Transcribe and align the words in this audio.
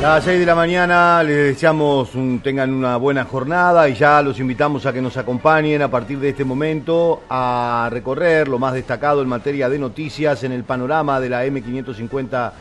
Las 0.00 0.22
6 0.22 0.38
de 0.38 0.46
la 0.46 0.54
mañana 0.54 1.20
les 1.24 1.54
deseamos 1.54 2.14
un, 2.14 2.38
tengan 2.38 2.72
una 2.72 2.96
buena 2.98 3.24
jornada 3.24 3.88
y 3.88 3.94
ya 3.94 4.22
los 4.22 4.38
invitamos 4.38 4.86
a 4.86 4.92
que 4.92 5.02
nos 5.02 5.16
acompañen 5.16 5.82
a 5.82 5.90
partir 5.90 6.20
de 6.20 6.28
este 6.28 6.44
momento 6.44 7.24
a 7.28 7.88
recorrer 7.90 8.46
lo 8.46 8.60
más 8.60 8.74
destacado 8.74 9.22
en 9.22 9.28
materia 9.28 9.68
de 9.68 9.76
noticias 9.76 10.44
en 10.44 10.52
el 10.52 10.62
panorama 10.62 11.18
de 11.18 11.28
la 11.28 11.44
M550 11.44 12.52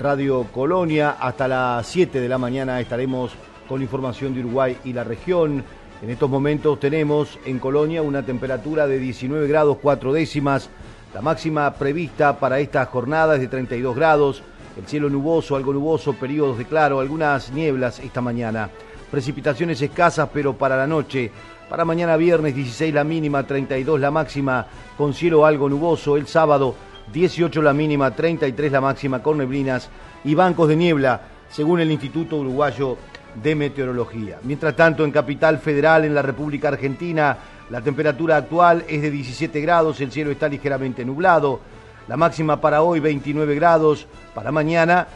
Radio 0.00 0.46
Colonia. 0.50 1.16
Hasta 1.20 1.46
las 1.46 1.86
7 1.86 2.20
de 2.20 2.28
la 2.28 2.38
mañana 2.38 2.80
estaremos 2.80 3.32
con 3.68 3.82
información 3.82 4.32
de 4.32 4.40
Uruguay 4.40 4.78
y 4.82 4.94
la 4.94 5.04
región. 5.04 5.62
En 6.00 6.08
estos 6.08 6.30
momentos 6.30 6.80
tenemos 6.80 7.38
en 7.44 7.58
Colonia 7.58 8.00
una 8.00 8.22
temperatura 8.22 8.86
de 8.86 8.98
19 8.98 9.46
grados 9.46 9.76
4 9.82 10.14
décimas. 10.14 10.70
La 11.12 11.20
máxima 11.20 11.70
prevista 11.74 12.38
para 12.38 12.60
esta 12.60 12.86
jornada 12.86 13.34
es 13.34 13.42
de 13.42 13.48
32 13.48 13.94
grados. 13.94 14.42
El 14.78 14.86
cielo 14.86 15.10
nuboso, 15.10 15.56
algo 15.56 15.72
nuboso, 15.72 16.12
periodos 16.12 16.56
de 16.56 16.64
claro, 16.64 17.00
algunas 17.00 17.50
nieblas 17.50 17.98
esta 17.98 18.20
mañana. 18.20 18.70
Precipitaciones 19.10 19.82
escasas, 19.82 20.28
pero 20.32 20.56
para 20.56 20.76
la 20.76 20.86
noche. 20.86 21.32
Para 21.68 21.84
mañana 21.84 22.16
viernes 22.16 22.54
16 22.54 22.94
la 22.94 23.02
mínima, 23.02 23.44
32 23.44 23.98
la 23.98 24.12
máxima, 24.12 24.64
con 24.96 25.14
cielo 25.14 25.44
algo 25.44 25.68
nuboso. 25.68 26.16
El 26.16 26.28
sábado 26.28 26.76
18 27.12 27.60
la 27.60 27.72
mínima, 27.72 28.12
33 28.12 28.70
la 28.70 28.80
máxima, 28.80 29.20
con 29.20 29.38
neblinas 29.38 29.90
y 30.22 30.36
bancos 30.36 30.68
de 30.68 30.76
niebla, 30.76 31.22
según 31.50 31.80
el 31.80 31.90
Instituto 31.90 32.36
Uruguayo 32.36 32.96
de 33.34 33.56
Meteorología. 33.56 34.38
Mientras 34.44 34.76
tanto, 34.76 35.04
en 35.04 35.10
Capital 35.10 35.58
Federal, 35.58 36.04
en 36.04 36.14
la 36.14 36.22
República 36.22 36.68
Argentina, 36.68 37.36
la 37.68 37.80
temperatura 37.80 38.36
actual 38.36 38.84
es 38.86 39.02
de 39.02 39.10
17 39.10 39.60
grados, 39.60 40.00
el 40.00 40.12
cielo 40.12 40.30
está 40.30 40.48
ligeramente 40.48 41.04
nublado. 41.04 41.60
La 42.08 42.16
máxima 42.16 42.58
para 42.58 42.80
hoy 42.80 43.00
29 43.00 43.54
grados, 43.54 44.08
para 44.34 44.50
mañana 44.50 45.06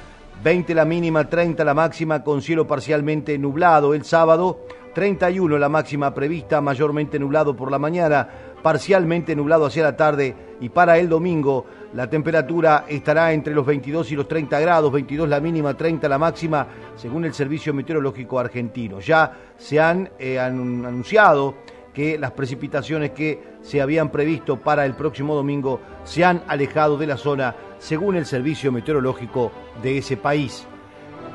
20 0.45 0.75
la 0.75 0.85
mínima, 0.85 1.25
30 1.25 1.65
la 1.65 1.73
máxima 1.73 2.23
con 2.23 2.43
cielo 2.43 2.67
parcialmente 2.67 3.39
nublado. 3.39 3.95
El 3.95 4.05
sábado 4.05 4.67
31 4.95 5.57
la 5.57 5.71
máxima 5.71 6.13
prevista, 6.13 6.61
mayormente 6.61 7.19
nublado 7.19 7.57
por 7.57 7.71
la 7.71 7.79
mañana, 7.79 8.29
parcialmente 8.63 9.35
nublado 9.35 9.67
hacia 9.67 9.85
la 9.85 9.97
tarde 9.97 10.35
y 10.61 10.69
para 10.69 10.99
el 10.99 11.09
domingo 11.09 11.65
la 11.95 12.11
temperatura 12.11 12.85
estará 12.87 13.33
entre 13.33 13.55
los 13.55 13.65
22 13.65 14.13
y 14.13 14.17
los 14.17 14.29
30 14.29 14.61
grados, 14.61 14.93
22 14.93 15.29
la 15.29 15.41
mínima, 15.41 15.75
30 15.75 16.09
la 16.09 16.19
máxima, 16.19 16.67
según 16.95 17.25
el 17.25 17.33
Servicio 17.33 17.73
Meteorológico 17.73 18.39
Argentino. 18.39 19.01
Ya 19.01 19.33
se 19.57 19.81
han 19.81 20.11
eh, 20.19 20.39
anunciado 20.39 21.55
que 21.93 22.19
las 22.19 22.33
precipitaciones 22.33 23.11
que 23.11 23.43
se 23.63 23.81
habían 23.81 24.11
previsto 24.11 24.59
para 24.59 24.87
el 24.87 24.95
próximo 24.95 25.35
domingo 25.35 25.81
se 26.05 26.25
han 26.25 26.43
alejado 26.49 26.97
de 26.97 27.07
la 27.07 27.17
zona, 27.17 27.55
según 27.79 28.17
el 28.17 28.27
servicio 28.27 28.73
meteorológico 28.73 29.53
de 29.83 29.99
ese 29.99 30.17
país. 30.17 30.67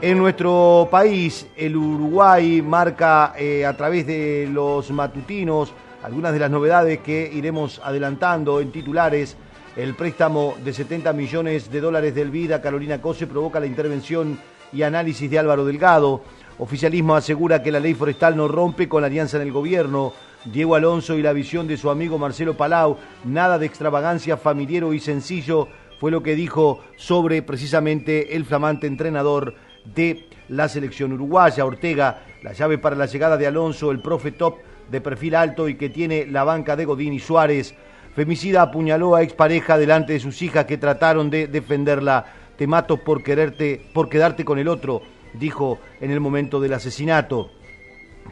En 0.02 0.17
nuestro 0.17 0.88
país, 0.91 1.47
el 1.55 1.75
Uruguay 1.75 2.61
marca 2.61 3.33
eh, 3.38 3.66
a 3.66 3.75
través 3.75 4.05
de 4.05 4.47
los 4.52 4.91
matutinos 4.91 5.73
algunas 6.03 6.33
de 6.33 6.39
las 6.39 6.52
novedades 6.52 7.00
que 7.00 7.30
iremos 7.33 7.81
adelantando 7.83 8.61
en 8.61 8.72
titulares. 8.72 9.35
El 9.75 9.95
préstamo 9.95 10.55
de 10.63 10.73
70 10.73 11.13
millones 11.13 11.72
de 11.72 11.81
dólares 11.81 12.16
del 12.16 12.31
Vida 12.31 12.61
Carolina 12.61 13.02
Cose 13.02 13.28
provoca 13.28 13.59
la 13.59 13.66
intervención 13.66 14.39
y 14.72 14.83
análisis 14.83 15.30
de 15.30 15.39
Álvaro 15.39 15.66
Delgado. 15.66 16.22
Oficialismo 16.59 17.16
asegura 17.16 17.61
que 17.61 17.72
la 17.72 17.80
ley 17.80 17.94
forestal 17.94 18.35
no 18.35 18.47
rompe 18.47 18.88
con 18.88 19.02
la 19.02 19.08
alianza 19.08 19.38
en 19.38 19.44
el 19.44 19.52
gobierno. 19.52 20.13
Diego 20.52 20.76
Alonso 20.76 21.17
y 21.17 21.22
la 21.22 21.34
visión 21.34 21.67
de 21.67 21.78
su 21.78 21.90
amigo 21.90 22.17
Marcelo 22.17 22.56
Palau, 22.56 22.98
nada 23.26 23.59
de 23.59 23.66
extravagancia 23.66 24.38
familiar 24.38 24.94
y 24.94 25.00
sencillo, 25.00 25.67
fue 26.00 26.12
lo 26.12 26.23
que 26.23 26.36
dijo 26.36 26.84
sobre 26.95 27.42
precisamente 27.42 28.36
el 28.36 28.45
flamante 28.45 28.88
entrenador 28.88 29.56
de 29.84 30.28
la 30.50 30.70
selección 30.70 31.12
uruguaya, 31.14 31.66
Ortega, 31.66 32.23
la 32.44 32.53
llave 32.53 32.78
para 32.78 32.95
la 32.95 33.08
llegada 33.08 33.38
de 33.38 33.48
Alonso, 33.48 33.92
el 33.92 34.00
profe 34.00 34.31
top 34.31 34.58
de 34.90 35.02
perfil 35.02 35.35
alto 35.35 35.68
y 35.68 35.75
que 35.75 35.90
tiene 35.90 36.25
la 36.25 36.44
banca 36.44 36.75
de 36.75 36.85
Godín 36.85 37.14
y 37.14 37.19
Suárez. 37.19 37.75
Femicida 38.16 38.62
apuñaló 38.62 39.16
a 39.16 39.24
expareja 39.24 39.78
delante 39.78 40.14
de 40.14 40.19
sus 40.19 40.41
hijas 40.41 40.66
que 40.66 40.78
trataron 40.78 41.29
de 41.29 41.47
defenderla. 41.47 42.25
Te 42.58 42.68
mato 42.68 42.97
por 42.97 43.22
quererte, 43.22 43.81
por 43.94 44.09
quedarte 44.09 44.46
con 44.46 44.59
el 44.59 44.68
otro, 44.68 45.02
dijo 45.34 45.79
en 46.00 46.12
el 46.12 46.19
momento 46.19 46.59
del 46.59 46.74
asesinato. 46.74 47.52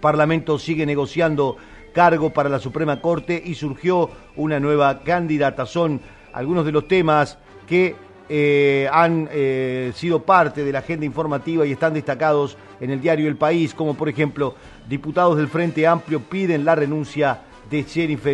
Parlamento 0.02 0.60
sigue 0.60 0.86
negociando 0.86 1.58
cargo 1.96 2.30
para 2.30 2.50
la 2.50 2.60
Suprema 2.60 3.00
Corte 3.00 3.42
y 3.44 3.56
surgió 3.56 4.12
una 4.36 4.60
nueva 4.60 5.00
candidata. 5.00 5.66
Son 5.66 6.02
algunos 6.34 6.66
de 6.66 6.74
los 6.74 6.88
temas 6.88 7.38
que 7.66 7.96
eh, 8.28 8.90
han 8.92 9.30
eh, 9.32 9.94
sido 9.96 10.24
parte 10.24 10.66
de 10.66 10.72
la 10.74 10.80
agenda 10.80 11.06
informativa 11.06 11.66
y 11.66 11.72
están 11.72 11.94
destacados 11.94 12.58
en 12.82 12.92
el 12.92 13.00
diario 13.00 13.30
El 13.30 13.38
País, 13.38 13.74
como 13.74 13.94
por 13.94 14.10
ejemplo, 14.10 14.56
diputados 14.90 15.38
del 15.38 15.48
Frente 15.48 15.88
Amplio 15.88 16.20
piden 16.20 16.66
la 16.66 16.76
renuncia 16.76 17.40
de 17.72 17.84
Sheriff 17.84 18.28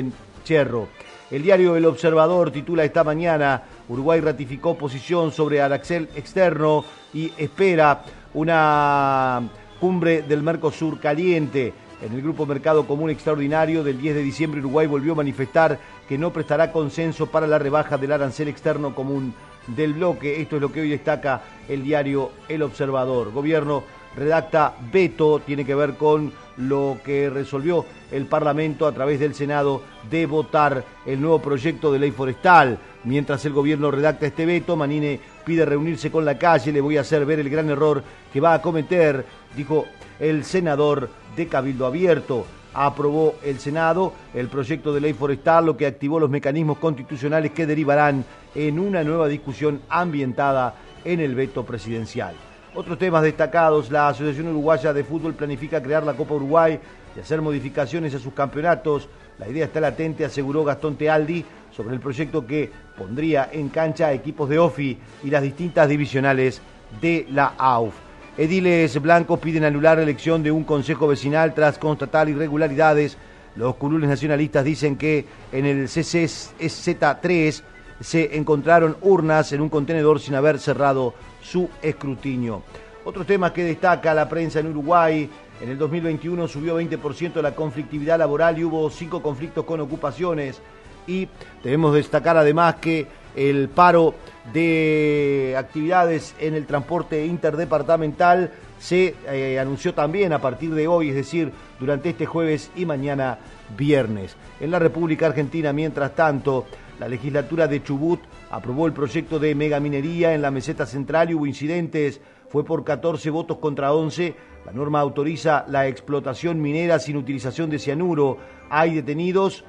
Cherro. 0.44 0.88
El 1.30 1.44
diario 1.44 1.76
El 1.76 1.86
Observador 1.86 2.52
titula 2.52 2.84
esta 2.84 3.04
mañana, 3.04 3.64
Uruguay 3.88 4.20
ratificó 4.22 4.76
posición 4.76 5.32
sobre 5.32 5.62
Araxel 5.62 6.10
externo 6.16 6.84
y 7.14 7.32
espera 7.38 8.04
una 8.34 9.42
cumbre 9.80 10.24
del 10.24 10.42
Mercosur 10.42 11.00
caliente. 11.00 11.74
En 12.01 12.13
el 12.13 12.22
Grupo 12.23 12.47
Mercado 12.47 12.88
Común 12.88 13.12
Extraordinario 13.12 13.84
del 13.84 14.01
10 14.01 14.16
de 14.16 14.23
diciembre, 14.23 14.59
Uruguay 14.59 14.88
volvió 14.88 15.12
a 15.13 15.17
manifestar 15.17 15.78
que 16.09 16.17
no 16.17 16.34
prestará 16.34 16.72
consenso 16.72 17.28
para 17.28 17.45
la 17.45 17.59
rebaja 17.59 17.95
del 18.00 18.12
arancel 18.12 18.47
externo 18.47 18.95
común 18.95 19.35
del 19.67 19.94
bloque. 19.94 20.41
Esto 20.41 20.56
es 20.56 20.63
lo 20.63 20.72
que 20.72 20.81
hoy 20.81 20.89
destaca 20.89 21.44
el 21.69 21.84
diario 21.84 22.31
El 22.50 22.63
Observador. 22.63 23.31
Gobierno 23.31 23.84
redacta 24.16 24.73
veto, 24.91 25.41
tiene 25.45 25.63
que 25.63 25.75
ver 25.75 25.94
con 25.95 26.34
lo 26.57 26.97
que 27.06 27.29
resolvió 27.29 27.85
el 28.12 28.25
Parlamento 28.25 28.88
a 28.88 28.91
través 28.94 29.19
del 29.19 29.35
Senado 29.35 29.83
de 30.09 30.25
votar 30.25 30.83
el 31.06 31.22
nuevo 31.22 31.38
proyecto 31.38 31.94
de 31.94 32.00
ley 32.00 32.09
forestal. 32.09 32.79
Mientras 33.03 33.45
el 33.45 33.53
gobierno 33.53 33.91
redacta 33.91 34.25
este 34.25 34.47
veto, 34.47 34.75
Manine 34.75 35.19
pide 35.45 35.66
reunirse 35.66 36.09
con 36.09 36.25
la 36.25 36.39
calle, 36.39 36.72
le 36.72 36.81
voy 36.81 36.97
a 36.97 37.01
hacer 37.01 37.28
ver 37.28 37.39
el 37.39 37.50
gran 37.50 37.69
error 37.69 38.03
que 38.33 38.41
va 38.41 38.56
a 38.56 38.62
cometer, 38.62 39.23
dijo 39.56 39.85
el 40.19 40.44
senador 40.44 41.21
de 41.36 41.47
Cabildo 41.47 41.86
Abierto. 41.86 42.46
Aprobó 42.74 43.36
el 43.44 43.59
Senado 43.59 44.14
el 44.34 44.47
proyecto 44.47 44.94
de 44.94 45.02
ley 45.02 45.14
forestal, 45.14 45.66
lo 45.66 45.75
que 45.75 45.86
activó 45.86 46.19
los 46.19 46.30
mecanismos 46.30 46.78
constitucionales 46.78 47.52
que 47.52 47.66
derivarán 47.66 48.24
en 48.56 48.80
una 48.80 49.03
nueva 49.03 49.28
discusión 49.28 49.81
ambientada 49.90 50.75
en 51.03 51.19
el 51.19 51.36
veto 51.36 51.66
presidencial. 51.66 52.34
Otros 52.74 52.97
temas 52.97 53.24
destacados, 53.24 53.92
la 53.92 54.08
Asociación 54.08 54.47
Uruguaya 54.47 54.94
de 54.94 55.03
Fútbol 55.03 55.34
planifica 55.34 55.84
crear 55.84 56.03
la 56.03 56.14
Copa 56.14 56.36
Uruguay 56.36 56.80
y 57.16 57.19
hacer 57.19 57.42
modificaciones 57.42 58.16
a 58.16 58.19
sus 58.19 58.34
campeonatos. 58.34 59.09
La 59.38 59.50
idea 59.50 59.66
está 59.66 59.81
latente, 59.81 60.24
aseguró 60.24 60.63
Gastón 60.63 60.96
Tealdi, 60.96 61.44
sobre 61.72 61.96
el 61.96 62.00
proyecto 62.00 62.46
que 62.46 62.72
pondría 62.98 63.50
en 63.52 63.69
cancha 63.69 64.13
equipos 64.13 64.48
de 64.48 64.59
OFI 64.59 64.98
y 65.24 65.30
las 65.30 65.42
distintas 65.42 65.90
divisionales 65.90 66.62
de 67.02 67.25
la 67.30 67.53
AUF. 67.58 68.11
Ediles 68.38 69.02
blancos 69.02 69.40
piden 69.40 69.66
anular 69.66 69.97
la 69.97 70.03
elección 70.03 70.42
de 70.42 70.52
un 70.52 70.64
consejo 70.64 71.08
vecinal 71.08 71.53
tras 71.53 71.78
constatar 71.78 72.30
irregularidades. 72.30 73.18
Los 73.58 73.75
curules 73.75 74.09
nacionalistas 74.09 74.64
dicen 74.64 74.96
que 74.96 75.25
en 75.52 75.66
el 75.66 75.88
CCZ3 75.88 77.62
se 78.00 78.38
encontraron 78.38 78.96
urnas 79.02 79.52
en 79.52 79.59
un 79.59 79.68
contenedor 79.68 80.22
sin 80.22 80.36
haber 80.36 80.59
cerrado 80.59 81.14
su 81.42 81.69
escrutinio. 81.81 82.64
Otros 83.03 83.28
temas 83.28 83.52
que 83.52 83.66
destaca 83.66 84.14
la 84.14 84.30
prensa 84.30 84.59
en 84.59 84.68
Uruguay. 84.68 85.30
En 85.59 85.69
el 85.69 85.78
2021 85.78 86.48
subió 86.48 86.80
20% 86.80 87.42
la 87.42 87.53
conflictividad 87.53 88.18
laboral 88.18 88.58
y 88.58 88.63
hubo 88.63 88.90
cinco 88.90 89.22
conflictos 89.22 89.66
con 89.66 89.81
ocupaciones. 89.81 90.62
Y 91.06 91.28
debemos 91.63 91.94
destacar 91.94 92.38
además 92.38 92.75
que 92.75 93.08
el 93.36 93.68
paro 93.69 94.16
de 94.53 95.56
actividades 95.57 96.36
en 96.39 96.56
el 96.56 96.66
transporte 96.66 97.25
interdepartamental 97.25 98.51
se 98.80 99.16
eh, 99.27 99.60
anunció 99.60 99.94
también 99.94 100.33
a 100.33 100.42
partir 100.42 100.74
de 100.74 100.88
hoy, 100.88 101.10
es 101.10 101.16
decir, 101.16 101.51
durante 101.80 102.10
este 102.10 102.25
jueves 102.25 102.71
y 102.75 102.86
mañana 102.86 103.38
viernes. 103.77 104.36
En 104.60 104.71
la 104.71 104.80
República 104.80 105.27
Argentina, 105.27 105.71
mientras 105.71 106.16
tanto, 106.16 106.66
la 107.00 107.07
legislatura 107.07 107.68
de 107.68 107.83
Chubut 107.83 108.21
aprobó 108.50 108.88
el 108.88 108.94
proyecto 108.94 109.39
de 109.39 109.54
megaminería 109.54 110.33
en 110.33 110.42
la 110.42 110.51
meseta 110.51 110.86
central 110.86 111.30
y 111.30 111.36
hubo 111.36 111.45
incidentes. 111.45 112.21
Fue 112.50 112.66
por 112.66 112.83
14 112.83 113.30
votos 113.30 113.57
contra 113.60 113.94
11. 113.94 114.36
La 114.66 114.71
norma 114.71 115.00
autoriza 115.00 115.66
la 115.68 115.88
explotación 115.88 116.62
minera 116.62 117.00
sin 117.00 117.18
utilización 117.18 117.69
de 117.69 117.80
cianuro. 117.80 118.38
Hay 118.69 118.95
detenidos 118.95 119.63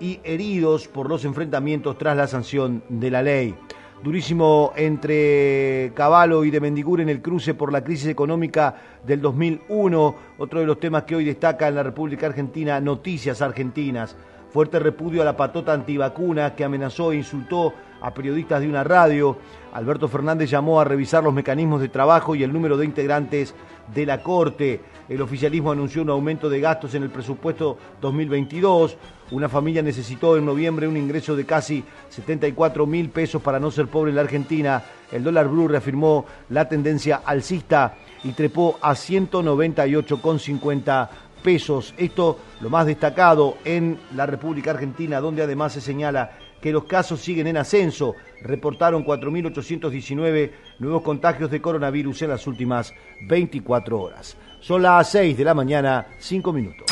y 0.00 0.20
heridos 0.24 0.88
por 0.88 1.08
los 1.08 1.24
enfrentamientos 1.24 1.98
tras 1.98 2.16
la 2.16 2.26
sanción 2.26 2.82
de 2.88 3.10
la 3.10 3.22
ley. 3.22 3.54
Durísimo 4.02 4.72
entre 4.76 5.92
Caballo 5.94 6.42
y 6.44 6.50
de 6.50 6.58
Mendigur 6.58 7.02
en 7.02 7.10
el 7.10 7.20
cruce 7.20 7.52
por 7.52 7.70
la 7.70 7.84
crisis 7.84 8.06
económica 8.06 8.74
del 9.06 9.20
2001. 9.20 10.14
Otro 10.38 10.60
de 10.60 10.66
los 10.66 10.80
temas 10.80 11.02
que 11.02 11.16
hoy 11.16 11.26
destaca 11.26 11.68
en 11.68 11.74
la 11.74 11.82
República 11.82 12.26
Argentina, 12.26 12.80
noticias 12.80 13.42
argentinas. 13.42 14.16
fuerte 14.50 14.78
repudio 14.78 15.20
a 15.22 15.24
la 15.24 15.36
patota 15.36 15.74
antivacuna 15.74 16.56
que 16.56 16.64
amenazó 16.64 17.12
e 17.12 17.16
insultó 17.16 17.74
a 18.00 18.12
periodistas 18.14 18.62
de 18.62 18.68
una 18.68 18.82
radio. 18.82 19.36
Alberto 19.74 20.08
Fernández 20.08 20.50
llamó 20.50 20.80
a 20.80 20.84
revisar 20.84 21.22
los 21.22 21.34
mecanismos 21.34 21.82
de 21.82 21.88
trabajo 21.88 22.34
y 22.34 22.42
el 22.42 22.52
número 22.52 22.78
de 22.78 22.86
integrantes 22.86 23.54
de 23.94 24.06
la 24.06 24.22
Corte. 24.22 24.80
El 25.08 25.20
oficialismo 25.20 25.70
anunció 25.72 26.02
un 26.02 26.10
aumento 26.10 26.48
de 26.48 26.60
gastos 26.60 26.94
en 26.94 27.02
el 27.02 27.10
presupuesto 27.10 27.76
2022. 28.00 28.96
Una 29.30 29.48
familia 29.48 29.82
necesitó 29.82 30.36
en 30.36 30.44
noviembre 30.44 30.88
un 30.88 30.96
ingreso 30.96 31.36
de 31.36 31.46
casi 31.46 31.84
74 32.08 32.84
mil 32.86 33.10
pesos 33.10 33.40
para 33.40 33.60
no 33.60 33.70
ser 33.70 33.86
pobre 33.86 34.10
en 34.10 34.16
la 34.16 34.22
Argentina. 34.22 34.82
El 35.12 35.22
dólar 35.22 35.46
blue 35.48 35.68
reafirmó 35.68 36.26
la 36.48 36.68
tendencia 36.68 37.22
alcista 37.24 37.94
y 38.24 38.32
trepó 38.32 38.80
a 38.82 38.90
198,50 38.92 41.08
pesos. 41.42 41.94
Esto 41.96 42.38
lo 42.60 42.70
más 42.70 42.86
destacado 42.86 43.58
en 43.64 43.98
la 44.14 44.26
República 44.26 44.72
Argentina, 44.72 45.20
donde 45.20 45.42
además 45.42 45.74
se 45.74 45.80
señala 45.80 46.32
que 46.60 46.72
los 46.72 46.84
casos 46.84 47.20
siguen 47.20 47.46
en 47.46 47.56
ascenso. 47.56 48.16
Reportaron 48.42 49.04
4.819 49.04 50.50
nuevos 50.80 51.02
contagios 51.02 51.50
de 51.50 51.60
coronavirus 51.60 52.22
en 52.22 52.30
las 52.30 52.46
últimas 52.46 52.92
24 53.28 54.00
horas. 54.00 54.36
Son 54.60 54.82
las 54.82 55.10
6 55.10 55.38
de 55.38 55.44
la 55.44 55.54
mañana, 55.54 56.06
5 56.18 56.52
minutos. 56.52 56.86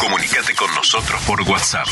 Nosotros 0.88 1.20
por 1.26 1.42
WhatsApp. 1.42 1.86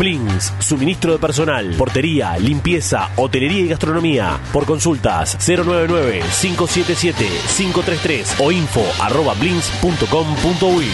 Blins, 0.00 0.52
suministro 0.60 1.12
de 1.12 1.18
personal, 1.18 1.74
portería, 1.76 2.38
limpieza, 2.38 3.10
hotelería 3.16 3.60
y 3.60 3.68
gastronomía. 3.68 4.40
Por 4.50 4.64
consultas 4.64 5.36
099-577-533 5.46 8.36
o 8.38 8.50
info 8.50 8.82
arroba 8.98 9.34
blins.com.uy. 9.34 10.86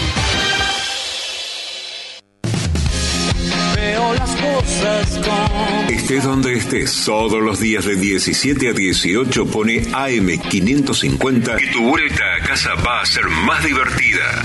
Estés 5.89 6.23
donde 6.25 6.55
estés, 6.55 7.05
todos 7.05 7.41
los 7.41 7.61
días 7.61 7.85
de 7.85 7.95
17 7.95 8.69
a 8.69 8.73
18 8.73 9.45
pone 9.45 9.85
AM550 9.85 11.61
y 11.61 11.71
tu 11.71 11.87
vuelta 11.87 12.23
a 12.35 12.41
casa 12.45 12.73
va 12.85 12.99
a 12.99 13.05
ser 13.05 13.29
más 13.29 13.63
divertida. 13.63 14.43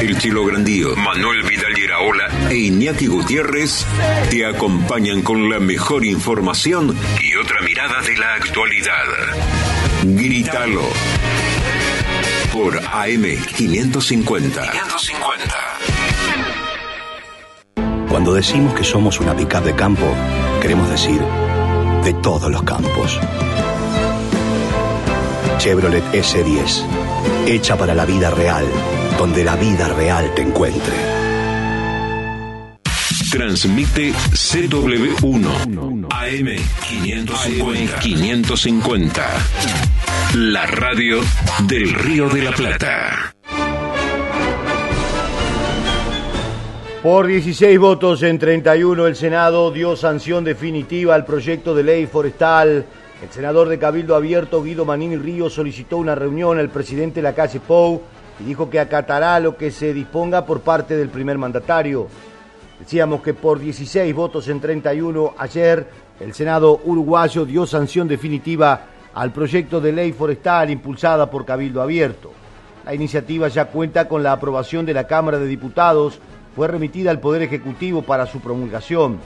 El 0.00 0.16
Chilo 0.18 0.44
Grandío, 0.46 0.96
Manuel 0.96 1.42
Vidal 1.42 1.78
Iraola 1.78 2.48
e 2.48 2.56
Iñaki 2.56 3.06
Gutiérrez 3.06 3.84
te 4.30 4.46
acompañan 4.46 5.20
con 5.20 5.50
la 5.50 5.60
mejor 5.60 6.06
información 6.06 6.96
y 7.22 7.36
otra 7.36 7.60
mirada 7.60 8.00
de 8.00 8.16
la 8.16 8.34
actualidad. 8.34 9.04
Grítalo 10.02 10.88
por 12.50 12.80
AM550. 12.80 14.70
Cuando 18.08 18.32
decimos 18.32 18.72
que 18.74 18.84
somos 18.84 19.20
una 19.20 19.36
pickup 19.36 19.64
de 19.64 19.74
campo, 19.74 20.06
queremos 20.62 20.88
decir 20.88 21.20
de 22.04 22.14
todos 22.14 22.50
los 22.50 22.62
campos. 22.62 23.20
Chevrolet 25.58 26.04
S10, 26.12 26.86
hecha 27.46 27.76
para 27.76 27.94
la 27.94 28.06
vida 28.06 28.30
real, 28.30 28.64
donde 29.20 29.44
la 29.44 29.54
vida 29.54 29.86
real 29.88 30.32
te 30.34 30.40
encuentre. 30.40 30.94
Transmite 33.30 34.14
CW1 34.14 36.08
AM550. 36.08 37.98
550. 37.98 39.22
La 40.36 40.64
radio 40.64 41.20
del 41.68 41.92
Río 41.92 42.30
de 42.30 42.42
la 42.44 42.52
Plata. 42.52 43.34
Por 47.02 47.26
16 47.26 47.78
votos 47.78 48.22
en 48.22 48.38
31, 48.38 49.06
el 49.06 49.16
Senado 49.16 49.70
dio 49.70 49.96
sanción 49.96 50.44
definitiva 50.44 51.14
al 51.14 51.26
proyecto 51.26 51.74
de 51.74 51.82
ley 51.82 52.06
forestal. 52.06 52.86
El 53.22 53.30
senador 53.30 53.68
de 53.68 53.78
Cabildo 53.78 54.16
Abierto, 54.16 54.62
Guido 54.62 54.86
Manini 54.86 55.18
Ríos, 55.18 55.52
solicitó 55.52 55.98
una 55.98 56.14
reunión 56.14 56.58
al 56.58 56.70
presidente 56.70 57.16
de 57.16 57.24
la 57.24 57.34
calle 57.34 57.60
Pou 57.60 58.00
y 58.40 58.44
dijo 58.44 58.70
que 58.70 58.80
acatará 58.80 59.38
lo 59.40 59.56
que 59.56 59.70
se 59.70 59.92
disponga 59.92 60.44
por 60.46 60.60
parte 60.60 60.96
del 60.96 61.08
primer 61.08 61.38
mandatario. 61.38 62.08
Decíamos 62.78 63.20
que 63.22 63.34
por 63.34 63.58
16 63.58 64.14
votos 64.14 64.48
en 64.48 64.60
31, 64.60 65.34
ayer 65.36 65.86
el 66.18 66.32
Senado 66.32 66.80
uruguayo 66.84 67.44
dio 67.44 67.66
sanción 67.66 68.08
definitiva 68.08 68.86
al 69.14 69.32
proyecto 69.32 69.80
de 69.80 69.92
ley 69.92 70.12
forestal 70.12 70.70
impulsada 70.70 71.30
por 71.30 71.44
Cabildo 71.44 71.82
Abierto. 71.82 72.32
La 72.84 72.94
iniciativa 72.94 73.48
ya 73.48 73.66
cuenta 73.66 74.08
con 74.08 74.22
la 74.22 74.32
aprobación 74.32 74.86
de 74.86 74.94
la 74.94 75.06
Cámara 75.06 75.38
de 75.38 75.46
Diputados 75.46 76.18
fue 76.56 76.66
remitida 76.68 77.10
al 77.10 77.20
Poder 77.20 77.42
Ejecutivo 77.42 78.02
para 78.02 78.26
su 78.26 78.40
promulgación. 78.40 79.18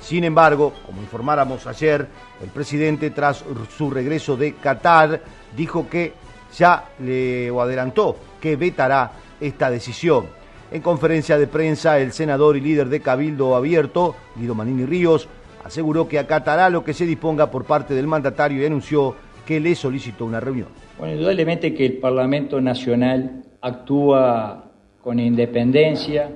Sin 0.00 0.24
embargo, 0.24 0.74
como 0.86 1.00
informáramos 1.00 1.66
ayer, 1.66 2.06
el 2.42 2.48
presidente 2.50 3.10
tras 3.10 3.44
su 3.76 3.90
regreso 3.90 4.36
de 4.36 4.54
Qatar 4.54 5.22
dijo 5.56 5.88
que 5.88 6.12
ya 6.56 6.90
le 7.00 7.48
adelantó 7.48 8.16
que 8.40 8.56
vetará 8.56 9.12
esta 9.40 9.70
decisión. 9.70 10.26
En 10.70 10.82
conferencia 10.82 11.38
de 11.38 11.46
prensa, 11.46 11.98
el 11.98 12.12
senador 12.12 12.56
y 12.56 12.60
líder 12.60 12.88
de 12.88 13.00
Cabildo 13.00 13.56
Abierto, 13.56 14.14
Guido 14.36 14.54
Manini 14.54 14.84
Ríos, 14.84 15.28
aseguró 15.64 16.08
que 16.08 16.18
acatará 16.18 16.68
lo 16.68 16.84
que 16.84 16.92
se 16.92 17.06
disponga 17.06 17.50
por 17.50 17.64
parte 17.64 17.94
del 17.94 18.06
mandatario 18.06 18.62
y 18.62 18.66
anunció 18.66 19.14
que 19.46 19.60
le 19.60 19.74
solicitó 19.74 20.26
una 20.26 20.40
reunión. 20.40 20.68
Bueno, 20.98 21.14
indudablemente 21.14 21.72
que 21.72 21.86
el 21.86 21.98
Parlamento 21.98 22.60
Nacional 22.60 23.44
actúa 23.62 24.72
con 25.02 25.18
independencia, 25.18 26.30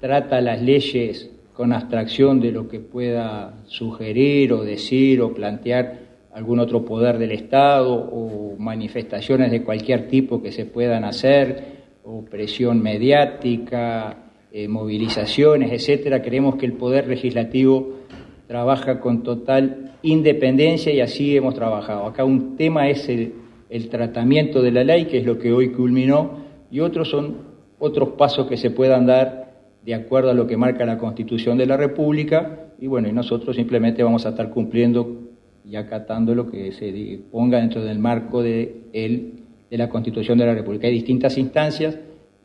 trata 0.00 0.40
las 0.40 0.60
leyes 0.60 1.30
con 1.54 1.72
abstracción 1.72 2.40
de 2.40 2.52
lo 2.52 2.68
que 2.68 2.80
pueda 2.80 3.54
sugerir 3.66 4.52
o 4.52 4.62
decir 4.62 5.20
o 5.20 5.32
plantear 5.32 6.09
algún 6.32 6.60
otro 6.60 6.84
poder 6.84 7.18
del 7.18 7.32
Estado 7.32 7.92
o 7.92 8.56
manifestaciones 8.58 9.50
de 9.50 9.62
cualquier 9.62 10.08
tipo 10.08 10.42
que 10.42 10.52
se 10.52 10.64
puedan 10.64 11.04
hacer 11.04 11.80
o 12.04 12.24
presión 12.24 12.82
mediática, 12.82 14.16
eh, 14.52 14.68
movilizaciones, 14.68 15.72
etcétera. 15.72 16.22
Creemos 16.22 16.56
que 16.56 16.66
el 16.66 16.74
poder 16.74 17.08
legislativo 17.08 18.00
trabaja 18.46 19.00
con 19.00 19.22
total 19.22 19.92
independencia 20.02 20.92
y 20.92 21.00
así 21.00 21.36
hemos 21.36 21.54
trabajado. 21.54 22.06
Acá 22.06 22.24
un 22.24 22.56
tema 22.56 22.88
es 22.88 23.08
el, 23.08 23.34
el 23.68 23.88
tratamiento 23.88 24.62
de 24.62 24.72
la 24.72 24.84
ley, 24.84 25.04
que 25.06 25.18
es 25.18 25.24
lo 25.24 25.38
que 25.38 25.52
hoy 25.52 25.70
culminó, 25.70 26.38
y 26.70 26.80
otros 26.80 27.10
son 27.10 27.50
otros 27.78 28.10
pasos 28.10 28.46
que 28.48 28.56
se 28.56 28.70
puedan 28.70 29.06
dar 29.06 29.54
de 29.84 29.94
acuerdo 29.94 30.30
a 30.30 30.34
lo 30.34 30.46
que 30.46 30.56
marca 30.56 30.84
la 30.84 30.98
Constitución 30.98 31.58
de 31.58 31.66
la 31.66 31.76
República, 31.76 32.72
y 32.78 32.86
bueno, 32.86 33.08
y 33.08 33.12
nosotros 33.12 33.56
simplemente 33.56 34.02
vamos 34.02 34.26
a 34.26 34.30
estar 34.30 34.50
cumpliendo 34.50 35.29
y 35.70 35.76
acatando 35.76 36.34
lo 36.34 36.50
que 36.50 36.72
se 36.72 37.20
ponga 37.30 37.58
dentro 37.58 37.84
del 37.84 37.98
marco 37.98 38.42
de, 38.42 38.82
el, 38.92 39.34
de 39.70 39.78
la 39.78 39.88
Constitución 39.88 40.36
de 40.38 40.46
la 40.46 40.54
República. 40.54 40.88
Hay 40.88 40.94
distintas 40.94 41.38
instancias 41.38 41.96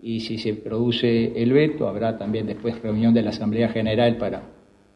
y 0.01 0.19
si 0.19 0.37
se 0.37 0.53
produce 0.53 1.41
el 1.41 1.51
veto, 1.51 1.87
habrá 1.87 2.17
también 2.17 2.45
después 2.45 2.79
reunión 2.81 3.13
de 3.13 3.23
la 3.23 3.31
Asamblea 3.31 3.69
General 3.69 4.17
para, 4.17 4.43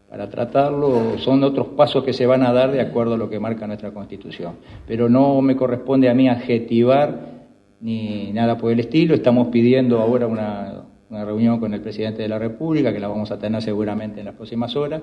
para 0.09 0.29
tratarlo. 0.29 1.17
Son 1.17 1.43
otros 1.43 1.69
pasos 1.69 2.03
que 2.03 2.13
se 2.13 2.27
van 2.27 2.43
a 2.43 2.53
dar 2.53 2.71
de 2.71 2.81
acuerdo 2.81 3.15
a 3.15 3.17
lo 3.17 3.29
que 3.29 3.39
marca 3.39 3.65
nuestra 3.65 3.91
Constitución. 3.91 4.57
Pero 4.87 5.09
no 5.09 5.41
me 5.41 5.55
corresponde 5.55 6.07
a 6.07 6.13
mí 6.13 6.29
adjetivar 6.29 7.39
ni 7.81 8.31
nada 8.31 8.57
por 8.57 8.71
el 8.71 8.79
estilo. 8.79 9.15
Estamos 9.15 9.47
pidiendo 9.47 9.99
ahora 9.99 10.27
una 10.27 10.83
una 11.09 11.25
reunión 11.25 11.59
con 11.59 11.73
el 11.73 11.81
presidente 11.81 12.21
de 12.21 12.27
la 12.27 12.37
República, 12.37 12.93
que 12.93 12.99
la 12.99 13.07
vamos 13.07 13.31
a 13.31 13.39
tener 13.39 13.61
seguramente 13.61 14.19
en 14.19 14.27
las 14.27 14.35
próximas 14.35 14.75
horas. 14.75 15.01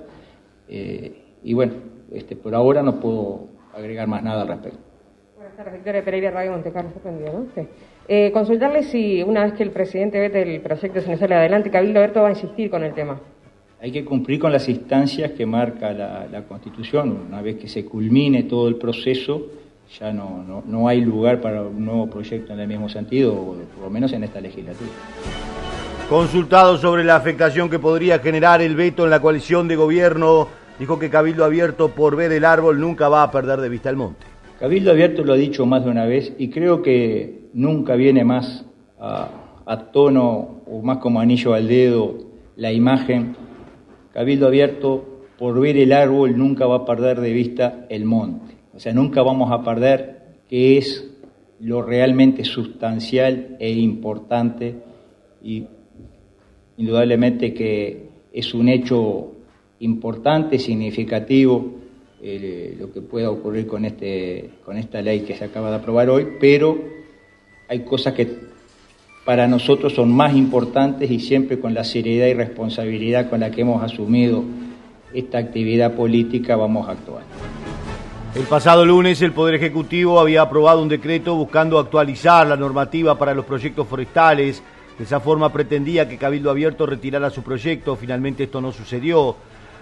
Eh, 0.69 1.13
y 1.43 1.53
bueno, 1.53 1.73
este, 2.13 2.37
por 2.37 2.55
ahora 2.55 2.83
no 2.83 3.01
puedo 3.01 3.49
agregar 3.75 4.07
más 4.07 4.23
nada 4.23 4.43
al 4.43 4.49
respecto. 4.49 4.79
Buenas 5.37 5.57
tardes, 5.57 5.75
Victoria 5.75 6.05
Pereira, 6.05 6.31
Radio 6.31 6.53
Monte 6.53 6.73
Carlos, 6.73 6.95
¿no? 7.05 7.47
Sí. 7.55 7.69
Eh, 8.09 8.31
consultarle 8.33 8.85
si 8.85 9.23
una 9.23 9.45
vez 9.45 9.55
que 9.55 9.65
el 9.65 9.71
presidente 9.71 10.21
vete 10.21 10.43
el 10.43 10.61
proyecto 10.61 11.01
se 11.01 11.11
nos 11.11 11.19
sale 11.19 11.35
adelante, 11.35 11.71
Cabildo 11.71 11.99
Abierto 11.99 12.23
va 12.23 12.29
a 12.29 12.31
insistir 12.31 12.71
con 12.71 12.85
el 12.85 12.95
tema. 12.95 13.21
Hay 13.81 13.91
que 13.93 14.05
cumplir 14.05 14.41
con 14.41 14.53
las 14.53 14.69
instancias 14.69 15.33
que 15.33 15.45
marca 15.45 15.93
la, 15.93 16.43
Constitución. 16.49 17.27
Una 17.29 17.43
vez 17.43 17.57
que 17.57 17.69
se 17.69 17.85
culmine 17.85 18.45
todo 18.45 18.69
el 18.69 18.77
proceso, 18.77 19.47
ya 19.99 20.13
no, 20.13 20.43
no, 20.43 20.63
no, 20.67 20.89
hay 20.89 21.01
lugar 21.01 21.41
para 21.41 21.63
un 21.63 21.85
nuevo 21.85 22.09
proyecto 22.09 22.53
en 22.53 22.61
el 22.61 22.69
mismo 22.69 22.89
sentido, 22.89 23.35
por 23.35 23.85
lo 23.85 23.91
menos 23.91 24.13
en 24.13 24.25
esta 24.25 24.41
legislatura. 24.41 24.91
Consultado 26.09 26.79
sobre 26.79 27.05
la 27.05 27.17
afectación 27.17 27.69
que 27.69 27.79
podría 27.79 28.21
generar 28.21 28.63
el 28.63 28.77
veto 28.77 29.05
en 29.05 29.11
la 29.11 29.21
coalición 29.21 29.69
de 29.69 29.77
gobierno, 29.77 30.49
dijo 30.79 30.99
que 30.99 31.11
Cabildo 31.11 31.45
Abierto, 31.45 31.89
por 31.89 32.17
ver 32.17 32.33
el 32.33 32.45
árbol, 32.45 32.81
nunca 32.81 33.09
va 33.09 33.23
a 33.23 33.31
perder 33.31 33.61
de 33.61 33.69
vista 33.69 33.91
el 33.91 33.97
monte. 33.97 34.27
Cabildo 34.59 34.91
Abierto 34.91 35.25
lo 35.25 35.35
ha 35.35 35.37
dicho 35.37 35.67
más 35.67 35.85
de 35.85 35.91
una 35.91 36.07
vez 36.07 36.33
y 36.39 36.49
creo 36.49 36.83
que 36.83 37.49
nunca 37.53 37.95
viene 37.95 38.25
más 38.25 38.65
a, 38.99 39.29
a 39.67 39.91
tono 39.91 40.63
o 40.67 40.83
más 40.83 40.99
como 40.99 41.21
anillo 41.21 41.55
al 41.55 41.69
dedo 41.69 42.19
la 42.57 42.73
imagen. 42.73 43.37
Cabildo 44.13 44.47
Abierto, 44.47 45.23
por 45.39 45.61
ver 45.61 45.77
el 45.77 45.93
árbol, 45.93 46.39
nunca 46.39 46.67
va 46.67 46.77
a 46.77 46.85
perder 46.85 47.21
de 47.21 47.33
vista 47.33 47.87
el 47.91 48.05
monte. 48.05 48.55
O 48.75 48.79
sea, 48.79 48.93
nunca 48.93 49.23
vamos 49.23 49.53
a 49.53 49.63
perder 49.63 50.39
que 50.49 50.79
es 50.79 51.13
lo 51.61 51.83
realmente 51.83 52.45
sustancial 52.45 53.57
e 53.59 53.71
importante 53.73 54.77
y 55.43 55.67
Indudablemente 56.79 57.55
que 57.55 58.11
es 58.33 58.53
un 58.53 58.69
hecho 58.69 59.33
importante, 59.81 60.59
significativo, 60.59 61.75
eh, 62.23 62.77
lo 62.79 62.93
que 62.93 63.03
pueda 63.03 63.31
ocurrir 63.31 63.67
con, 63.67 63.85
este, 63.85 64.51
con 64.65 64.79
esta 64.79 65.03
ley 65.03 65.21
que 65.21 65.37
se 65.37 65.45
acaba 65.45 65.71
de 65.71 65.77
aprobar 65.77 66.09
hoy, 66.09 66.27
pero 66.41 66.79
hay 67.69 67.81
cosas 67.81 68.15
que 68.15 68.29
para 69.25 69.47
nosotros 69.47 69.93
son 69.95 70.13
más 70.13 70.35
importantes 70.35 71.11
y 71.11 71.21
siempre 71.21 71.59
con 71.59 71.75
la 71.75 71.85
seriedad 71.85 72.27
y 72.27 72.35
responsabilidad 72.35 73.29
con 73.29 73.41
la 73.41 73.51
que 73.51 73.63
hemos 73.63 73.83
asumido 73.83 74.45
esta 75.13 75.39
actividad 75.39 75.95
política 75.95 76.57
vamos 76.57 76.89
a 76.89 76.93
actuar. 76.93 77.23
El 78.35 78.45
pasado 78.45 78.85
lunes 78.85 79.21
el 79.23 79.33
Poder 79.33 79.55
Ejecutivo 79.55 80.21
había 80.21 80.43
aprobado 80.43 80.83
un 80.83 80.89
decreto 80.89 81.35
buscando 81.35 81.79
actualizar 81.79 82.47
la 82.47 82.57
normativa 82.57 83.19
para 83.19 83.35
los 83.35 83.45
proyectos 83.45 83.87
forestales 83.89 84.63
de 84.99 85.05
esa 85.05 85.21
forma 85.21 85.53
pretendía 85.53 86.09
que 86.09 86.17
Cabildo 86.17 86.51
Abierto 86.51 86.87
retirara 86.87 87.29
su 87.29 87.43
proyecto, 87.43 87.97
finalmente 87.97 88.45
esto 88.45 88.63
no 88.63 88.73
sucedió. 88.73 89.37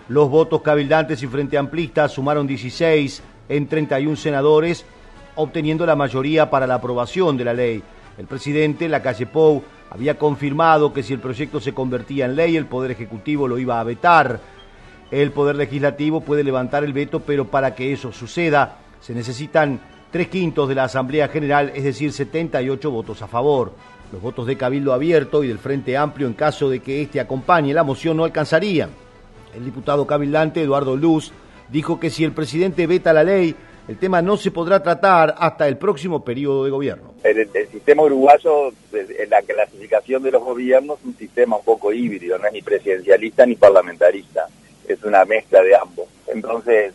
Los 0.08 0.28
votos 0.28 0.60
cabildantes 0.60 1.22
y 1.22 1.26
frente 1.26 1.56
amplistas 1.56 2.12
sumaron 2.12 2.46
16 2.46 3.22
en 3.48 3.66
31 3.66 4.16
senadores, 4.16 4.84
obteniendo 5.34 5.86
la 5.86 5.96
mayoría 5.96 6.50
para 6.50 6.66
la 6.66 6.74
aprobación 6.74 7.38
de 7.38 7.44
la 7.44 7.54
ley. 7.54 7.82
El 8.18 8.26
presidente, 8.26 8.88
la 8.88 9.00
calle 9.00 9.26
Pou, 9.26 9.62
había 9.90 10.18
confirmado 10.18 10.92
que 10.92 11.02
si 11.02 11.14
el 11.14 11.20
proyecto 11.20 11.58
se 11.58 11.72
convertía 11.72 12.26
en 12.26 12.36
ley, 12.36 12.56
el 12.56 12.66
Poder 12.66 12.90
Ejecutivo 12.90 13.48
lo 13.48 13.58
iba 13.58 13.80
a 13.80 13.84
vetar. 13.84 14.40
El 15.10 15.30
Poder 15.32 15.56
Legislativo 15.56 16.20
puede 16.20 16.44
levantar 16.44 16.84
el 16.84 16.92
veto, 16.92 17.20
pero 17.20 17.46
para 17.46 17.74
que 17.74 17.92
eso 17.92 18.12
suceda 18.12 18.78
se 19.00 19.14
necesitan 19.14 19.80
tres 20.10 20.28
quintos 20.28 20.68
de 20.68 20.74
la 20.74 20.84
Asamblea 20.84 21.28
General, 21.28 21.72
es 21.74 21.84
decir, 21.84 22.12
78 22.12 22.90
votos 22.90 23.22
a 23.22 23.26
favor. 23.26 23.72
Los 24.12 24.20
votos 24.20 24.46
de 24.46 24.56
Cabildo 24.56 24.92
Abierto 24.92 25.42
y 25.42 25.48
del 25.48 25.58
Frente 25.58 25.96
Amplio, 25.96 26.26
en 26.26 26.34
caso 26.34 26.68
de 26.68 26.80
que 26.80 27.02
éste 27.02 27.20
acompañe 27.20 27.72
la 27.72 27.82
moción, 27.84 28.16
no 28.18 28.24
alcanzarían. 28.24 29.03
El 29.56 29.64
diputado 29.64 30.06
cabildante 30.06 30.62
Eduardo 30.62 30.96
Luz 30.96 31.32
dijo 31.68 32.00
que 32.00 32.10
si 32.10 32.24
el 32.24 32.32
presidente 32.32 32.86
veta 32.86 33.12
la 33.12 33.24
ley, 33.24 33.54
el 33.86 33.98
tema 33.98 34.22
no 34.22 34.36
se 34.36 34.50
podrá 34.50 34.82
tratar 34.82 35.34
hasta 35.38 35.68
el 35.68 35.76
próximo 35.76 36.24
periodo 36.24 36.64
de 36.64 36.70
gobierno. 36.70 37.14
El, 37.22 37.48
sistema 37.70 38.02
uruguayo, 38.02 38.68
en 38.92 39.30
la 39.30 39.42
clasificación 39.42 40.22
de 40.22 40.30
los 40.30 40.42
gobiernos, 40.42 40.98
es 41.00 41.06
un 41.06 41.16
sistema 41.16 41.56
un 41.56 41.64
poco 41.64 41.92
híbrido, 41.92 42.38
no 42.38 42.46
es 42.46 42.52
ni 42.52 42.62
presidencialista 42.62 43.46
ni 43.46 43.56
parlamentarista, 43.56 44.46
es 44.88 45.02
una 45.04 45.24
mezcla 45.24 45.62
de 45.62 45.76
ambos. 45.76 46.06
Entonces, 46.26 46.94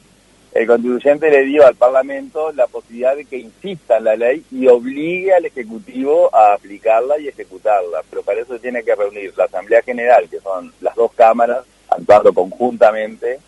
el 0.52 0.66
constituyente 0.66 1.30
le 1.30 1.46
dio 1.46 1.66
al 1.66 1.76
Parlamento 1.76 2.52
la 2.54 2.66
posibilidad 2.66 3.16
de 3.16 3.26
que 3.26 3.38
insista 3.38 3.98
en 3.98 4.04
la 4.04 4.16
ley 4.16 4.44
y 4.52 4.68
obligue 4.68 5.34
al 5.34 5.46
Ejecutivo 5.46 6.34
a 6.36 6.54
aplicarla 6.54 7.20
y 7.20 7.28
ejecutarla. 7.28 8.02
Pero 8.10 8.24
para 8.24 8.42
eso 8.42 8.58
tiene 8.58 8.84
que 8.84 8.96
reunir 8.96 9.32
la 9.38 9.46
Asamblea 9.46 9.84
General, 9.84 10.28
que 10.28 10.40
son 10.40 10.74
las 10.82 10.96
dos 10.96 11.14
cámaras, 11.14 11.66
actuando 12.00 12.34
conjuntamente, 12.34 13.40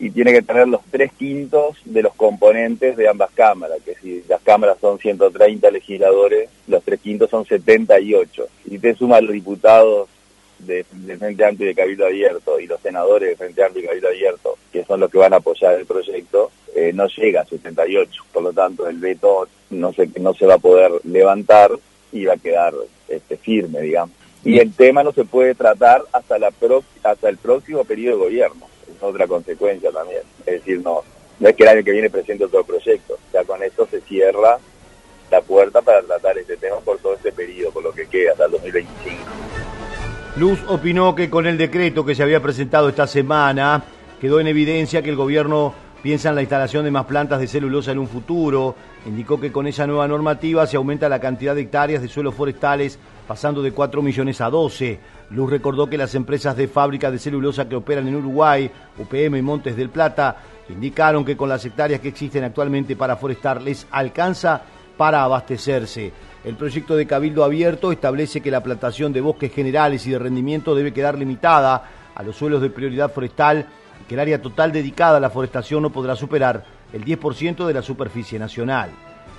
y 0.00 0.10
tiene 0.10 0.32
que 0.32 0.42
tener 0.42 0.66
los 0.66 0.80
tres 0.90 1.12
quintos 1.12 1.76
de 1.84 2.02
los 2.02 2.14
componentes 2.14 2.96
de 2.96 3.06
ambas 3.06 3.30
cámaras, 3.32 3.78
que 3.84 3.94
si 3.96 4.24
las 4.28 4.40
cámaras 4.40 4.78
son 4.80 4.98
130 4.98 5.70
legisladores, 5.70 6.48
los 6.66 6.82
tres 6.82 7.00
quintos 7.00 7.28
son 7.28 7.44
78. 7.44 8.48
Y 8.64 8.78
te 8.78 8.94
suma 8.94 9.20
los 9.20 9.32
diputados 9.32 10.08
de, 10.58 10.84
Frente 11.18 11.44
Amplio 11.44 11.66
y 11.66 11.74
de 11.74 11.74
Cabildo 11.74 12.06
Abierto 12.06 12.58
y 12.58 12.66
los 12.66 12.80
senadores 12.80 13.28
de 13.28 13.36
Frente 13.36 13.62
Amplio 13.62 13.84
y 13.84 13.86
Cabildo 13.88 14.08
Abierto, 14.08 14.58
que 14.72 14.84
son 14.84 15.00
los 15.00 15.10
que 15.10 15.18
van 15.18 15.34
a 15.34 15.36
apoyar 15.36 15.74
el 15.74 15.84
proyecto, 15.84 16.50
eh, 16.74 16.92
no 16.94 17.06
llega 17.06 17.42
a 17.42 17.46
78. 17.46 18.24
Por 18.32 18.42
lo 18.42 18.52
tanto, 18.54 18.88
el 18.88 18.96
veto 18.96 19.48
no 19.68 19.92
se, 19.92 20.08
no 20.18 20.32
se 20.32 20.46
va 20.46 20.54
a 20.54 20.58
poder 20.58 20.92
levantar 21.04 21.72
y 22.10 22.24
va 22.24 22.34
a 22.34 22.38
quedar 22.38 22.72
este, 23.06 23.36
firme, 23.36 23.82
digamos. 23.82 24.16
Y 24.44 24.58
el 24.58 24.72
tema 24.72 25.02
no 25.02 25.12
se 25.12 25.24
puede 25.24 25.54
tratar 25.54 26.02
hasta, 26.12 26.38
la 26.38 26.50
pro, 26.50 26.82
hasta 27.02 27.28
el 27.28 27.36
próximo 27.36 27.84
periodo 27.84 28.16
de 28.16 28.24
gobierno. 28.24 28.66
Es 28.90 29.02
otra 29.02 29.26
consecuencia 29.26 29.90
también. 29.90 30.22
Es 30.46 30.60
decir, 30.60 30.80
no, 30.82 31.02
no 31.38 31.48
es 31.48 31.54
que 31.54 31.62
el 31.62 31.68
año 31.68 31.84
que 31.84 31.92
viene 31.92 32.10
presente 32.10 32.44
otro 32.44 32.64
proyecto. 32.64 33.18
Ya 33.32 33.44
con 33.44 33.62
esto 33.62 33.86
se 33.90 34.00
cierra 34.00 34.58
la 35.30 35.40
puerta 35.42 35.82
para 35.82 36.02
tratar 36.02 36.38
este 36.38 36.56
tema 36.56 36.76
por 36.78 36.98
todo 36.98 37.14
este 37.14 37.32
periodo, 37.32 37.70
por 37.72 37.82
lo 37.82 37.92
que 37.92 38.06
queda 38.06 38.32
hasta 38.32 38.46
el 38.46 38.52
2025. 38.52 39.18
Luz 40.36 40.60
opinó 40.68 41.14
que 41.14 41.28
con 41.28 41.46
el 41.46 41.58
decreto 41.58 42.04
que 42.04 42.14
se 42.14 42.22
había 42.22 42.40
presentado 42.40 42.88
esta 42.88 43.06
semana 43.06 43.82
quedó 44.20 44.40
en 44.40 44.46
evidencia 44.46 45.02
que 45.02 45.10
el 45.10 45.16
gobierno 45.16 45.74
piensa 46.02 46.30
en 46.30 46.34
la 46.34 46.40
instalación 46.40 46.84
de 46.84 46.90
más 46.90 47.04
plantas 47.04 47.40
de 47.40 47.46
celulosa 47.46 47.92
en 47.92 47.98
un 47.98 48.08
futuro. 48.08 48.74
Indicó 49.06 49.40
que 49.40 49.52
con 49.52 49.66
esa 49.66 49.86
nueva 49.86 50.08
normativa 50.08 50.66
se 50.66 50.76
aumenta 50.76 51.08
la 51.08 51.20
cantidad 51.20 51.54
de 51.54 51.62
hectáreas 51.62 52.02
de 52.02 52.08
suelos 52.08 52.34
forestales 52.34 52.98
pasando 53.30 53.62
de 53.62 53.70
4 53.70 54.02
millones 54.02 54.40
a 54.40 54.50
12. 54.50 54.98
Luz 55.30 55.48
recordó 55.48 55.88
que 55.88 55.96
las 55.96 56.16
empresas 56.16 56.56
de 56.56 56.66
fábrica 56.66 57.12
de 57.12 57.18
celulosa 57.20 57.68
que 57.68 57.76
operan 57.76 58.08
en 58.08 58.16
Uruguay, 58.16 58.68
UPM 58.98 59.36
y 59.36 59.40
Montes 59.42 59.76
del 59.76 59.88
Plata, 59.88 60.38
indicaron 60.68 61.24
que 61.24 61.36
con 61.36 61.48
las 61.48 61.64
hectáreas 61.64 62.00
que 62.00 62.08
existen 62.08 62.42
actualmente 62.42 62.96
para 62.96 63.14
forestar 63.14 63.62
les 63.62 63.86
alcanza 63.92 64.62
para 64.96 65.22
abastecerse. 65.22 66.12
El 66.42 66.56
proyecto 66.56 66.96
de 66.96 67.06
Cabildo 67.06 67.44
Abierto 67.44 67.92
establece 67.92 68.40
que 68.40 68.50
la 68.50 68.64
plantación 68.64 69.12
de 69.12 69.20
bosques 69.20 69.52
generales 69.52 70.04
y 70.08 70.10
de 70.10 70.18
rendimiento 70.18 70.74
debe 70.74 70.92
quedar 70.92 71.16
limitada 71.16 71.84
a 72.12 72.22
los 72.24 72.34
suelos 72.34 72.60
de 72.60 72.70
prioridad 72.70 73.12
forestal 73.12 73.64
y 74.02 74.08
que 74.08 74.14
el 74.14 74.20
área 74.22 74.42
total 74.42 74.72
dedicada 74.72 75.18
a 75.18 75.20
la 75.20 75.30
forestación 75.30 75.84
no 75.84 75.90
podrá 75.90 76.16
superar 76.16 76.64
el 76.92 77.04
10% 77.04 77.64
de 77.64 77.74
la 77.74 77.82
superficie 77.82 78.40
nacional. 78.40 78.90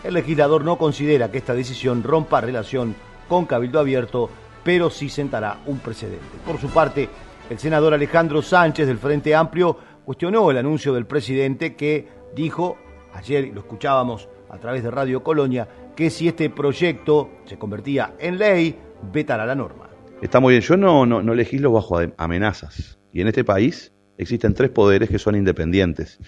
El 0.01 0.13
legislador 0.13 0.63
no 0.63 0.77
considera 0.77 1.29
que 1.29 1.39
esta 1.39 1.53
decisión 1.53 2.03
rompa 2.03 2.39
relación 2.39 2.95
con 3.31 3.45
Cabildo 3.45 3.79
Abierto, 3.79 4.29
pero 4.61 4.89
sí 4.89 5.07
sentará 5.07 5.61
un 5.65 5.79
precedente. 5.79 6.19
Por 6.45 6.59
su 6.59 6.67
parte, 6.67 7.07
el 7.49 7.57
senador 7.57 7.93
Alejandro 7.93 8.41
Sánchez 8.41 8.85
del 8.85 8.97
Frente 8.97 9.33
Amplio 9.33 9.77
cuestionó 10.03 10.51
el 10.51 10.57
anuncio 10.57 10.93
del 10.93 11.05
presidente 11.05 11.73
que 11.73 12.09
dijo, 12.35 12.77
ayer 13.13 13.49
lo 13.53 13.61
escuchábamos 13.61 14.27
a 14.49 14.57
través 14.57 14.83
de 14.83 14.91
Radio 14.91 15.23
Colonia, 15.23 15.65
que 15.95 16.09
si 16.09 16.27
este 16.27 16.49
proyecto 16.49 17.29
se 17.45 17.57
convertía 17.57 18.15
en 18.19 18.37
ley, 18.37 18.75
vetará 19.13 19.45
la 19.45 19.55
norma. 19.55 19.87
Está 20.21 20.41
muy 20.41 20.55
bien, 20.55 20.61
yo 20.63 20.75
no, 20.75 21.05
no, 21.05 21.23
no 21.23 21.33
legislo 21.33 21.71
bajo 21.71 21.99
amenazas. 22.17 22.99
Y 23.13 23.21
en 23.21 23.29
este 23.29 23.45
país 23.45 23.93
existen 24.17 24.53
tres 24.53 24.71
poderes 24.71 25.09
que 25.09 25.19
son 25.19 25.37
independientes. 25.37 26.19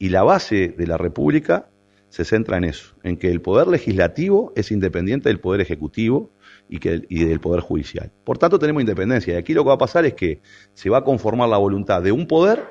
Y 0.00 0.08
la 0.08 0.24
base 0.24 0.74
de 0.76 0.86
la 0.88 0.98
República 0.98 1.68
se 2.08 2.24
centra 2.24 2.56
en 2.56 2.64
eso, 2.64 2.96
en 3.04 3.16
que 3.16 3.30
el 3.30 3.40
poder 3.40 3.68
legislativo 3.68 4.52
es 4.56 4.72
independiente 4.72 5.28
del 5.28 5.38
poder 5.38 5.60
ejecutivo 5.60 6.32
y, 6.68 6.78
que, 6.78 7.02
y 7.08 7.24
del 7.24 7.40
poder 7.40 7.60
judicial. 7.60 8.12
Por 8.24 8.38
tanto, 8.38 8.58
tenemos 8.58 8.82
independencia. 8.82 9.34
Y 9.34 9.36
aquí 9.36 9.54
lo 9.54 9.62
que 9.64 9.68
va 9.68 9.74
a 9.74 9.78
pasar 9.78 10.04
es 10.04 10.14
que 10.14 10.40
se 10.74 10.90
va 10.90 10.98
a 10.98 11.04
conformar 11.04 11.48
la 11.48 11.58
voluntad 11.58 12.02
de 12.02 12.12
un 12.12 12.26
poder 12.26 12.62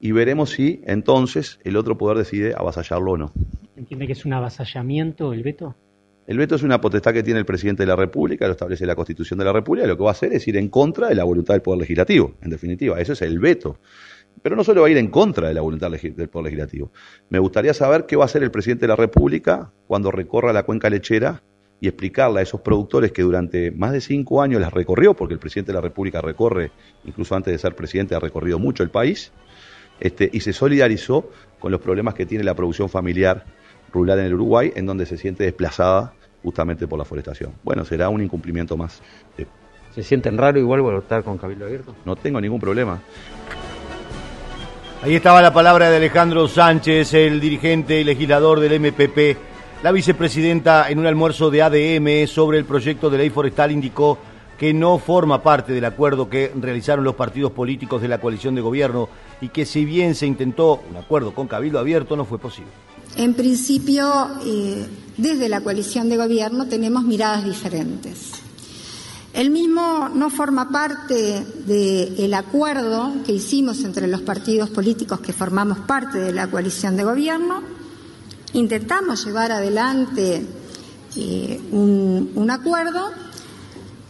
y 0.00 0.12
veremos 0.12 0.50
si 0.50 0.82
entonces 0.84 1.58
el 1.64 1.76
otro 1.76 1.96
poder 1.96 2.18
decide 2.18 2.54
avasallarlo 2.56 3.12
o 3.12 3.16
no. 3.16 3.32
¿Entiende 3.76 4.06
que 4.06 4.12
es 4.12 4.24
un 4.24 4.32
avasallamiento 4.32 5.32
el 5.32 5.42
veto? 5.42 5.76
El 6.26 6.38
veto 6.38 6.54
es 6.54 6.62
una 6.62 6.80
potestad 6.80 7.12
que 7.12 7.22
tiene 7.22 7.40
el 7.40 7.46
presidente 7.46 7.82
de 7.82 7.86
la 7.86 7.96
República, 7.96 8.46
lo 8.46 8.52
establece 8.52 8.86
la 8.86 8.94
Constitución 8.94 9.38
de 9.38 9.44
la 9.44 9.52
República, 9.52 9.86
y 9.86 9.88
lo 9.88 9.96
que 9.96 10.04
va 10.04 10.10
a 10.10 10.12
hacer 10.12 10.32
es 10.32 10.48
ir 10.48 10.56
en 10.56 10.68
contra 10.68 11.08
de 11.08 11.14
la 11.14 11.24
voluntad 11.24 11.52
del 11.54 11.60
Poder 11.60 11.80
Legislativo, 11.80 12.34
en 12.40 12.50
definitiva, 12.50 12.98
eso 12.98 13.12
es 13.12 13.20
el 13.20 13.38
veto. 13.38 13.78
Pero 14.42 14.56
no 14.56 14.64
solo 14.64 14.82
va 14.82 14.88
a 14.88 14.90
ir 14.90 14.96
en 14.96 15.08
contra 15.08 15.48
de 15.48 15.54
la 15.54 15.60
voluntad 15.60 15.90
del 15.90 16.28
Poder 16.28 16.44
Legislativo. 16.44 16.92
Me 17.28 17.38
gustaría 17.38 17.74
saber 17.74 18.06
qué 18.06 18.16
va 18.16 18.24
a 18.24 18.26
hacer 18.26 18.42
el 18.42 18.50
presidente 18.50 18.84
de 18.84 18.88
la 18.88 18.96
República 18.96 19.72
cuando 19.86 20.10
recorra 20.10 20.52
la 20.52 20.62
cuenca 20.64 20.88
lechera 20.88 21.42
y 21.84 21.88
explicarle 21.88 22.40
a 22.40 22.42
esos 22.42 22.62
productores 22.62 23.12
que 23.12 23.20
durante 23.20 23.70
más 23.70 23.92
de 23.92 24.00
cinco 24.00 24.40
años 24.40 24.58
las 24.58 24.72
recorrió, 24.72 25.12
porque 25.12 25.34
el 25.34 25.38
presidente 25.38 25.70
de 25.70 25.74
la 25.74 25.82
República 25.82 26.22
recorre, 26.22 26.70
incluso 27.04 27.34
antes 27.34 27.52
de 27.52 27.58
ser 27.58 27.76
presidente, 27.76 28.14
ha 28.14 28.20
recorrido 28.20 28.58
mucho 28.58 28.82
el 28.82 28.88
país, 28.88 29.32
este, 30.00 30.30
y 30.32 30.40
se 30.40 30.54
solidarizó 30.54 31.28
con 31.58 31.72
los 31.72 31.82
problemas 31.82 32.14
que 32.14 32.24
tiene 32.24 32.42
la 32.42 32.54
producción 32.54 32.88
familiar 32.88 33.44
rural 33.92 34.18
en 34.20 34.24
el 34.24 34.32
Uruguay, 34.32 34.72
en 34.74 34.86
donde 34.86 35.04
se 35.04 35.18
siente 35.18 35.44
desplazada 35.44 36.14
justamente 36.42 36.88
por 36.88 36.98
la 36.98 37.04
forestación. 37.04 37.52
Bueno, 37.62 37.84
será 37.84 38.08
un 38.08 38.22
incumplimiento 38.22 38.78
más. 38.78 39.02
¿Se 39.94 40.02
sienten 40.02 40.38
raro 40.38 40.58
igual 40.58 40.80
estar 40.96 41.22
con 41.22 41.36
Cabildo 41.36 41.66
Abierto? 41.66 41.94
No 42.06 42.16
tengo 42.16 42.40
ningún 42.40 42.60
problema. 42.60 42.98
Ahí 45.02 45.16
estaba 45.16 45.42
la 45.42 45.52
palabra 45.52 45.90
de 45.90 45.98
Alejandro 45.98 46.48
Sánchez, 46.48 47.12
el 47.12 47.42
dirigente 47.42 48.00
y 48.00 48.04
legislador 48.04 48.58
del 48.58 48.80
MPP. 48.80 49.53
La 49.84 49.92
vicepresidenta 49.92 50.88
en 50.88 50.98
un 50.98 51.04
almuerzo 51.04 51.50
de 51.50 51.60
ADM 51.60 52.26
sobre 52.26 52.56
el 52.56 52.64
proyecto 52.64 53.10
de 53.10 53.18
ley 53.18 53.28
forestal 53.28 53.70
indicó 53.70 54.16
que 54.58 54.72
no 54.72 54.96
forma 54.96 55.42
parte 55.42 55.74
del 55.74 55.84
acuerdo 55.84 56.30
que 56.30 56.50
realizaron 56.58 57.04
los 57.04 57.16
partidos 57.16 57.52
políticos 57.52 58.00
de 58.00 58.08
la 58.08 58.18
coalición 58.18 58.54
de 58.54 58.62
gobierno 58.62 59.10
y 59.42 59.50
que 59.50 59.66
si 59.66 59.84
bien 59.84 60.14
se 60.14 60.26
intentó 60.26 60.80
un 60.90 60.96
acuerdo 60.96 61.34
con 61.34 61.48
Cabildo 61.48 61.78
Abierto 61.78 62.16
no 62.16 62.24
fue 62.24 62.38
posible. 62.38 62.70
En 63.16 63.34
principio, 63.34 64.10
eh, 64.46 64.86
desde 65.18 65.50
la 65.50 65.60
coalición 65.60 66.08
de 66.08 66.16
gobierno 66.16 66.66
tenemos 66.66 67.04
miradas 67.04 67.44
diferentes. 67.44 68.40
El 69.34 69.50
mismo 69.50 70.08
no 70.14 70.30
forma 70.30 70.70
parte 70.70 71.44
del 71.66 72.32
acuerdo 72.32 73.12
que 73.26 73.32
hicimos 73.32 73.84
entre 73.84 74.06
los 74.06 74.22
partidos 74.22 74.70
políticos 74.70 75.20
que 75.20 75.34
formamos 75.34 75.80
parte 75.80 76.20
de 76.20 76.32
la 76.32 76.46
coalición 76.46 76.96
de 76.96 77.04
gobierno. 77.04 77.83
Intentamos 78.54 79.24
llevar 79.26 79.50
adelante 79.50 80.46
eh, 81.16 81.60
un, 81.72 82.48
acuerdo, 82.50 83.12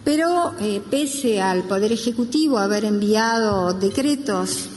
pero 0.04 0.54
eh, 0.60 0.82
pese 0.90 1.40
al 1.40 1.62
Poder 1.64 1.92
Ejecutivo 1.92 2.58
haber 2.58 2.84
enviado 2.84 3.72
decretos 3.72 4.68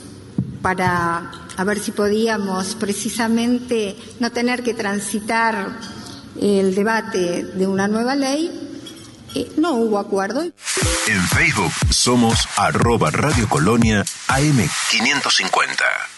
para 0.62 1.30
a 1.56 1.64
ver 1.64 1.80
si 1.80 1.90
podíamos 1.90 2.76
precisamente 2.76 3.96
no 4.20 4.32
tener 4.32 4.62
que 4.62 4.74
transitar 4.74 5.78
el 6.40 6.74
debate 6.74 7.44
de 7.44 7.66
una 7.66 7.88
nueva 7.88 8.14
ley. 8.14 8.50
Eh, 9.34 9.52
no 9.58 9.72
hubo 9.72 9.98
acuerdo. 9.98 10.42
En 10.42 11.22
Facebook 11.28 11.72
somos 11.90 12.48
arroba 12.56 13.10
Radio 13.10 13.46
Colonia 13.48 14.02
AM550. 14.28 16.17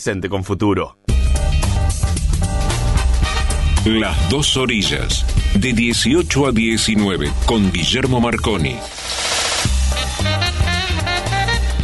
con 0.29 0.43
futuro. 0.43 0.97
Las 3.85 4.29
dos 4.31 4.57
orillas, 4.57 5.23
de 5.53 5.73
18 5.73 6.47
a 6.47 6.51
19, 6.51 7.31
con 7.45 7.71
Guillermo 7.71 8.19
Marconi. 8.19 8.77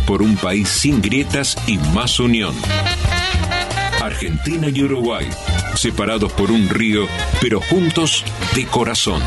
Por 0.07 0.24
un 0.24 0.36
país 0.36 0.67
sin 0.67 1.00
grietas 1.00 1.57
y 1.67 1.77
más 1.93 2.19
unión. 2.19 2.55
Argentina 4.01 4.67
y 4.74 4.81
Uruguay, 4.81 5.27
separados 5.75 6.33
por 6.33 6.50
un 6.50 6.69
río, 6.69 7.05
pero 7.39 7.62
juntos 7.62 8.25
de 8.55 8.65
corazón. 8.65 9.21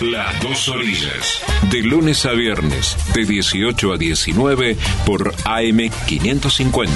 Las 0.00 0.40
dos 0.40 0.66
orillas. 0.70 1.42
De 1.70 1.82
lunes 1.82 2.24
a 2.24 2.32
viernes, 2.32 2.96
de 3.12 3.26
18 3.26 3.92
a 3.92 3.98
19 3.98 4.74
por 5.04 5.34
AM550. 5.34 6.88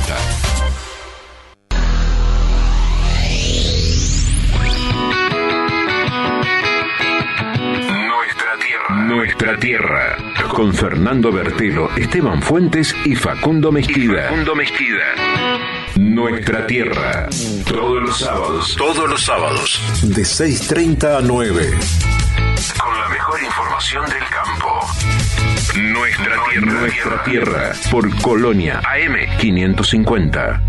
Nuestra 8.08 8.58
tierra. 8.58 9.04
Nuestra 9.04 9.58
tierra. 9.58 10.16
Con 10.48 10.72
Fernando 10.72 11.30
Bertelo, 11.30 11.94
Esteban 11.96 12.40
Fuentes 12.40 12.96
y 13.04 13.14
Facundo 13.14 13.70
Mezquida. 13.70 14.30
Facundo 14.30 14.54
Mezquida. 14.54 15.04
Nuestra 15.96 16.66
tierra. 16.66 17.28
Todos 17.66 18.02
los 18.02 18.18
sábados. 18.18 18.74
Todos 18.78 19.10
los 19.10 19.22
sábados. 19.22 19.78
De 20.02 20.22
6.30 20.22 21.18
a 21.18 21.20
9 21.20 21.78
con 22.72 22.93
mejor 23.34 23.42
información 23.42 24.04
del 24.06 24.24
campo. 24.28 24.80
Nuestra 25.76 26.36
tierra, 26.50 26.80
nuestra 26.80 27.24
tierra, 27.24 27.72
por 27.90 28.22
Colonia 28.22 28.80
AM 28.84 29.38
550. 29.38 30.62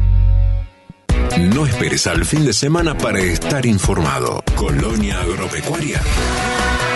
No 1.54 1.65
esperes 1.65 2.08
al 2.08 2.25
fin 2.25 2.45
de 2.45 2.54
semana 2.54 2.97
para 2.97 3.19
estar 3.19 3.65
informado. 3.65 4.43
Colonia 4.56 5.19
Agropecuaria 5.21 6.01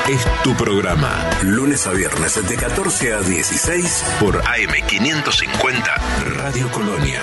es 0.08 0.26
tu 0.44 0.56
programa. 0.56 1.30
Lunes 1.44 1.86
a 1.88 1.92
viernes 1.92 2.48
de 2.48 2.56
14 2.56 3.14
a 3.14 3.22
16 3.22 4.06
por 4.20 4.38
AM 4.38 4.88
550 4.88 5.96
Radio 6.36 6.72
Colonia. 6.72 7.22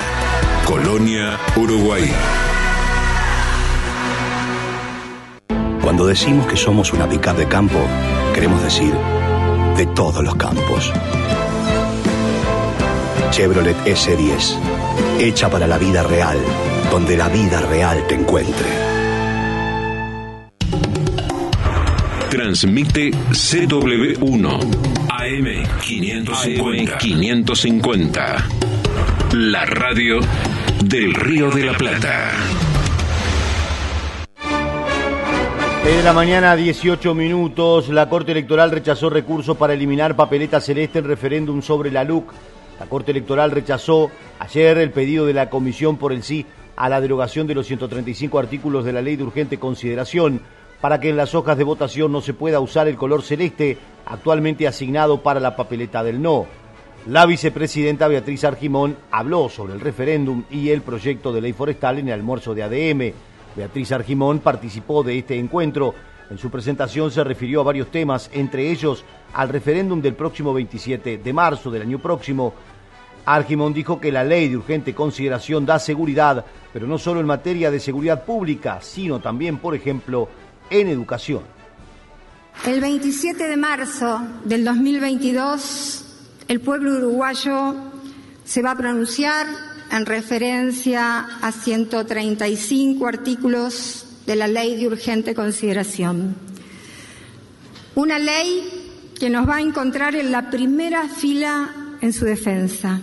Colonia, 0.67 1.39
Uruguay. 1.57 2.13
Cuando 5.83 6.07
decimos 6.07 6.47
que 6.49 6.57
somos 6.57 6.93
una 6.93 7.09
pickup 7.09 7.37
de 7.37 7.47
campo, 7.47 7.79
queremos 8.37 8.63
decir 8.63 8.93
de 9.79 9.87
todos 9.95 10.23
los 10.23 10.37
campos. 10.37 10.93
Chevrolet 13.31 13.75
S10, 13.87 14.59
hecha 15.19 15.49
para 15.49 15.67
la 15.67 15.79
vida 15.79 16.03
real, 16.03 16.37
donde 16.91 17.17
la 17.17 17.31
vida 17.31 17.63
real 17.63 18.07
te 18.07 18.15
encuentre. 18.15 18.67
Transmite 22.29 23.11
CW1 23.11 24.61
AM550. 25.09 26.99
550. 26.99 28.49
La 29.33 29.65
radio 29.65 30.21
del 30.85 31.15
Río 31.15 31.51
de 31.51 31.65
la 31.65 31.73
Plata. 31.73 32.33
De 35.95 36.03
la 36.03 36.13
mañana, 36.13 36.57
18 36.57 37.15
minutos. 37.15 37.91
La 37.91 38.09
Corte 38.09 38.33
Electoral 38.33 38.73
rechazó 38.73 39.09
recursos 39.09 39.57
para 39.57 39.73
eliminar 39.73 40.17
papeleta 40.17 40.61
celeste 40.61 40.99
en 40.99 41.05
referéndum 41.05 41.63
sobre 41.63 41.93
la 41.93 42.03
LUC. 42.03 42.33
La 42.81 42.87
Corte 42.87 43.13
Electoral 43.13 43.53
rechazó 43.53 44.11
ayer 44.41 44.79
el 44.79 44.91
pedido 44.91 45.27
de 45.27 45.33
la 45.33 45.49
Comisión 45.49 45.97
por 45.97 46.13
el 46.13 46.25
sí 46.25 46.45
a 46.75 46.89
la 46.89 47.01
derogación 47.01 47.47
de 47.47 47.55
los 47.55 47.69
135 47.69 48.37
artículos 48.37 48.85
de 48.85 48.93
la 48.93 49.01
Ley 49.01 49.15
de 49.15 49.23
Urgente 49.23 49.59
Consideración 49.59 50.41
para 50.81 50.99
que 50.99 51.09
en 51.09 51.17
las 51.17 51.37
hojas 51.37 51.57
de 51.57 51.63
votación 51.63 52.11
no 52.11 52.21
se 52.21 52.35
pueda 52.35 52.59
usar 52.59 52.89
el 52.89 52.97
color 52.97 53.23
celeste 53.23 53.79
actualmente 54.07 54.67
asignado 54.67 55.23
para 55.23 55.39
la 55.39 55.55
papeleta 55.55 56.03
del 56.03 56.21
no. 56.21 56.47
La 57.07 57.27
vicepresidenta 57.27 58.09
Beatriz 58.09 58.43
Argimón 58.43 58.97
habló 59.13 59.49
sobre 59.49 59.75
el 59.75 59.81
referéndum 59.81 60.43
y 60.51 60.71
el 60.71 60.83
proyecto 60.83 61.33
de 61.33 61.43
ley 61.43 61.53
forestal 61.53 62.01
en 62.01 62.09
el 62.09 62.15
almuerzo 62.15 62.57
de 62.57 62.65
ADM. 62.65 63.36
Beatriz 63.57 63.91
Argimón 63.93 64.41
participó 64.41 65.03
de 65.03 65.19
este 65.19 65.39
encuentro. 65.39 65.95
En 66.29 66.39
su 66.39 66.51
presentación 66.51 67.11
se 67.11 67.25
refirió 67.25 67.61
a 67.61 67.65
varios 67.65 67.91
temas, 67.91 68.29
entre 68.33 68.71
ellos 68.71 69.05
al 69.33 69.49
referéndum 69.49 70.01
del 70.03 70.15
próximo 70.15 70.53
27 70.53 71.19
de 71.19 71.33
marzo 71.33 71.71
del 71.71 71.83
año 71.83 71.99
próximo. 71.99 72.53
Argimón 73.25 73.73
dijo 73.73 74.01
que 74.01 74.13
la 74.13 74.23
ley 74.23 74.49
de 74.49 74.57
urgente 74.57 74.95
consideración 74.95 75.65
da 75.65 75.79
seguridad, 75.79 76.45
pero 76.73 76.87
no 76.87 76.99
solo 76.99 77.21
en 77.21 77.27
materia 77.27 77.71
de 77.71 77.81
seguridad 77.81 78.25
pública, 78.25 78.81
sino 78.83 79.21
también, 79.21 79.59
por 79.59 79.75
ejemplo, 79.75 80.29
en 80.69 80.89
educación. 80.89 81.43
El 82.67 82.81
27 82.81 83.49
de 83.49 83.57
marzo 83.57 84.21
del 84.45 84.65
2022, 84.65 86.05
el 86.49 86.61
pueblo 86.61 86.97
uruguayo 86.97 87.75
se 88.45 88.63
va 88.63 88.73
a 88.73 88.77
pronunciar 88.77 89.47
en 89.97 90.07
referencia 90.07 91.27
a 91.41 91.53
135 91.53 93.07
artículos 93.07 94.07
de 94.27 94.37
la 94.37 94.49
ley 94.49 94.77
de 94.77 94.87
urgente 94.87 95.35
consideración. 95.35 96.37
Una 97.95 98.19
ley 98.19 99.13
que 99.19 99.31
nos 99.31 99.49
va 99.49 99.57
a 99.57 99.61
encontrar 99.61 100.15
en 100.15 100.31
la 100.31 100.51
primera 100.51 101.09
fila 101.09 101.97
en 102.01 102.13
su 102.13 102.25
defensa. 102.25 103.01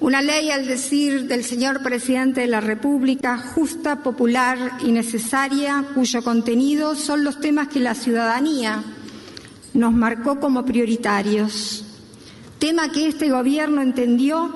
Una 0.00 0.22
ley, 0.22 0.50
al 0.50 0.66
decir 0.66 1.28
del 1.28 1.44
señor 1.44 1.82
presidente 1.82 2.42
de 2.42 2.46
la 2.46 2.60
República, 2.60 3.38
justa, 3.38 4.02
popular 4.02 4.78
y 4.84 4.92
necesaria, 4.92 5.84
cuyo 5.94 6.22
contenido 6.22 6.94
son 6.94 7.24
los 7.24 7.40
temas 7.40 7.68
que 7.68 7.80
la 7.80 7.94
ciudadanía 7.94 8.82
nos 9.72 9.92
marcó 9.92 10.40
como 10.40 10.64
prioritarios. 10.64 11.84
Tema 12.58 12.90
que 12.90 13.08
este 13.08 13.30
gobierno 13.30 13.82
entendió 13.82 14.50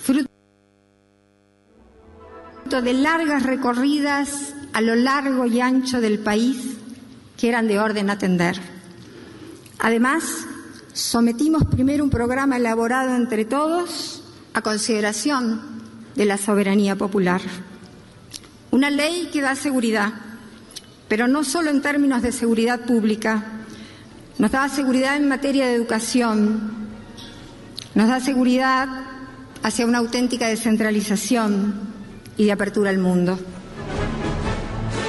fruto 0.00 0.37
de 2.68 2.92
largas 2.92 3.44
recorridas 3.44 4.54
a 4.74 4.82
lo 4.82 4.94
largo 4.94 5.46
y 5.46 5.60
ancho 5.60 6.02
del 6.02 6.18
país 6.18 6.76
que 7.38 7.48
eran 7.48 7.66
de 7.66 7.78
orden 7.78 8.10
atender. 8.10 8.60
Además, 9.78 10.46
sometimos 10.92 11.64
primero 11.64 12.04
un 12.04 12.10
programa 12.10 12.58
elaborado 12.58 13.16
entre 13.16 13.46
todos 13.46 14.22
a 14.52 14.60
consideración 14.60 15.62
de 16.14 16.26
la 16.26 16.36
soberanía 16.36 16.94
popular. 16.94 17.40
Una 18.70 18.90
ley 18.90 19.30
que 19.32 19.40
da 19.40 19.54
seguridad, 19.54 20.12
pero 21.08 21.26
no 21.26 21.44
solo 21.44 21.70
en 21.70 21.80
términos 21.80 22.20
de 22.20 22.32
seguridad 22.32 22.80
pública, 22.80 23.44
nos 24.36 24.50
da 24.50 24.68
seguridad 24.68 25.16
en 25.16 25.26
materia 25.26 25.66
de 25.66 25.74
educación, 25.74 26.60
nos 27.94 28.08
da 28.08 28.20
seguridad 28.20 28.88
hacia 29.62 29.86
una 29.86 29.98
auténtica 29.98 30.48
descentralización 30.48 31.97
y 32.38 32.46
de 32.46 32.52
apertura 32.52 32.88
al 32.88 32.98
mundo. 32.98 33.38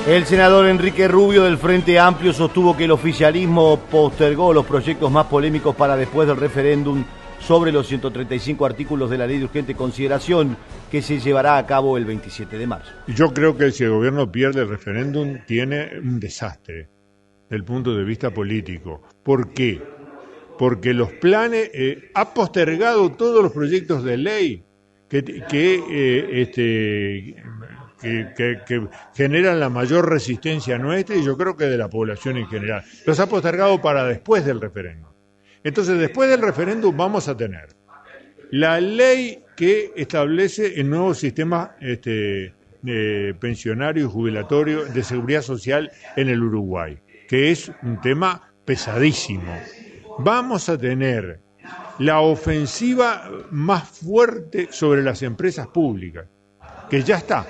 El 0.07 0.25
senador 0.25 0.65
Enrique 0.67 1.07
Rubio 1.07 1.43
del 1.43 1.57
Frente 1.57 1.99
Amplio 1.99 2.33
sostuvo 2.33 2.75
que 2.75 2.85
el 2.85 2.91
oficialismo 2.91 3.79
postergó 3.91 4.51
los 4.53 4.65
proyectos 4.65 5.11
más 5.11 5.27
polémicos 5.27 5.75
para 5.75 5.95
después 5.95 6.27
del 6.27 6.37
referéndum 6.37 7.05
sobre 7.39 7.71
los 7.71 7.87
135 7.87 8.65
artículos 8.65 9.09
de 9.09 9.17
la 9.17 9.27
ley 9.27 9.37
de 9.37 9.45
urgente 9.45 9.75
consideración 9.75 10.57
que 10.89 11.01
se 11.01 11.19
llevará 11.19 11.57
a 11.57 11.65
cabo 11.65 11.97
el 11.97 12.05
27 12.05 12.57
de 12.57 12.67
marzo. 12.67 12.91
Yo 13.07 13.33
creo 13.33 13.55
que 13.55 13.71
si 13.71 13.83
el 13.83 13.91
gobierno 13.91 14.31
pierde 14.31 14.61
el 14.61 14.69
referéndum 14.69 15.37
tiene 15.45 15.91
un 16.01 16.19
desastre 16.19 16.89
desde 17.43 17.55
el 17.55 17.63
punto 17.63 17.95
de 17.95 18.03
vista 18.03 18.33
político. 18.33 19.03
¿Por 19.23 19.53
qué? 19.53 19.81
Porque 20.57 20.93
los 20.93 21.11
planes, 21.13 21.69
eh, 21.73 22.09
ha 22.15 22.33
postergado 22.33 23.11
todos 23.11 23.43
los 23.43 23.51
proyectos 23.51 24.03
de 24.03 24.17
ley 24.17 24.65
eh, 25.11 26.29
este, 26.33 27.35
que, 28.01 28.87
generan 29.15 29.59
la 29.59 29.69
mayor 29.69 30.09
resistencia 30.09 30.77
nuestra 30.77 31.15
y 31.15 31.23
yo 31.23 31.37
creo 31.37 31.55
que 31.55 31.65
de 31.65 31.77
la 31.77 31.89
población 31.89 32.37
en 32.37 32.47
general. 32.47 32.83
Los 33.05 33.19
ha 33.19 33.27
postergado 33.27 33.81
para 33.81 34.05
después 34.05 34.45
del 34.45 34.61
referéndum. 34.61 35.11
Entonces, 35.63 35.99
después 35.99 36.29
del 36.29 36.41
referéndum 36.41 36.95
vamos 36.95 37.27
a 37.27 37.35
tener 37.35 37.69
la 38.51 38.79
ley 38.79 39.43
que 39.55 39.91
establece 39.95 40.79
el 40.79 40.89
nuevo 40.89 41.13
sistema 41.13 41.75
este, 41.81 42.53
pensionario 43.39 44.05
y 44.05 44.09
jubilatorio 44.09 44.85
de 44.85 45.03
seguridad 45.03 45.41
social 45.41 45.91
en 46.15 46.29
el 46.29 46.41
Uruguay, 46.41 46.97
que 47.27 47.51
es 47.51 47.71
un 47.83 47.99
tema 48.01 48.53
pesadísimo. 48.65 49.53
Vamos 50.19 50.69
a 50.69 50.77
tener 50.77 51.41
la 51.99 52.21
ofensiva 52.21 53.29
más 53.51 53.87
fuerte 53.87 54.69
sobre 54.71 55.03
las 55.03 55.21
empresas 55.21 55.67
públicas, 55.67 56.27
que 56.89 57.03
ya 57.03 57.17
está. 57.17 57.45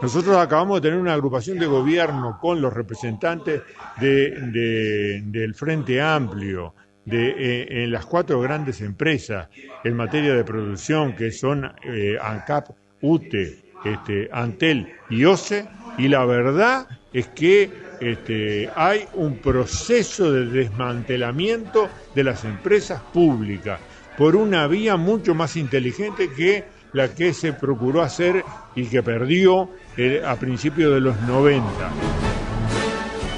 Nosotros 0.00 0.36
acabamos 0.36 0.80
de 0.80 0.88
tener 0.88 1.00
una 1.00 1.14
agrupación 1.14 1.58
de 1.58 1.66
gobierno 1.66 2.38
con 2.40 2.60
los 2.60 2.72
representantes 2.72 3.62
del 4.00 5.54
Frente 5.54 6.00
Amplio, 6.00 6.74
de, 7.04 7.30
eh, 7.30 7.84
en 7.84 7.92
las 7.92 8.06
cuatro 8.06 8.40
grandes 8.40 8.80
empresas 8.80 9.48
en 9.84 9.96
materia 9.96 10.34
de 10.34 10.44
producción, 10.44 11.14
que 11.14 11.30
son 11.30 11.72
eh, 11.84 12.16
ANCAP, 12.20 12.70
UTE, 13.00 13.62
este, 13.84 14.28
Antel 14.32 14.88
y 15.10 15.24
OCE, 15.24 15.68
y 15.98 16.08
la 16.08 16.24
verdad 16.24 16.86
es 17.12 17.28
que 17.28 17.70
este, 18.02 18.68
hay 18.74 19.04
un 19.14 19.36
proceso 19.36 20.32
de 20.32 20.46
desmantelamiento 20.46 21.88
de 22.12 22.24
las 22.24 22.44
empresas 22.44 23.00
públicas 23.00 23.78
por 24.18 24.34
una 24.34 24.66
vía 24.66 24.96
mucho 24.96 25.36
más 25.36 25.56
inteligente 25.56 26.28
que 26.36 26.64
la 26.94 27.14
que 27.14 27.32
se 27.32 27.52
procuró 27.52 28.02
hacer 28.02 28.44
y 28.74 28.86
que 28.86 29.04
perdió 29.04 29.68
eh, 29.96 30.20
a 30.26 30.34
principios 30.34 30.94
de 30.94 31.00
los 31.00 31.20
90. 31.22 31.64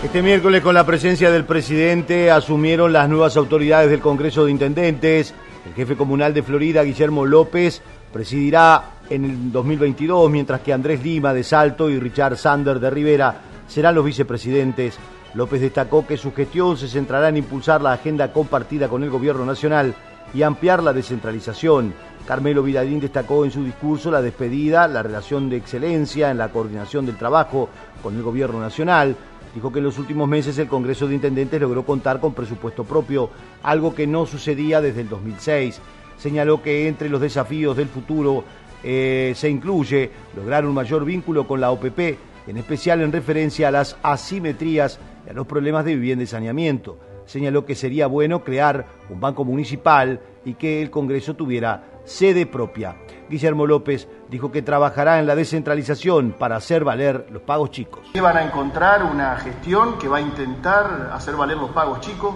Este 0.03 0.23
miércoles 0.23 0.63
con 0.63 0.75
la 0.75 0.87
presencia 0.87 1.31
del 1.31 1.45
presidente 1.45 2.31
asumieron 2.31 2.91
las 2.91 3.07
nuevas 3.09 3.37
autoridades 3.37 3.91
del 3.91 4.01
Congreso 4.01 4.47
de 4.47 4.51
Intendentes. 4.51 5.35
El 5.67 5.75
jefe 5.75 5.95
comunal 5.95 6.33
de 6.33 6.43
Florida, 6.43 6.83
Guillermo 6.83 7.27
López, 7.27 7.83
presidirá 8.11 8.93
en 9.11 9.25
el 9.27 9.53
2022, 9.53 10.31
mientras 10.31 10.63
que 10.63 10.73
Andrés 10.73 11.03
Lima 11.05 11.35
de 11.35 11.45
Salto 11.45 11.91
y 11.91 11.99
Richard 12.01 12.39
Sander 12.39 12.81
de 12.81 12.89
Rivera 12.91 13.53
serán 13.67 13.95
los 13.95 14.05
vicepresidentes. 14.05 14.99
López 15.35 15.61
destacó 15.61 16.07
que 16.07 16.17
su 16.17 16.33
gestión 16.33 16.77
se 16.77 16.89
centrará 16.89 17.29
en 17.29 17.39
impulsar 17.39 17.83
la 17.83 17.93
agenda 17.93 18.33
compartida 18.33 18.89
con 18.89 19.03
el 19.03 19.11
gobierno 19.11 19.45
nacional 19.45 19.95
y 20.33 20.43
ampliar 20.43 20.83
la 20.83 20.93
descentralización. 20.93 21.95
Carmelo 22.27 22.63
Vidalín 22.63 23.01
destacó 23.01 23.45
en 23.45 23.51
su 23.51 23.63
discurso 23.65 24.11
la 24.11 24.23
despedida, 24.23 24.89
la 24.89 25.03
relación 25.03 25.51
de 25.51 25.57
excelencia 25.57 26.31
en 26.31 26.39
la 26.39 26.49
coordinación 26.49 27.05
del 27.05 27.17
trabajo 27.17 27.69
con 28.03 28.17
el 28.17 28.23
gobierno 28.23 28.61
nacional. 28.61 29.17
Dijo 29.55 29.71
que 29.71 29.79
en 29.79 29.85
los 29.85 29.99
últimos 29.99 30.29
meses 30.29 30.59
el 30.59 30.67
Congreso 30.67 31.07
de 31.07 31.15
Intendentes 31.15 31.61
logró 31.61 31.85
contar 31.85 32.21
con 32.21 32.35
presupuesto 32.35 32.85
propio, 32.85 33.31
algo 33.63 33.95
que 33.95 34.07
no 34.07 34.27
sucedía 34.27 34.81
desde 34.81 35.03
el 35.03 35.09
2006. 35.09 35.81
Señaló 36.17 36.63
que 36.63 36.89
entre 36.89 37.09
los 37.09 37.21
desafíos 37.21 37.77
del 37.77 37.89
futuro 37.89 38.45
eh, 38.83 39.33
se 39.37 39.49
incluye 39.49 40.11
lograr 40.37 40.67
un 40.67 40.75
mayor 40.75 41.05
vínculo 41.05 41.47
con 41.47 41.61
la 41.61 41.71
OPP, 41.71 42.17
en 42.47 42.57
especial 42.57 43.01
en 43.03 43.13
referencia 43.13 43.69
a 43.69 43.71
las 43.71 43.97
asimetrías 44.03 44.99
y 45.27 45.31
a 45.31 45.33
los 45.33 45.47
problemas 45.47 45.85
de 45.85 45.95
vivienda 45.95 46.25
y 46.25 46.27
saneamiento 46.27 46.99
señaló 47.27 47.65
que 47.65 47.75
sería 47.75 48.07
bueno 48.07 48.45
crear 48.45 48.87
un 49.09 49.21
banco 49.21 49.45
municipal 49.45 50.21
y 50.45 50.55
que 50.55 50.83
el 50.83 50.91
Congreso 50.91 51.35
tuviera 51.35 51.85
sede 52.05 52.47
propia. 52.47 52.97
Guillermo 53.29 53.67
López 53.67 54.07
dijo 54.29 54.53
que 54.53 54.63
trabajará 54.63 55.19
en 55.19 55.27
la 55.27 55.35
descentralización 55.35 56.33
para 56.39 56.57
hacer 56.57 56.85
valer 56.85 57.27
los 57.31 57.43
pagos 57.43 57.71
chicos. 57.71 58.07
Van 58.21 58.37
a 58.37 58.45
encontrar 58.45 59.03
una 59.05 59.37
gestión 59.37 59.99
que 59.99 60.09
va 60.09 60.19
a 60.19 60.21
intentar 60.21 61.11
hacer 61.13 61.35
valer 61.35 61.57
los 61.57 61.71
pagos 61.71 62.01
chicos, 62.01 62.35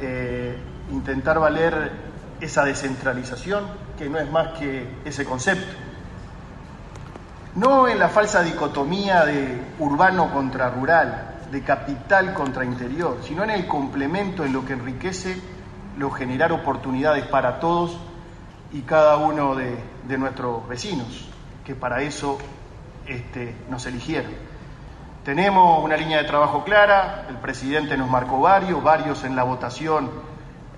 eh, 0.00 0.56
intentar 0.90 1.38
valer 1.38 1.92
esa 2.40 2.64
descentralización, 2.64 3.64
que 3.98 4.08
no 4.08 4.18
es 4.18 4.30
más 4.30 4.58
que 4.58 4.86
ese 5.04 5.24
concepto. 5.24 5.87
No 7.54 7.88
en 7.88 7.98
la 7.98 8.08
falsa 8.08 8.42
dicotomía 8.42 9.24
de 9.24 9.60
urbano 9.78 10.32
contra 10.32 10.70
rural, 10.70 11.36
de 11.50 11.62
capital 11.62 12.34
contra 12.34 12.64
interior, 12.64 13.18
sino 13.22 13.42
en 13.44 13.50
el 13.50 13.66
complemento, 13.66 14.44
en 14.44 14.52
lo 14.52 14.64
que 14.64 14.74
enriquece 14.74 15.40
lo 15.96 16.10
generar 16.10 16.52
oportunidades 16.52 17.26
para 17.26 17.58
todos 17.58 17.98
y 18.72 18.82
cada 18.82 19.16
uno 19.16 19.56
de, 19.56 19.78
nuestros 20.18 20.66
vecinos, 20.68 21.28
que 21.64 21.74
para 21.74 22.02
eso 22.02 22.38
este, 23.06 23.56
nos 23.68 23.84
eligieron. 23.86 24.30
Tenemos 25.24 25.84
una 25.84 25.96
línea 25.96 26.18
de 26.18 26.24
trabajo 26.24 26.64
clara, 26.64 27.26
el 27.28 27.36
presidente 27.36 27.96
nos 27.96 28.08
marcó 28.08 28.40
varios, 28.40 28.82
varios 28.82 29.24
en 29.24 29.34
la 29.36 29.42
votación 29.42 30.10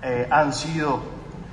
eh, 0.01 0.27
han 0.31 0.51
sido 0.51 1.01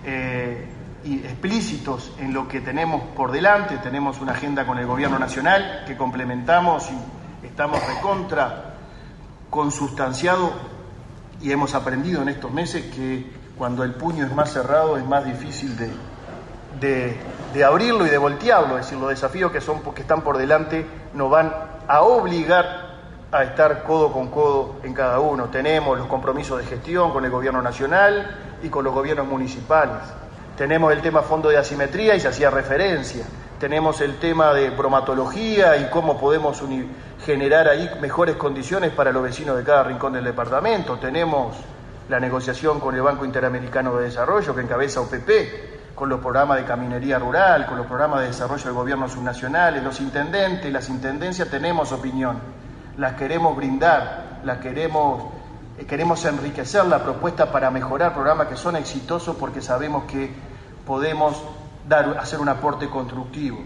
eh, 0.05 0.67
explícitos 1.05 2.13
en 2.19 2.35
lo 2.35 2.49
que 2.49 2.61
tenemos 2.61 3.03
por 3.17 3.31
delante, 3.31 3.79
tenemos 3.79 4.21
una 4.21 4.33
agenda 4.33 4.67
con 4.67 4.79
el 4.79 4.87
gobierno 4.87 5.19
nacional 5.19 5.85
que 5.87 5.97
complementamos 5.97 6.89
y 6.91 7.47
estamos 7.47 7.81
recontra 7.87 8.75
consustanciado 9.51 10.53
y 11.41 11.53
hemos 11.53 11.75
aprendido 11.75 12.23
en 12.23 12.29
estos 12.29 12.51
meses 12.51 12.95
que 12.95 13.31
cuando 13.57 13.85
el 13.85 13.95
puño 13.95 14.27
es 14.27 14.35
más 14.35 14.53
cerrado 14.53 14.97
es 14.97 15.05
más 15.05 15.25
difícil 15.25 15.77
de, 15.77 17.17
de, 17.53 17.65
abrirlo 17.65 18.07
y 18.07 18.11
de 18.11 18.19
voltearlo, 18.19 18.79
es 18.79 18.87
decir, 18.87 18.99
los 18.99 19.11
desafíos 19.11 19.51
que, 19.51 19.61
son, 19.61 19.83
que 19.95 20.03
están 20.03 20.23
por 20.23 20.37
delante 20.37 20.87
nos 21.15 21.31
van 21.31 21.53
a 21.87 22.03
obligar 22.03 22.89
a 23.31 23.43
estar 23.43 23.83
codo 23.83 24.13
con 24.13 24.29
codo 24.29 24.77
en 24.83 24.95
cada 24.95 25.21
uno. 25.21 25.47
Tenemos 25.47 25.99
los 25.99 26.07
compromisos 26.07 26.59
de 26.59 26.65
gestión 26.65 27.13
con 27.13 27.25
el 27.25 27.31
gobierno 27.31 27.61
nacional 27.61 28.59
y 28.63 28.69
con 28.69 28.85
los 28.85 28.95
gobiernos 28.95 29.27
municipales. 29.27 30.03
Tenemos 30.59 30.93
el 30.93 31.01
tema 31.01 31.23
fondo 31.23 31.51
de 31.51 31.57
asimetría 31.57 32.17
y 32.17 32.21
se 32.21 32.27
hacía 32.27 32.51
referencia. 32.51 33.25
Tenemos 33.61 34.01
el 34.01 34.19
tema 34.19 34.53
de 34.53 34.71
bromatología 34.71 35.77
y 35.77 35.89
cómo 35.89 36.19
podemos 36.19 36.61
generar 37.25 37.69
ahí 37.69 37.89
mejores 38.01 38.35
condiciones 38.35 38.91
para 38.91 39.13
los 39.13 39.23
vecinos 39.23 39.57
de 39.57 39.63
cada 39.63 39.85
rincón 39.85 40.15
del 40.15 40.25
departamento. 40.25 40.99
Tenemos 40.99 41.57
la 42.09 42.19
negociación 42.19 42.81
con 42.81 42.97
el 42.97 43.03
Banco 43.03 43.25
Interamericano 43.25 43.97
de 43.97 44.07
Desarrollo 44.07 44.53
que 44.53 44.63
encabeza 44.63 45.01
OPP, 45.01 45.95
con 45.95 46.09
los 46.09 46.19
programas 46.19 46.59
de 46.59 46.65
caminería 46.65 47.21
rural, 47.21 47.65
con 47.67 47.77
los 47.77 47.87
programas 47.87 48.23
de 48.23 48.27
desarrollo 48.27 48.65
de 48.65 48.73
gobiernos 48.73 49.13
subnacionales, 49.13 49.83
los 49.83 50.01
intendentes, 50.01 50.73
las 50.73 50.89
intendencias 50.89 51.49
tenemos 51.49 51.93
opinión, 51.93 52.39
las 52.97 53.15
queremos 53.15 53.57
brindar, 53.57 54.41
las 54.43 54.59
queremos, 54.59 55.25
queremos 55.87 56.25
enriquecer 56.25 56.85
la 56.87 57.03
propuesta 57.03 57.53
para 57.53 57.71
mejorar 57.71 58.15
programas 58.15 58.49
que 58.49 58.57
son 58.57 58.77
exitosos 58.77 59.37
porque 59.37 59.61
sabemos 59.61 60.05
que 60.05 60.31
podemos 60.87 61.43
dar, 61.89 62.17
hacer 62.19 62.41
un 62.41 62.49
aporte 62.49 62.89
constructivo. 62.89 63.59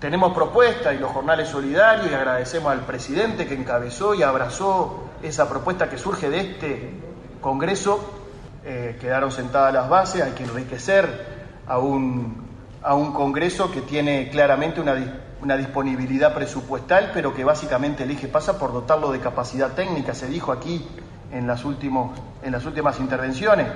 Tenemos 0.00 0.32
propuestas 0.32 0.94
y 0.94 0.98
los 0.98 1.10
jornales 1.10 1.48
solidarios 1.48 2.10
y 2.10 2.14
agradecemos 2.14 2.70
al 2.70 2.80
presidente 2.80 3.46
que 3.46 3.54
encabezó 3.54 4.14
y 4.14 4.22
abrazó 4.22 5.08
esa 5.22 5.48
propuesta 5.48 5.90
que 5.90 5.98
surge 5.98 6.30
de 6.30 6.40
este 6.40 6.92
Congreso. 7.40 7.98
Eh, 8.64 8.96
quedaron 9.00 9.32
sentadas 9.32 9.72
las 9.72 9.88
bases, 9.88 10.22
hay 10.22 10.32
que 10.32 10.44
enriquecer 10.44 11.38
a 11.66 11.78
un, 11.78 12.46
a 12.82 12.94
un 12.94 13.12
Congreso 13.12 13.72
que 13.72 13.80
tiene 13.80 14.30
claramente 14.30 14.80
una, 14.80 14.94
una 15.42 15.56
disponibilidad 15.56 16.32
presupuestal, 16.32 17.10
pero 17.12 17.34
que 17.34 17.42
básicamente 17.42 18.04
el 18.04 18.10
eje 18.12 18.28
pasa 18.28 18.58
por 18.58 18.72
dotarlo 18.72 19.10
de 19.10 19.18
capacidad 19.18 19.72
técnica. 19.72 20.14
Se 20.14 20.28
dijo 20.28 20.52
aquí 20.52 20.86
en 21.32 21.46
las, 21.46 21.64
últimos, 21.64 22.18
en 22.42 22.52
las 22.52 22.64
últimas 22.64 22.98
intervenciones, 23.00 23.66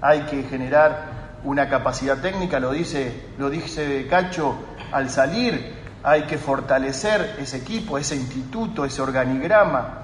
hay 0.00 0.20
que 0.22 0.42
generar 0.44 1.22
una 1.44 1.68
capacidad 1.68 2.18
técnica, 2.18 2.60
lo 2.60 2.72
dice, 2.72 3.30
lo 3.38 3.50
dice 3.50 4.06
Cacho 4.08 4.54
al 4.92 5.10
salir, 5.10 5.74
hay 6.02 6.22
que 6.22 6.38
fortalecer 6.38 7.36
ese 7.38 7.58
equipo, 7.58 7.98
ese 7.98 8.16
instituto, 8.16 8.84
ese 8.84 9.02
organigrama. 9.02 9.98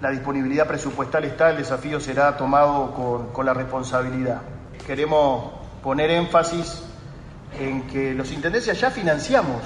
La 0.00 0.10
disponibilidad 0.10 0.66
presupuestal 0.66 1.24
está, 1.24 1.50
el 1.50 1.56
desafío 1.56 2.00
será 2.00 2.36
tomado 2.36 2.92
con, 2.94 3.28
con 3.32 3.46
la 3.46 3.54
responsabilidad. 3.54 4.42
Queremos 4.86 5.52
poner 5.82 6.10
énfasis 6.10 6.82
en 7.58 7.82
que 7.86 8.14
los 8.14 8.32
intendencias 8.32 8.80
ya 8.80 8.90
financiamos 8.90 9.62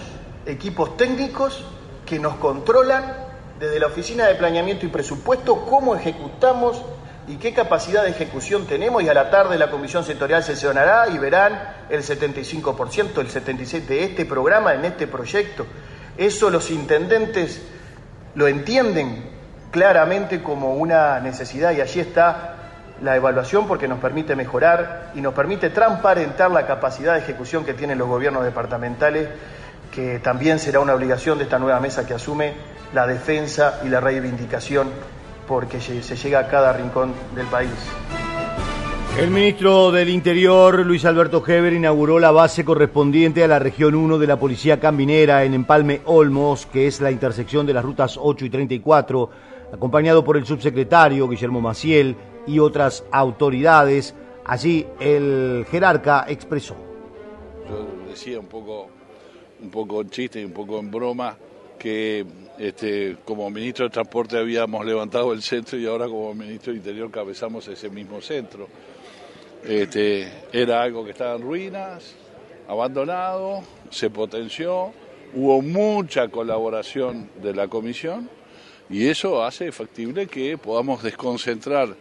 equipos 0.47 0.97
técnicos 0.97 1.64
que 2.07 2.19
nos 2.19 2.37
controlan 2.37 3.28
desde 3.59 3.81
la 3.81 3.87
Oficina 3.87 4.27
de 4.27 4.35
Planeamiento 4.37 4.87
y 4.87 4.88
Presupuesto 4.88 5.66
cómo 5.66 5.97
ejecutamos 5.97 6.83
y 7.27 7.37
qué 7.37 7.53
capacidad 7.53 8.05
de 8.05 8.11
ejecución 8.11 8.66
tenemos 8.66 9.03
y 9.03 9.09
a 9.09 9.14
la 9.14 9.31
tarde 9.31 9.59
la 9.59 9.71
comisión 9.71 10.05
sectorial 10.05 10.42
sesionará 10.42 11.09
y 11.09 11.18
verán 11.18 11.61
el 11.90 12.03
75%, 12.03 13.18
el 13.18 13.29
76% 13.29 13.87
de 13.87 14.05
este 14.05 14.25
programa 14.25 14.75
en 14.75 14.85
este 14.85 15.07
proyecto. 15.07 15.66
Eso 16.16 16.51
los 16.51 16.71
intendentes 16.71 17.62
lo 18.35 18.47
entienden 18.47 19.31
claramente 19.71 20.42
como 20.42 20.75
una 20.75 21.21
necesidad 21.21 21.73
y 21.73 21.81
allí 21.81 22.01
está 22.01 22.55
la 23.03 23.16
evaluación 23.16 23.66
porque 23.66 23.88
nos 23.88 23.99
permite 23.99 24.35
mejorar 24.35 25.12
y 25.14 25.21
nos 25.21 25.35
permite 25.35 25.71
transparentar 25.71 26.51
la 26.51 26.66
capacidad 26.66 27.14
de 27.14 27.21
ejecución 27.21 27.64
que 27.64 27.75
tienen 27.75 27.99
los 27.99 28.09
gobiernos 28.09 28.44
departamentales, 28.44 29.29
que 29.92 30.18
también 30.21 30.59
será 30.59 30.81
una 30.81 30.94
obligación 30.94 31.38
de 31.38 31.44
esta 31.44 31.59
nueva 31.59 31.79
mesa 31.79 32.07
que 32.07 32.14
asume 32.14 32.78
la 32.94 33.07
defensa 33.07 33.81
y 33.85 33.88
la 33.88 34.01
reivindicación 34.01 34.88
porque 35.46 35.81
se 35.81 36.16
llega 36.16 36.40
a 36.40 36.48
cada 36.48 36.72
rincón 36.72 37.12
del 37.35 37.46
país. 37.46 37.70
El 39.18 39.33
ministro 39.33 39.90
del 39.90 40.11
Interior, 40.11 40.87
Luis 40.87 41.05
Alberto 41.05 41.42
Heber, 41.44 41.72
inauguró 41.72 42.20
la 42.20 42.31
base 42.31 42.64
correspondiente 42.64 43.42
a 43.42 43.48
la 43.48 43.59
región 43.59 43.96
1 43.96 44.16
de 44.16 44.27
la 44.29 44.38
Policía 44.38 44.79
Cambinera 44.79 45.42
en 45.42 45.55
Empalme 45.55 46.03
Olmos, 46.05 46.66
que 46.66 46.87
es 46.87 47.01
la 47.01 47.11
intersección 47.11 47.66
de 47.66 47.74
las 47.74 47.85
rutas 47.85 48.16
8 48.16 48.44
y 48.44 48.51
34, 48.51 49.31
acompañado 49.72 50.22
por 50.22 50.37
el 50.37 50.46
subsecretario 50.46 51.29
Guillermo 51.29 51.61
Maciel 51.61 52.14
y 52.46 52.61
otras 52.61 53.05
autoridades. 53.11 54.14
Allí 54.44 54.87
el 55.01 55.66
jerarca 55.68 56.24
expresó. 56.29 56.77
Yo 57.68 58.09
decía 58.09 58.38
un 58.38 58.46
poco, 58.46 58.87
un 59.61 59.70
poco 59.70 60.01
en 60.01 60.11
chiste 60.11 60.40
y 60.40 60.44
un 60.44 60.53
poco 60.53 60.79
en 60.79 60.92
broma 60.92 61.37
que 61.77 62.24
este, 62.59 63.16
como 63.25 63.49
ministro 63.51 63.85
de 63.85 63.90
Transporte 63.90 64.37
habíamos 64.37 64.85
levantado 64.85 65.33
el 65.33 65.42
centro 65.42 65.79
y 65.79 65.87
ahora 65.87 66.07
como 66.07 66.35
ministro 66.35 66.73
de 66.73 66.79
Interior 66.79 67.11
cabezamos 67.11 67.68
ese 67.68 67.88
mismo 67.88 68.21
centro. 68.21 68.68
Este, 69.64 70.29
era 70.53 70.83
algo 70.83 71.05
que 71.05 71.12
estaba 71.12 71.37
en 71.37 71.42
ruinas, 71.42 72.14
abandonado, 72.68 73.62
se 73.90 74.11
potenció, 74.11 74.92
hubo 75.35 75.62
mucha 75.62 76.29
colaboración 76.29 77.31
de 77.40 77.55
la 77.55 77.68
comisión 77.68 78.29
y 78.90 79.07
eso 79.07 79.44
hace 79.44 79.71
factible 79.71 80.27
que 80.27 80.59
podamos 80.59 81.03
desconcentrar 81.03 81.94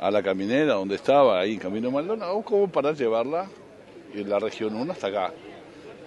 a 0.00 0.10
la 0.10 0.22
caminera 0.22 0.74
donde 0.74 0.94
estaba 0.96 1.40
ahí 1.40 1.58
Camino 1.58 1.90
Maldonado 1.90 2.40
como 2.42 2.68
para 2.68 2.92
llevarla 2.92 3.48
en 4.14 4.28
la 4.28 4.38
región 4.38 4.74
1 4.76 4.92
hasta 4.92 5.08
acá. 5.08 5.32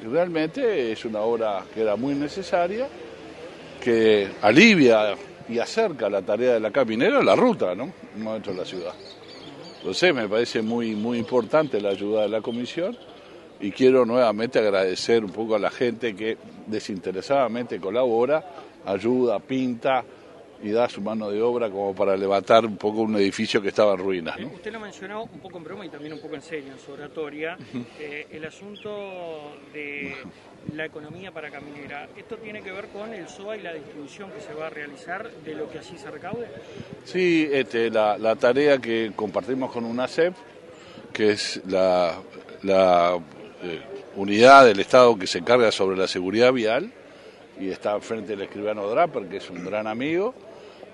Y 0.01 0.05
realmente 0.05 0.91
es 0.91 1.05
una 1.05 1.21
obra 1.21 1.63
que 1.73 1.81
era 1.81 1.95
muy 1.95 2.13
necesaria 2.15 2.87
que 3.87 4.27
alivia 4.41 5.15
y 5.47 5.59
acerca 5.59 6.09
la 6.09 6.21
tarea 6.21 6.55
de 6.55 6.59
la 6.59 6.71
caminera 6.71 7.19
a 7.19 7.23
la 7.23 7.37
ruta, 7.37 7.73
¿no? 7.73 7.93
No 8.17 8.33
dentro 8.33 8.51
de 8.51 8.59
la 8.59 8.65
ciudad. 8.65 8.93
Entonces 9.77 10.13
me 10.13 10.27
parece 10.27 10.61
muy, 10.61 10.93
muy 10.93 11.17
importante 11.17 11.79
la 11.79 11.91
ayuda 11.91 12.23
de 12.23 12.27
la 12.27 12.41
comisión 12.41 12.97
y 13.61 13.71
quiero 13.71 14.05
nuevamente 14.05 14.59
agradecer 14.59 15.23
un 15.23 15.31
poco 15.31 15.55
a 15.55 15.59
la 15.59 15.69
gente 15.69 16.13
que 16.17 16.37
desinteresadamente 16.65 17.79
colabora, 17.79 18.43
ayuda, 18.85 19.39
pinta, 19.39 20.03
y 20.61 20.71
da 20.71 20.89
su 20.89 21.01
mano 21.01 21.29
de 21.29 21.41
obra 21.41 21.69
como 21.69 21.93
para 21.93 22.17
levantar 22.17 22.65
un 22.65 22.77
poco 22.77 23.01
un 23.01 23.15
edificio 23.15 23.61
que 23.61 23.69
estaba 23.69 23.93
en 23.93 23.99
ruinas. 23.99 24.39
¿no? 24.39 24.47
Usted 24.47 24.71
lo 24.71 24.79
mencionó 24.79 25.23
un 25.23 25.39
poco 25.39 25.57
en 25.59 25.63
broma 25.63 25.85
y 25.85 25.89
también 25.89 26.13
un 26.13 26.19
poco 26.19 26.35
en 26.35 26.41
serio 26.41 26.73
en 26.73 26.79
su 26.79 26.91
oratoria, 26.91 27.57
eh, 27.99 28.27
el 28.31 28.45
asunto 28.45 29.55
de 29.73 30.15
la 30.75 30.85
economía 30.85 31.31
para 31.31 31.49
Caminera. 31.49 32.07
¿Esto 32.15 32.37
tiene 32.37 32.61
que 32.61 32.71
ver 32.71 32.87
con 32.87 33.13
el 33.13 33.27
SOA 33.27 33.57
y 33.57 33.61
la 33.61 33.73
distribución 33.73 34.31
que 34.31 34.41
se 34.41 34.53
va 34.53 34.67
a 34.67 34.69
realizar 34.69 35.29
de 35.31 35.55
lo 35.55 35.69
que 35.69 35.79
así 35.79 35.97
se 35.97 36.11
recaude? 36.11 36.47
Sí, 37.05 37.49
este, 37.51 37.89
la, 37.89 38.35
tarea 38.35 38.77
que 38.77 39.11
compartimos 39.15 39.71
con 39.71 39.85
UNACEP, 39.85 40.33
que 41.13 41.31
es 41.31 41.61
la, 41.67 42.19
eh, 43.63 43.81
unidad 44.15 44.65
del 44.65 44.79
Estado 44.79 45.17
que 45.17 45.27
se 45.27 45.39
encarga 45.39 45.71
sobre 45.71 45.97
la 45.97 46.07
seguridad 46.07 46.51
vial, 46.51 46.91
y 47.59 47.69
está 47.69 47.99
frente 47.99 48.35
del 48.35 48.41
escribano 48.43 48.87
Draper, 48.87 49.27
que 49.27 49.37
es 49.37 49.49
un 49.49 49.65
gran 49.65 49.87
amigo, 49.87 50.35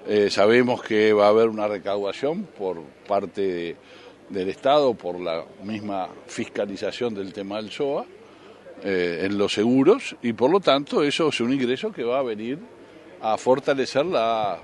eh, 0.08 0.30
sabemos 0.30 0.82
que 0.82 1.14
va 1.14 1.26
a 1.26 1.30
haber 1.30 1.48
una 1.48 1.68
recaudación 1.68 2.44
por 2.44 2.82
parte 3.08 3.76
del 4.30 4.50
Estado, 4.50 4.94
por 4.94 5.20
la 5.20 5.46
misma 5.64 6.10
fiscalización 6.28 7.14
del 7.14 7.32
tema 7.32 7.58
del 7.58 7.72
SOA, 7.72 8.06
eh, 8.84 9.22
en 9.24 9.38
los 9.38 9.54
seguros, 9.54 10.16
y 10.22 10.34
por 10.34 10.52
lo 10.52 10.60
tanto 10.60 11.04
eso 11.04 11.30
es 11.30 11.40
un 11.40 11.54
ingreso 11.54 11.92
que 11.92 12.04
va 12.04 12.20
a 12.20 12.24
venir 12.24 12.60
a 13.22 13.38
fortalecer 13.38 14.06
la 14.06 14.60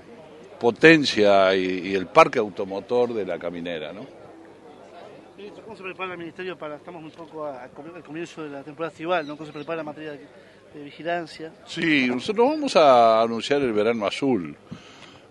potencia 0.59 1.55
y, 1.55 1.95
el 1.95 2.07
parque 2.07 2.39
automotor 2.39 3.13
de 3.13 3.25
la 3.25 3.39
caminera. 3.39 3.93
¿no? 3.93 4.05
¿Cómo 5.63 5.77
se 5.77 5.83
prepara 5.83 6.11
el 6.13 6.19
Ministerio 6.19 6.57
para, 6.57 6.75
estamos 6.75 7.01
un 7.01 7.11
poco 7.11 7.45
al 7.45 7.71
comienzo 8.03 8.43
de 8.43 8.49
la 8.49 8.63
temporada 8.63 8.91
estival, 8.91 9.25
¿no? 9.25 9.37
¿Cómo 9.37 9.47
se 9.47 9.53
prepara 9.53 9.77
la 9.77 9.83
materia 9.83 10.11
de 10.11 10.83
vigilancia? 10.83 11.53
Sí, 11.65 12.07
nosotros 12.07 12.49
vamos 12.49 12.75
a 12.75 13.21
anunciar 13.21 13.61
el 13.61 13.71
verano 13.71 14.05
azul. 14.05 14.55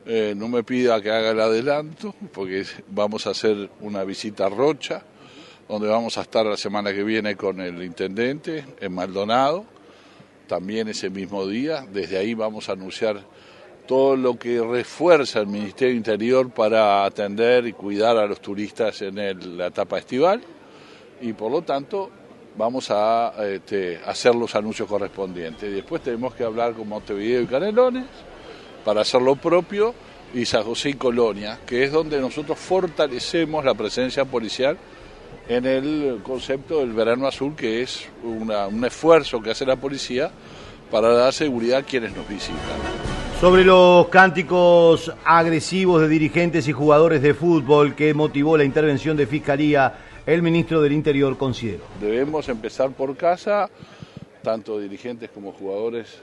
Eh, 0.06 0.32
no 0.34 0.48
me 0.48 0.62
pida 0.62 1.02
que 1.02 1.10
haga 1.10 1.32
el 1.32 1.40
adelanto, 1.40 2.14
porque 2.32 2.64
vamos 2.88 3.26
a 3.26 3.30
hacer 3.30 3.68
una 3.80 4.04
visita 4.04 4.46
a 4.46 4.48
Rocha, 4.48 5.02
donde 5.68 5.86
vamos 5.88 6.16
a 6.16 6.22
estar 6.22 6.46
la 6.46 6.56
semana 6.56 6.92
que 6.92 7.04
viene 7.04 7.36
con 7.36 7.60
el 7.60 7.82
intendente 7.82 8.64
en 8.80 8.94
Maldonado, 8.94 9.64
también 10.46 10.88
ese 10.88 11.10
mismo 11.10 11.46
día. 11.46 11.86
Desde 11.92 12.16
ahí 12.16 12.34
vamos 12.34 12.68
a 12.68 12.72
anunciar 12.72 13.22
todo 13.86 14.16
lo 14.16 14.38
que 14.38 14.60
refuerza 14.62 15.40
el 15.40 15.46
Ministerio 15.46 15.94
Interior 15.94 16.50
para 16.50 17.04
atender 17.04 17.66
y 17.66 17.72
cuidar 17.72 18.16
a 18.16 18.26
los 18.26 18.40
turistas 18.40 19.00
en 19.02 19.58
la 19.58 19.66
etapa 19.66 19.98
estival 19.98 20.42
y 21.20 21.32
por 21.32 21.50
lo 21.50 21.62
tanto 21.62 22.10
vamos 22.56 22.90
a 22.90 23.32
este, 23.46 24.00
hacer 24.04 24.34
los 24.34 24.54
anuncios 24.54 24.88
correspondientes. 24.88 25.72
Después 25.72 26.02
tenemos 26.02 26.34
que 26.34 26.44
hablar 26.44 26.74
con 26.74 26.88
Montevideo 26.88 27.42
y 27.42 27.46
Canelones 27.46 28.04
para 28.84 29.02
hacer 29.02 29.22
lo 29.22 29.36
propio 29.36 29.94
y 30.34 30.44
San 30.44 30.64
José 30.64 30.90
y 30.90 30.94
Colonia, 30.94 31.60
que 31.66 31.84
es 31.84 31.92
donde 31.92 32.20
nosotros 32.20 32.58
fortalecemos 32.58 33.64
la 33.64 33.74
presencia 33.74 34.24
policial 34.24 34.76
en 35.48 35.66
el 35.66 36.20
concepto 36.22 36.80
del 36.80 36.92
verano 36.92 37.26
azul, 37.26 37.56
que 37.56 37.82
es 37.82 38.08
un 38.22 38.84
esfuerzo 38.84 39.40
que 39.40 39.50
hace 39.50 39.64
la 39.64 39.76
policía 39.76 40.30
para 40.90 41.12
dar 41.14 41.32
seguridad 41.32 41.78
a 41.78 41.82
quienes 41.82 42.14
nos 42.14 42.28
visitan. 42.28 42.58
Sobre 43.40 43.64
los 43.64 44.08
cánticos 44.08 45.12
agresivos 45.24 46.02
de 46.02 46.08
dirigentes 46.08 46.66
y 46.68 46.72
jugadores 46.72 47.22
de 47.22 47.34
fútbol 47.34 47.94
que 47.94 48.12
motivó 48.12 48.56
la 48.56 48.64
intervención 48.64 49.16
de 49.16 49.26
Fiscalía, 49.26 49.94
el 50.26 50.42
ministro 50.42 50.82
del 50.82 50.92
Interior 50.92 51.38
consideró. 51.38 51.84
Debemos 52.00 52.48
empezar 52.48 52.90
por 52.90 53.16
casa, 53.16 53.70
tanto 54.42 54.78
dirigentes 54.78 55.30
como 55.30 55.52
jugadores 55.52 56.22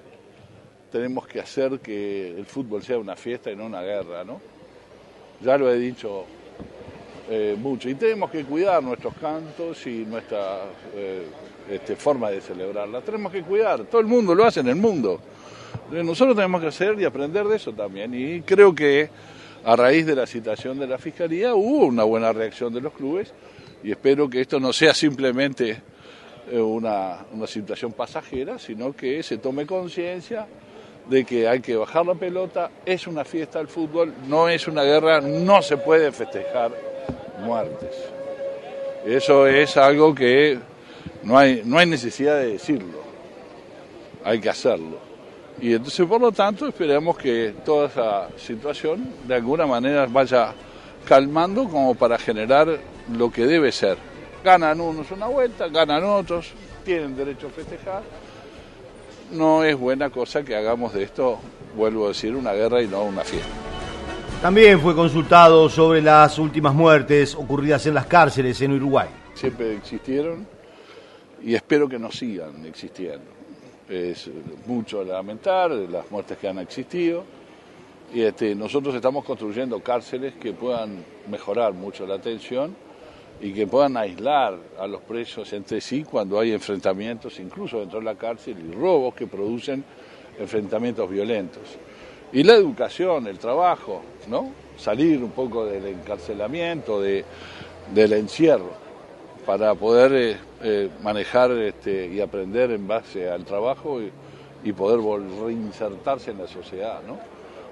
tenemos 0.92 1.28
que 1.28 1.40
hacer 1.40 1.80
que 1.80 2.38
el 2.38 2.46
fútbol 2.46 2.82
sea 2.84 2.98
una 2.98 3.16
fiesta 3.16 3.52
y 3.52 3.56
no 3.56 3.66
una 3.66 3.82
guerra, 3.82 4.24
¿no? 4.24 4.40
Ya 5.42 5.58
lo 5.58 5.70
he 5.70 5.78
dicho 5.78 6.26
eh, 7.30 7.56
mucho. 7.58 7.90
Y 7.90 7.96
tenemos 7.96 8.30
que 8.30 8.44
cuidar 8.44 8.84
nuestros 8.84 9.16
cantos 9.16 9.86
y 9.88 10.06
nuestra 10.06 10.60
eh, 10.96 11.26
este, 11.70 11.96
forma 11.96 12.30
de 12.30 12.42
celebrarla. 12.42 13.02
Tenemos 13.02 13.32
que 13.32 13.42
cuidar, 13.42 13.84
todo 13.86 14.02
el 14.02 14.08
mundo 14.08 14.36
lo 14.36 14.46
hace 14.46 14.60
en 14.60 14.68
el 14.68 14.76
mundo. 14.76 15.20
Nosotros 15.92 16.36
tenemos 16.36 16.62
que 16.62 16.68
hacer 16.68 17.00
y 17.00 17.06
aprender 17.06 17.46
de 17.48 17.56
eso 17.56 17.74
también. 17.74 18.14
Y 18.14 18.42
creo 18.42 18.74
que 18.74 19.10
a 19.64 19.76
raíz 19.76 20.06
de 20.06 20.16
la 20.16 20.28
citación 20.28 20.78
de 20.78 20.88
la 20.88 20.98
Fiscalía 20.98 21.56
hubo 21.56 21.86
una 21.86 22.04
buena 22.04 22.32
reacción 22.32 22.74
de 22.74 22.82
los 22.82 22.94
clubes 22.94 23.34
y 23.84 23.92
espero 23.92 24.30
que 24.30 24.42
esto 24.42 24.60
no 24.60 24.72
sea 24.72 24.94
simplemente 24.94 25.82
eh, 26.52 26.60
una, 26.60 27.26
una 27.34 27.48
situación 27.48 27.92
pasajera, 27.92 28.60
sino 28.60 28.96
que 28.96 29.24
se 29.24 29.40
tome 29.40 29.66
conciencia 29.66 30.48
de 31.10 31.26
que 31.26 31.48
hay 31.48 31.60
que 31.60 31.76
bajar 31.76 32.06
la 32.06 32.16
pelota, 32.16 32.72
es 32.86 33.08
una 33.08 33.26
fiesta 33.26 33.60
el 33.60 33.68
fútbol, 33.68 34.14
no 34.28 34.50
es 34.50 34.68
una 34.68 34.84
guerra, 34.84 35.22
no 35.22 35.62
se 35.62 35.78
puede 35.78 36.12
festejar 36.12 36.95
muertes. 37.40 37.96
Eso 39.06 39.48
es 39.48 39.78
algo 39.78 40.16
que 40.16 40.58
no 41.24 41.38
hay, 41.38 41.62
no 41.66 41.78
hay 41.78 41.86
necesidad 41.86 42.38
de 42.38 42.54
decirlo, 42.54 43.00
hay 44.24 44.40
que 44.40 44.50
hacerlo. 44.50 44.98
Y 45.60 45.74
entonces, 45.74 46.06
por 46.06 46.20
lo 46.20 46.32
tanto, 46.32 46.68
esperamos 46.68 47.18
que 47.18 47.56
toda 47.64 47.88
esa 47.88 48.30
situación 48.38 49.08
de 49.26 49.36
alguna 49.36 49.66
manera 49.66 50.06
vaya 50.08 50.54
calmando 51.08 51.70
como 51.70 51.96
para 51.96 52.18
generar 52.18 52.78
lo 53.14 53.32
que 53.32 53.46
debe 53.46 53.72
ser. 53.72 53.98
Ganan 54.44 54.82
unos 54.82 55.10
una 55.12 55.28
vuelta, 55.28 55.68
ganan 55.68 56.04
otros, 56.04 56.52
tienen 56.84 57.16
derecho 57.16 57.48
a 57.48 57.50
festejar. 57.52 58.04
No 59.32 59.64
es 59.64 59.78
buena 59.78 60.10
cosa 60.10 60.44
que 60.44 60.56
hagamos 60.56 60.94
de 60.94 61.04
esto, 61.04 61.40
vuelvo 61.76 62.06
a 62.06 62.08
decir, 62.10 62.36
una 62.36 62.54
guerra 62.54 62.82
y 62.82 62.88
no 62.88 63.04
una 63.04 63.24
fiesta. 63.24 63.65
También 64.42 64.80
fue 64.80 64.96
consultado 64.96 65.70
sobre 65.70 66.02
las 66.02 66.38
últimas 66.38 66.74
muertes 66.74 67.34
ocurridas 67.36 67.86
en 67.88 67.96
las 67.96 68.06
cárceles 68.06 68.62
en 68.62 68.74
Uruguay. 68.74 69.08
Siempre 69.34 69.76
existieron 69.76 70.46
y 71.44 71.56
espero 71.56 71.90
que 71.90 71.98
no 71.98 72.12
sigan 72.12 72.66
existiendo. 72.66 73.26
Es 73.90 74.30
mucho 74.66 75.04
lamentar 75.04 75.72
las 75.72 76.10
muertes 76.12 76.38
que 76.38 76.48
han 76.48 76.60
existido 76.60 77.24
y 78.14 78.22
este, 78.22 78.56
nosotros 78.56 78.94
estamos 78.96 79.26
construyendo 79.26 79.82
cárceles 79.82 80.36
que 80.36 80.54
puedan 80.54 81.04
mejorar 81.30 81.74
mucho 81.74 82.06
la 82.06 82.16
atención 82.16 82.76
y 83.42 83.52
que 83.52 83.68
puedan 83.68 83.98
aislar 83.98 84.58
a 84.80 84.88
los 84.88 85.02
presos 85.02 85.52
entre 85.54 85.82
sí 85.82 86.04
cuando 86.04 86.40
hay 86.40 86.54
enfrentamientos, 86.54 87.40
incluso 87.40 87.80
dentro 87.80 88.00
de 88.00 88.06
la 88.06 88.16
cárcel, 88.16 88.58
y 88.60 88.72
robos 88.74 89.14
que 89.14 89.28
producen 89.28 89.84
enfrentamientos 90.40 91.10
violentos. 91.10 91.78
Y 92.36 92.44
la 92.44 92.56
educación, 92.56 93.28
el 93.28 93.40
trabajo, 93.40 94.02
¿no? 94.28 94.52
Salir 94.78 95.24
un 95.24 95.32
poco 95.32 95.64
del 95.66 95.86
encarcelamiento, 95.86 97.00
de, 97.00 97.24
del 97.94 98.12
encierro, 98.12 98.72
para 99.46 99.74
poder 99.74 100.12
eh, 100.12 100.38
eh, 100.62 100.90
manejar 101.02 101.52
este, 101.52 102.08
y 102.08 102.20
aprender 102.20 102.72
en 102.72 102.86
base 102.86 103.30
al 103.30 103.46
trabajo 103.46 104.02
y, 104.02 104.12
poder 104.74 105.00
reinsertarse 105.46 106.32
en 106.32 106.40
la 106.40 106.48
sociedad, 106.48 107.00
¿no? 107.08 107.20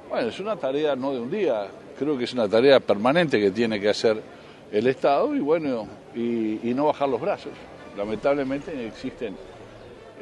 Bueno, 0.10 0.30
es 0.30 0.40
una 0.40 0.56
tarea 0.56 0.96
no 0.96 1.12
de 1.12 1.20
un 1.20 1.30
día, 1.30 1.68
creo 2.00 2.18
que 2.18 2.24
es 2.24 2.34
una 2.34 2.48
tarea 2.48 2.80
permanente 2.80 3.42
que 3.42 3.52
tiene 3.52 3.82
que 3.82 3.90
hacer 3.90 4.22
el 4.72 4.88
Estado 4.88 5.36
y 5.36 5.40
bueno, 5.40 5.88
y 6.16 6.72
no 6.74 6.86
bajar 6.86 7.10
los 7.10 7.20
brazos. 7.20 7.52
Lamentablemente 7.98 8.88
existen, 8.88 9.36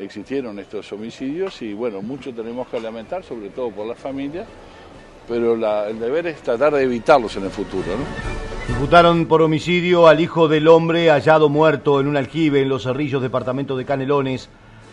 existieron 0.01 0.59
estos 0.59 0.91
homicidios 0.93 1.61
y 1.61 1.73
bueno, 1.73 2.01
mucho 2.01 2.33
tenemos 2.33 2.67
que 2.67 2.79
lamentar, 2.79 3.23
sobre 3.23 3.49
todo 3.49 3.71
por 3.71 3.87
la 3.87 3.95
familia, 3.95 4.45
pero 5.27 5.53
el 5.87 5.99
deber 5.99 6.27
es 6.27 6.41
tratar 6.41 6.73
de 6.73 6.83
evitarlos 6.83 7.35
en 7.37 7.43
el 7.43 7.49
futuro, 7.51 7.85
¿no? 7.87 8.73
Imputaron 8.73 9.25
por 9.25 9.41
homicidio 9.41 10.07
al 10.07 10.19
hijo 10.19 10.47
del 10.47 10.67
hombre 10.67 11.09
hallado 11.09 11.49
muerto 11.49 11.99
en 11.99 12.07
un 12.07 12.17
aljibe 12.17 12.61
en 12.61 12.69
Los 12.69 12.83
Cerrillos, 12.83 13.21
departamento 13.21 13.75
de 13.75 13.85
Canelones. 13.85 14.49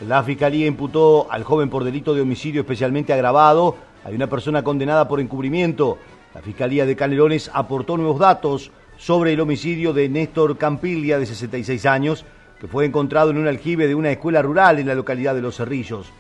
La 0.06 0.22
fiscalía 0.22 0.66
imputó 0.66 1.30
al 1.30 1.44
joven 1.44 1.70
por 1.70 1.84
delito 1.84 2.14
de 2.14 2.20
homicidio 2.20 2.62
especialmente 2.62 3.12
agravado. 3.12 3.76
Hay 4.04 4.14
una 4.14 4.26
persona 4.26 4.62
condenada 4.62 5.08
por 5.08 5.20
encubrimiento. 5.20 5.98
La 6.34 6.42
fiscalía 6.42 6.86
de 6.86 6.96
Canelones 6.96 7.50
aportó 7.52 7.96
nuevos 7.96 8.18
datos 8.18 8.70
sobre 8.96 9.32
el 9.32 9.40
homicidio 9.40 9.92
de 9.92 10.08
Néstor 10.08 10.58
Campiglia, 10.58 11.18
de 11.18 11.26
66 11.26 11.86
años, 11.86 12.24
que 12.60 12.66
fue 12.66 12.84
encontrado 12.84 13.30
en 13.30 13.38
un 13.38 13.46
aljibe 13.46 13.86
de 13.86 13.94
una 13.94 14.10
escuela 14.10 14.42
rural 14.42 14.78
en 14.78 14.86
la 14.86 14.94
localidad 14.94 15.34
de 15.34 15.42
Los 15.42 15.56
Cerrillos. 15.56 16.10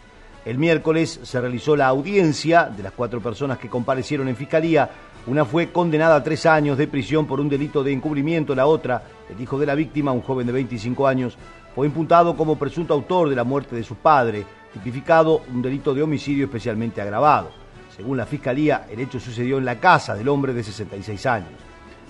El 0.44 0.58
miércoles 0.58 1.20
se 1.22 1.40
realizó 1.40 1.76
la 1.76 1.88
audiencia 1.88 2.64
de 2.64 2.82
las 2.82 2.92
cuatro 2.92 3.20
personas 3.20 3.58
que 3.58 3.68
comparecieron 3.68 4.28
en 4.28 4.36
fiscalía. 4.36 4.88
Una 5.26 5.44
fue 5.44 5.70
condenada 5.72 6.16
a 6.16 6.22
tres 6.22 6.46
años 6.46 6.78
de 6.78 6.86
prisión 6.86 7.26
por 7.26 7.40
un 7.40 7.48
delito 7.48 7.82
de 7.82 7.92
encubrimiento. 7.92 8.54
La 8.54 8.66
otra, 8.66 9.02
el 9.28 9.40
hijo 9.40 9.58
de 9.58 9.66
la 9.66 9.74
víctima, 9.74 10.12
un 10.12 10.22
joven 10.22 10.46
de 10.46 10.52
25 10.52 11.06
años, 11.06 11.36
fue 11.74 11.86
imputado 11.86 12.36
como 12.36 12.58
presunto 12.58 12.94
autor 12.94 13.28
de 13.28 13.36
la 13.36 13.44
muerte 13.44 13.76
de 13.76 13.82
su 13.82 13.96
padre, 13.96 14.46
tipificado 14.72 15.42
un 15.52 15.60
delito 15.60 15.92
de 15.92 16.02
homicidio 16.02 16.46
especialmente 16.46 17.02
agravado. 17.02 17.50
Según 17.94 18.16
la 18.16 18.26
fiscalía, 18.26 18.86
el 18.90 19.00
hecho 19.00 19.20
sucedió 19.20 19.58
en 19.58 19.64
la 19.64 19.80
casa 19.80 20.14
del 20.14 20.28
hombre 20.28 20.54
de 20.54 20.62
66 20.62 21.26
años. 21.26 21.50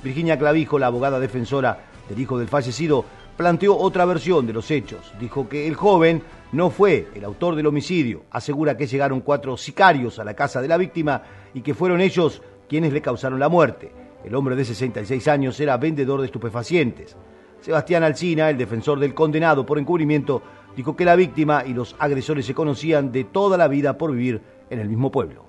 Virginia 0.05 0.39
Clavijo, 0.39 0.79
la 0.79 0.87
abogada 0.87 1.19
defensora 1.19 1.79
del 2.09 2.21
hijo 2.21 2.39
del 2.39 2.49
fallecido, 2.49 3.05
planteó 3.39 3.79
otra 3.79 4.05
versión 4.05 4.49
de 4.49 4.53
los 4.53 4.69
hechos. 4.71 5.15
Dijo 5.21 5.49
que 5.49 5.69
el 5.69 5.77
joven 5.77 6.23
no 6.51 6.71
fue 6.71 7.07
el 7.15 7.25
autor 7.25 7.55
del 7.55 7.69
homicidio. 7.69 8.25
Asegura 8.33 8.77
que 8.77 8.89
llegaron 8.89 9.21
cuatro 9.21 9.57
sicarios 9.57 10.19
a 10.19 10.25
la 10.25 10.35
casa 10.35 10.61
de 10.61 10.67
la 10.67 10.77
víctima 10.77 11.23
y 11.55 11.61
que 11.63 11.73
fueron 11.73 12.01
ellos 12.01 12.43
quienes 12.69 12.93
le 12.93 13.01
causaron 13.01 13.39
la 13.39 13.49
muerte. 13.49 13.93
El 14.25 14.35
hombre 14.35 14.57
de 14.57 14.65
66 14.65 15.29
años 15.29 15.59
era 15.61 15.77
vendedor 15.77 16.21
de 16.21 16.27
estupefacientes. 16.27 17.17
Sebastián 17.61 18.03
Alcina, 18.03 18.51
el 18.51 18.59
defensor 18.59 18.99
del 18.99 19.15
condenado 19.15 19.65
por 19.65 19.79
encubrimiento, 19.79 20.43
dijo 20.77 20.97
que 20.97 21.05
la 21.05 21.15
víctima 21.15 21.63
y 21.65 21.75
los 21.75 21.95
agresores 22.01 22.45
se 22.45 22.55
conocían 22.55 23.13
de 23.13 23.23
toda 23.23 23.57
la 23.57 23.69
vida 23.69 23.97
por 23.97 24.11
vivir 24.11 24.43
en 24.69 24.81
el 24.81 24.89
mismo 24.89 25.13
pueblo. 25.13 25.48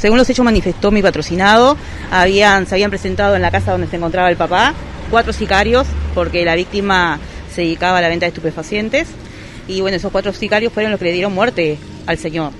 Según 0.00 0.16
los 0.16 0.30
hechos 0.30 0.46
manifestó 0.46 0.90
mi 0.90 1.02
patrocinado, 1.02 1.76
habían, 2.10 2.66
se 2.66 2.74
habían 2.74 2.88
presentado 2.88 3.36
en 3.36 3.42
la 3.42 3.50
casa 3.50 3.72
donde 3.72 3.86
se 3.86 3.96
encontraba 3.96 4.30
el 4.30 4.36
papá 4.38 4.72
cuatro 5.10 5.34
sicarios 5.34 5.86
porque 6.14 6.42
la 6.42 6.54
víctima 6.54 7.20
se 7.54 7.60
dedicaba 7.60 7.98
a 7.98 8.00
la 8.00 8.08
venta 8.08 8.24
de 8.24 8.28
estupefacientes 8.28 9.08
y 9.68 9.82
bueno, 9.82 9.98
esos 9.98 10.10
cuatro 10.10 10.32
sicarios 10.32 10.72
fueron 10.72 10.90
los 10.90 10.98
que 10.98 11.04
le 11.04 11.12
dieron 11.12 11.34
muerte 11.34 11.76
al 12.06 12.16
señor. 12.16 12.52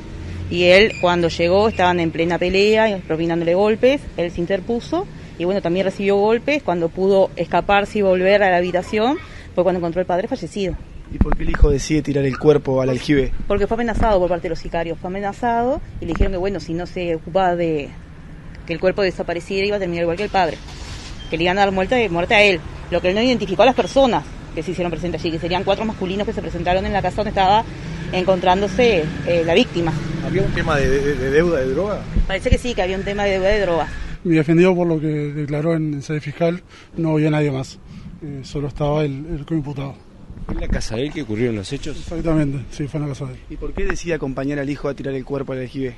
Y 0.50 0.64
él 0.64 0.92
cuando 1.00 1.28
llegó 1.28 1.68
estaban 1.70 1.98
en 1.98 2.10
plena 2.10 2.36
pelea, 2.36 3.00
propinándole 3.06 3.54
golpes, 3.54 4.02
él 4.18 4.30
se 4.30 4.40
interpuso 4.42 5.06
y 5.38 5.46
bueno, 5.46 5.62
también 5.62 5.86
recibió 5.86 6.16
golpes, 6.16 6.62
cuando 6.62 6.90
pudo 6.90 7.30
escaparse 7.36 8.00
y 8.00 8.02
volver 8.02 8.42
a 8.42 8.50
la 8.50 8.58
habitación 8.58 9.16
fue 9.54 9.64
cuando 9.64 9.78
encontró 9.78 10.00
al 10.00 10.06
padre 10.06 10.28
fallecido. 10.28 10.76
¿Y 11.12 11.18
por 11.18 11.36
qué 11.36 11.42
el 11.42 11.50
hijo 11.50 11.70
decide 11.70 12.02
tirar 12.02 12.24
el 12.24 12.38
cuerpo 12.38 12.80
al 12.82 12.88
aljibe? 12.90 13.32
Porque 13.48 13.66
fue 13.66 13.74
amenazado 13.74 14.18
por 14.20 14.28
parte 14.28 14.44
de 14.44 14.50
los 14.50 14.58
sicarios, 14.60 14.98
fue 14.98 15.08
amenazado 15.08 15.80
y 16.00 16.04
le 16.06 16.12
dijeron 16.12 16.32
que 16.32 16.38
bueno, 16.38 16.60
si 16.60 16.72
no 16.72 16.86
se 16.86 17.16
ocupaba 17.16 17.56
de 17.56 17.88
que 18.66 18.72
el 18.72 18.78
cuerpo 18.80 19.02
desapareciera 19.02 19.66
iba 19.66 19.76
a 19.76 19.80
terminar 19.80 20.02
igual 20.02 20.16
que 20.16 20.22
el 20.24 20.30
padre, 20.30 20.56
que 21.28 21.36
le 21.36 21.44
iban 21.44 21.58
a 21.58 21.62
dar 21.62 21.72
muerte, 21.72 22.08
muerte 22.08 22.34
a 22.34 22.42
él. 22.42 22.60
Lo 22.92 23.00
que 23.00 23.08
él 23.08 23.14
no 23.16 23.22
identificó 23.22 23.62
a 23.62 23.66
las 23.66 23.74
personas 23.74 24.24
que 24.54 24.62
se 24.62 24.70
hicieron 24.72 24.90
presentes 24.90 25.20
allí, 25.20 25.32
que 25.32 25.38
serían 25.38 25.64
cuatro 25.64 25.84
masculinos 25.84 26.26
que 26.26 26.32
se 26.32 26.40
presentaron 26.42 26.84
en 26.86 26.92
la 26.92 27.02
casa 27.02 27.16
donde 27.16 27.30
estaba 27.30 27.64
encontrándose 28.12 29.04
eh, 29.26 29.42
la 29.44 29.54
víctima. 29.54 29.92
¿Había 30.26 30.42
un 30.42 30.52
tema 30.52 30.76
de, 30.76 30.88
de- 30.88 31.14
de 31.14 31.30
deuda 31.30 31.60
de 31.60 31.66
droga? 31.72 32.02
Parece 32.26 32.50
que 32.50 32.58
sí, 32.58 32.74
que 32.74 32.82
había 32.82 32.96
un 32.96 33.04
tema 33.04 33.24
de 33.24 33.32
deuda 33.32 33.48
de 33.48 33.60
drogas. 33.60 33.88
Mi 34.24 34.36
defendido 34.36 34.74
por 34.74 34.86
lo 34.86 35.00
que 35.00 35.06
declaró 35.06 35.74
en 35.74 36.02
sede 36.02 36.20
fiscal, 36.20 36.62
no 36.96 37.12
había 37.12 37.30
nadie 37.30 37.50
más. 37.50 37.78
Eh, 38.22 38.40
solo 38.42 38.68
estaba 38.68 39.04
el, 39.04 39.24
el 39.38 39.46
coimputado. 39.46 39.94
¿Fue 40.50 40.56
en 40.56 40.60
la 40.62 40.68
casa 40.68 40.96
de 40.96 41.02
él 41.04 41.12
que 41.12 41.22
ocurrieron 41.22 41.54
los 41.54 41.72
hechos? 41.72 41.96
Exactamente, 41.96 42.58
sí, 42.72 42.88
fue 42.88 42.98
en 42.98 43.06
la 43.06 43.12
casa 43.12 43.26
de 43.26 43.34
él. 43.34 43.38
¿Y 43.50 43.56
por 43.56 43.72
qué 43.72 43.84
decide 43.84 44.14
acompañar 44.14 44.58
al 44.58 44.68
hijo 44.68 44.88
a 44.88 44.94
tirar 44.94 45.14
el 45.14 45.24
cuerpo 45.24 45.52
al 45.52 45.60
aljibe? 45.60 45.94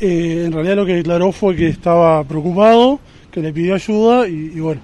Eh, 0.00 0.44
en 0.46 0.52
realidad 0.52 0.76
lo 0.76 0.86
que 0.86 0.94
declaró 0.94 1.32
fue 1.32 1.54
que 1.54 1.68
estaba 1.68 2.24
preocupado, 2.24 2.98
que 3.30 3.40
le 3.40 3.52
pidió 3.52 3.74
ayuda 3.74 4.26
y, 4.26 4.52
y 4.54 4.60
bueno, 4.60 4.80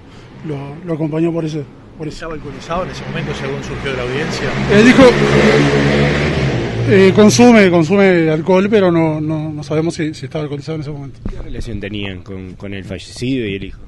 lo, 0.47 0.57
lo 0.85 0.93
acompañó 0.95 1.33
por 1.33 1.47
ese. 1.47 1.63
Por 1.97 2.07
eso. 2.09 2.17
¿Estaba 2.17 2.35
alcoholizado 2.35 2.85
en 2.85 2.91
ese 2.91 3.05
momento 3.07 3.33
según 3.35 3.65
surgió 3.65 3.91
de 3.93 3.97
la 3.97 4.03
audiencia? 4.03 4.51
Él 4.71 4.85
dijo, 4.85 5.03
eh, 6.91 7.13
consume, 7.17 7.71
consume 7.71 8.29
alcohol, 8.29 8.69
pero 8.69 8.93
no, 8.93 9.19
no, 9.19 9.51
no 9.51 9.63
sabemos 9.63 9.95
si, 9.95 10.13
si 10.13 10.27
estaba 10.27 10.43
alcoholizado 10.43 10.77
en 10.77 10.83
ese 10.83 10.91
momento. 10.91 11.21
¿Qué 11.31 11.41
relación 11.41 11.81
tenían 11.81 12.23
con, 12.23 12.53
con 12.53 12.75
el 12.75 12.85
fallecido 12.85 13.47
y 13.47 13.55
el 13.55 13.65
hijo? 13.65 13.81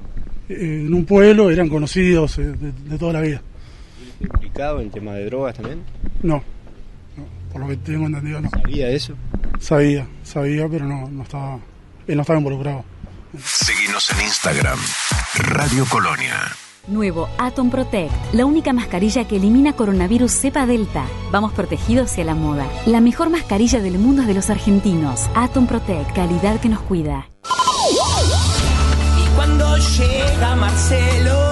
Eh, 0.49 0.85
en 0.87 0.91
un 0.91 1.05
pueblo 1.05 1.51
eran 1.51 1.69
conocidos 1.69 2.39
eh, 2.39 2.45
de, 2.47 2.71
de 2.89 2.97
toda 2.97 3.13
la 3.13 3.21
vida. 3.21 3.43
¿Implicado 4.19 4.81
en 4.81 4.91
tema 4.91 5.13
de 5.13 5.25
drogas 5.25 5.55
también? 5.55 5.83
No, 6.21 6.43
no, 7.15 7.25
por 7.51 7.61
lo 7.61 7.67
que 7.67 7.77
tengo 7.77 8.05
entendido 8.05 8.41
no. 8.41 8.49
¿Sabía 8.49 8.89
eso? 8.89 9.13
Sabía, 9.59 10.07
sabía, 10.23 10.67
pero 10.67 10.85
no, 10.85 11.09
no 11.09 11.23
estaba, 11.23 11.59
él 12.07 12.15
no 12.15 12.21
estaba 12.21 12.39
involucrado. 12.39 12.83
Seguinos 13.43 14.09
en 14.11 14.21
Instagram, 14.21 14.79
Radio 15.35 15.85
Colonia. 15.89 16.35
Nuevo 16.87 17.29
Atom 17.37 17.69
Protect, 17.69 18.11
la 18.33 18.45
única 18.45 18.73
mascarilla 18.73 19.27
que 19.27 19.35
elimina 19.35 19.73
coronavirus 19.73 20.31
cepa 20.31 20.65
delta. 20.65 21.05
Vamos 21.31 21.53
protegidos 21.53 22.11
hacia 22.11 22.23
la 22.25 22.33
moda. 22.33 22.65
La 22.87 22.99
mejor 22.99 23.29
mascarilla 23.29 23.79
del 23.79 23.99
mundo 23.99 24.23
es 24.23 24.27
de 24.27 24.33
los 24.33 24.49
argentinos. 24.49 25.29
Atom 25.35 25.67
Protect, 25.67 26.13
calidad 26.15 26.59
que 26.59 26.69
nos 26.69 26.81
cuida. 26.81 27.29
Y 29.17 29.35
cuando 29.35 29.77
llega 29.77 30.55
Marcelo, 30.55 31.51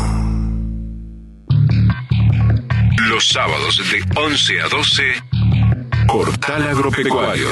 Los 3.11 3.27
sábados 3.27 3.77
de 3.91 4.01
11 4.15 4.61
a 4.61 4.69
12, 4.69 5.03
Portal 6.07 6.63
Agropecuario. 6.63 7.49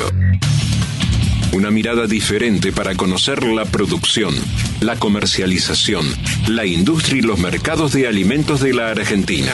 Una 1.51 1.70
mirada 1.70 2.07
diferente 2.07 2.72
para 2.72 2.95
conocer 2.95 3.43
la 3.43 3.66
producción, 3.66 4.34
la 4.80 4.95
comercialización, 4.95 6.05
la 6.47 6.66
industria 6.66 7.18
y 7.18 7.22
los 7.24 7.39
mercados 7.39 7.91
de 7.91 8.07
alimentos 8.07 8.62
de 8.62 8.74
la 8.74 8.91
Argentina. 8.91 9.51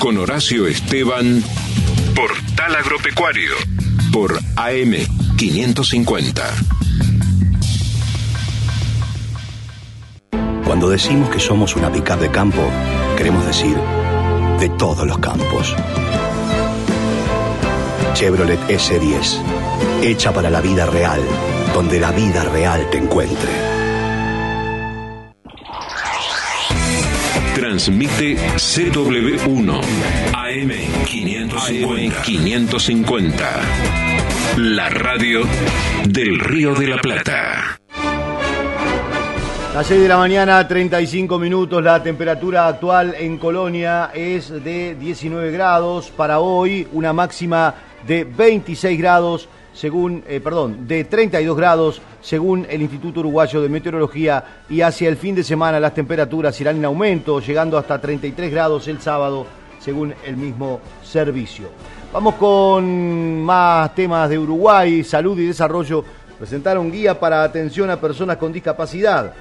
Con 0.00 0.18
Horacio 0.18 0.66
Esteban, 0.66 1.40
Portal 2.16 2.74
Agropecuario, 2.74 3.52
por 4.12 4.40
AM550. 4.56 6.42
Cuando 10.64 10.90
decimos 10.90 11.30
que 11.30 11.38
somos 11.38 11.76
una 11.76 11.92
pickup 11.92 12.18
de 12.18 12.32
campo, 12.32 12.68
queremos 13.16 13.46
decir 13.46 13.76
de 14.58 14.68
todos 14.70 15.06
los 15.06 15.18
campos. 15.18 15.74
Chevrolet 18.14 18.58
S10, 18.68 19.40
hecha 20.02 20.32
para 20.32 20.48
la 20.50 20.60
vida 20.60 20.86
real, 20.86 21.20
donde 21.74 22.00
la 22.00 22.12
vida 22.12 22.44
real 22.44 22.88
te 22.90 22.98
encuentre. 22.98 23.50
Transmite 27.54 28.36
CW1 28.56 29.80
AM550. 30.32 32.22
550. 32.22 33.60
La 34.56 34.88
radio 34.88 35.40
del 36.06 36.38
Río 36.40 36.74
de 36.74 36.88
la 36.88 36.98
Plata. 36.98 37.78
Las 39.76 39.88
6 39.88 40.00
de 40.00 40.08
la 40.08 40.16
mañana, 40.16 40.66
35 40.66 41.38
minutos. 41.38 41.84
La 41.84 42.02
temperatura 42.02 42.66
actual 42.66 43.14
en 43.18 43.36
Colonia 43.36 44.10
es 44.14 44.48
de 44.64 44.94
19 44.98 45.50
grados. 45.50 46.10
Para 46.16 46.40
hoy, 46.40 46.88
una 46.94 47.12
máxima 47.12 47.74
de 48.06 48.24
26 48.24 48.98
grados, 48.98 49.50
según, 49.74 50.24
eh, 50.26 50.40
perdón, 50.40 50.88
de 50.88 51.04
32 51.04 51.54
grados, 51.54 52.00
según 52.22 52.66
el 52.70 52.80
Instituto 52.80 53.20
Uruguayo 53.20 53.60
de 53.60 53.68
Meteorología. 53.68 54.62
Y 54.70 54.80
hacia 54.80 55.10
el 55.10 55.18
fin 55.18 55.34
de 55.34 55.44
semana, 55.44 55.78
las 55.78 55.92
temperaturas 55.92 56.58
irán 56.58 56.76
en 56.76 56.86
aumento, 56.86 57.40
llegando 57.40 57.76
hasta 57.76 58.00
33 58.00 58.50
grados 58.50 58.88
el 58.88 59.02
sábado, 59.02 59.46
según 59.78 60.14
el 60.24 60.38
mismo 60.38 60.80
servicio. 61.04 61.68
Vamos 62.14 62.36
con 62.36 63.42
más 63.42 63.94
temas 63.94 64.30
de 64.30 64.38
Uruguay, 64.38 65.04
salud 65.04 65.38
y 65.38 65.48
desarrollo. 65.48 66.02
Presentaron 66.38 66.90
guía 66.90 67.20
para 67.20 67.42
atención 67.42 67.90
a 67.90 68.00
personas 68.00 68.38
con 68.38 68.54
discapacidad. 68.54 69.34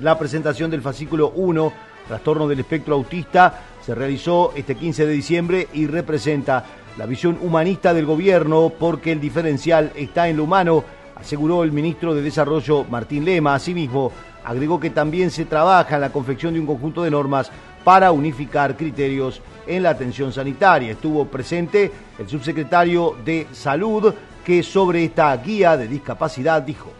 La 0.00 0.18
presentación 0.18 0.70
del 0.70 0.80
fascículo 0.80 1.32
1, 1.36 1.72
trastorno 2.08 2.48
del 2.48 2.60
espectro 2.60 2.94
autista, 2.94 3.60
se 3.84 3.94
realizó 3.94 4.52
este 4.56 4.74
15 4.74 5.04
de 5.04 5.12
diciembre 5.12 5.68
y 5.74 5.86
representa 5.86 6.64
la 6.96 7.04
visión 7.04 7.38
humanista 7.42 7.92
del 7.92 8.06
gobierno 8.06 8.72
porque 8.78 9.12
el 9.12 9.20
diferencial 9.20 9.92
está 9.94 10.30
en 10.30 10.38
lo 10.38 10.44
humano, 10.44 10.84
aseguró 11.16 11.64
el 11.64 11.72
ministro 11.72 12.14
de 12.14 12.22
Desarrollo 12.22 12.84
Martín 12.84 13.26
Lema. 13.26 13.54
Asimismo, 13.54 14.10
agregó 14.42 14.80
que 14.80 14.88
también 14.88 15.30
se 15.30 15.44
trabaja 15.44 15.96
en 15.96 16.00
la 16.00 16.12
confección 16.12 16.54
de 16.54 16.60
un 16.60 16.66
conjunto 16.66 17.02
de 17.02 17.10
normas 17.10 17.50
para 17.84 18.10
unificar 18.10 18.78
criterios 18.78 19.42
en 19.66 19.82
la 19.82 19.90
atención 19.90 20.32
sanitaria. 20.32 20.92
Estuvo 20.92 21.26
presente 21.26 21.92
el 22.18 22.26
subsecretario 22.26 23.16
de 23.22 23.48
Salud 23.52 24.14
que 24.42 24.62
sobre 24.62 25.04
esta 25.04 25.36
guía 25.36 25.76
de 25.76 25.88
discapacidad 25.88 26.62
dijo. 26.62 26.99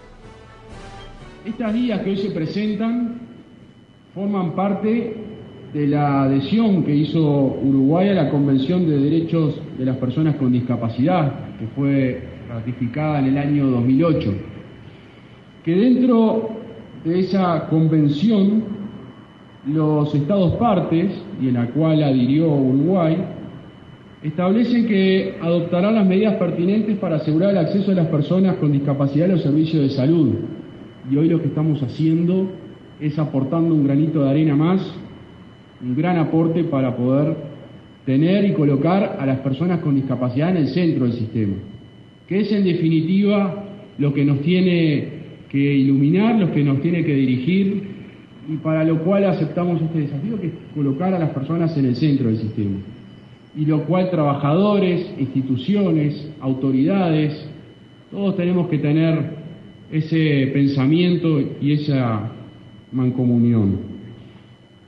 Estas 1.44 1.72
guías 1.72 2.00
que 2.02 2.10
hoy 2.10 2.16
se 2.18 2.30
presentan 2.32 3.18
forman 4.14 4.54
parte 4.54 5.14
de 5.72 5.86
la 5.86 6.24
adhesión 6.24 6.84
que 6.84 6.94
hizo 6.94 7.58
Uruguay 7.62 8.10
a 8.10 8.14
la 8.14 8.30
Convención 8.30 8.86
de 8.86 8.98
Derechos 8.98 9.58
de 9.78 9.86
las 9.86 9.96
Personas 9.96 10.36
con 10.36 10.52
Discapacidad, 10.52 11.56
que 11.58 11.66
fue 11.68 12.22
ratificada 12.46 13.20
en 13.20 13.26
el 13.26 13.38
año 13.38 13.68
2008. 13.68 14.34
Que 15.64 15.74
dentro 15.76 16.50
de 17.04 17.20
esa 17.20 17.68
convención, 17.70 18.62
los 19.66 20.14
estados 20.14 20.56
partes, 20.56 21.10
y 21.40 21.48
en 21.48 21.54
la 21.54 21.68
cual 21.68 22.02
adhirió 22.02 22.52
Uruguay, 22.52 23.16
establecen 24.22 24.86
que 24.86 25.38
adoptarán 25.40 25.94
las 25.94 26.06
medidas 26.06 26.34
pertinentes 26.34 26.98
para 26.98 27.16
asegurar 27.16 27.52
el 27.52 27.58
acceso 27.58 27.92
de 27.92 27.96
las 27.96 28.08
personas 28.08 28.56
con 28.56 28.72
discapacidad 28.72 29.30
a 29.30 29.32
los 29.32 29.42
servicios 29.42 29.84
de 29.84 29.88
salud 29.88 30.34
y 31.10 31.16
hoy 31.16 31.28
lo 31.28 31.40
que 31.40 31.48
estamos 31.48 31.82
haciendo 31.82 32.48
es 33.00 33.18
aportando 33.18 33.74
un 33.74 33.84
granito 33.84 34.22
de 34.22 34.30
arena 34.30 34.54
más, 34.54 34.80
un 35.82 35.96
gran 35.96 36.18
aporte 36.18 36.64
para 36.64 36.96
poder 36.96 37.36
tener 38.06 38.44
y 38.44 38.52
colocar 38.52 39.16
a 39.18 39.26
las 39.26 39.40
personas 39.40 39.80
con 39.80 39.96
discapacidad 39.96 40.50
en 40.50 40.58
el 40.58 40.68
centro 40.68 41.04
del 41.04 41.14
sistema, 41.14 41.54
que 42.28 42.40
es 42.40 42.52
en 42.52 42.64
definitiva 42.64 43.64
lo 43.98 44.14
que 44.14 44.24
nos 44.24 44.40
tiene 44.42 45.20
que 45.48 45.58
iluminar, 45.58 46.38
lo 46.38 46.52
que 46.52 46.62
nos 46.62 46.80
tiene 46.80 47.04
que 47.04 47.14
dirigir 47.14 47.82
y 48.48 48.56
para 48.58 48.84
lo 48.84 49.02
cual 49.02 49.24
aceptamos 49.24 49.82
este 49.82 50.00
desafío 50.00 50.40
que 50.40 50.46
es 50.48 50.52
colocar 50.74 51.12
a 51.12 51.18
las 51.18 51.30
personas 51.30 51.76
en 51.76 51.86
el 51.86 51.96
centro 51.96 52.28
del 52.28 52.38
sistema. 52.38 52.78
Y 53.56 53.66
lo 53.66 53.84
cual 53.84 54.10
trabajadores, 54.10 55.12
instituciones, 55.18 56.30
autoridades, 56.40 57.48
todos 58.12 58.36
tenemos 58.36 58.68
que 58.68 58.78
tener 58.78 59.39
ese 59.90 60.50
pensamiento 60.52 61.40
y 61.60 61.72
esa 61.72 62.30
mancomunión. 62.92 63.78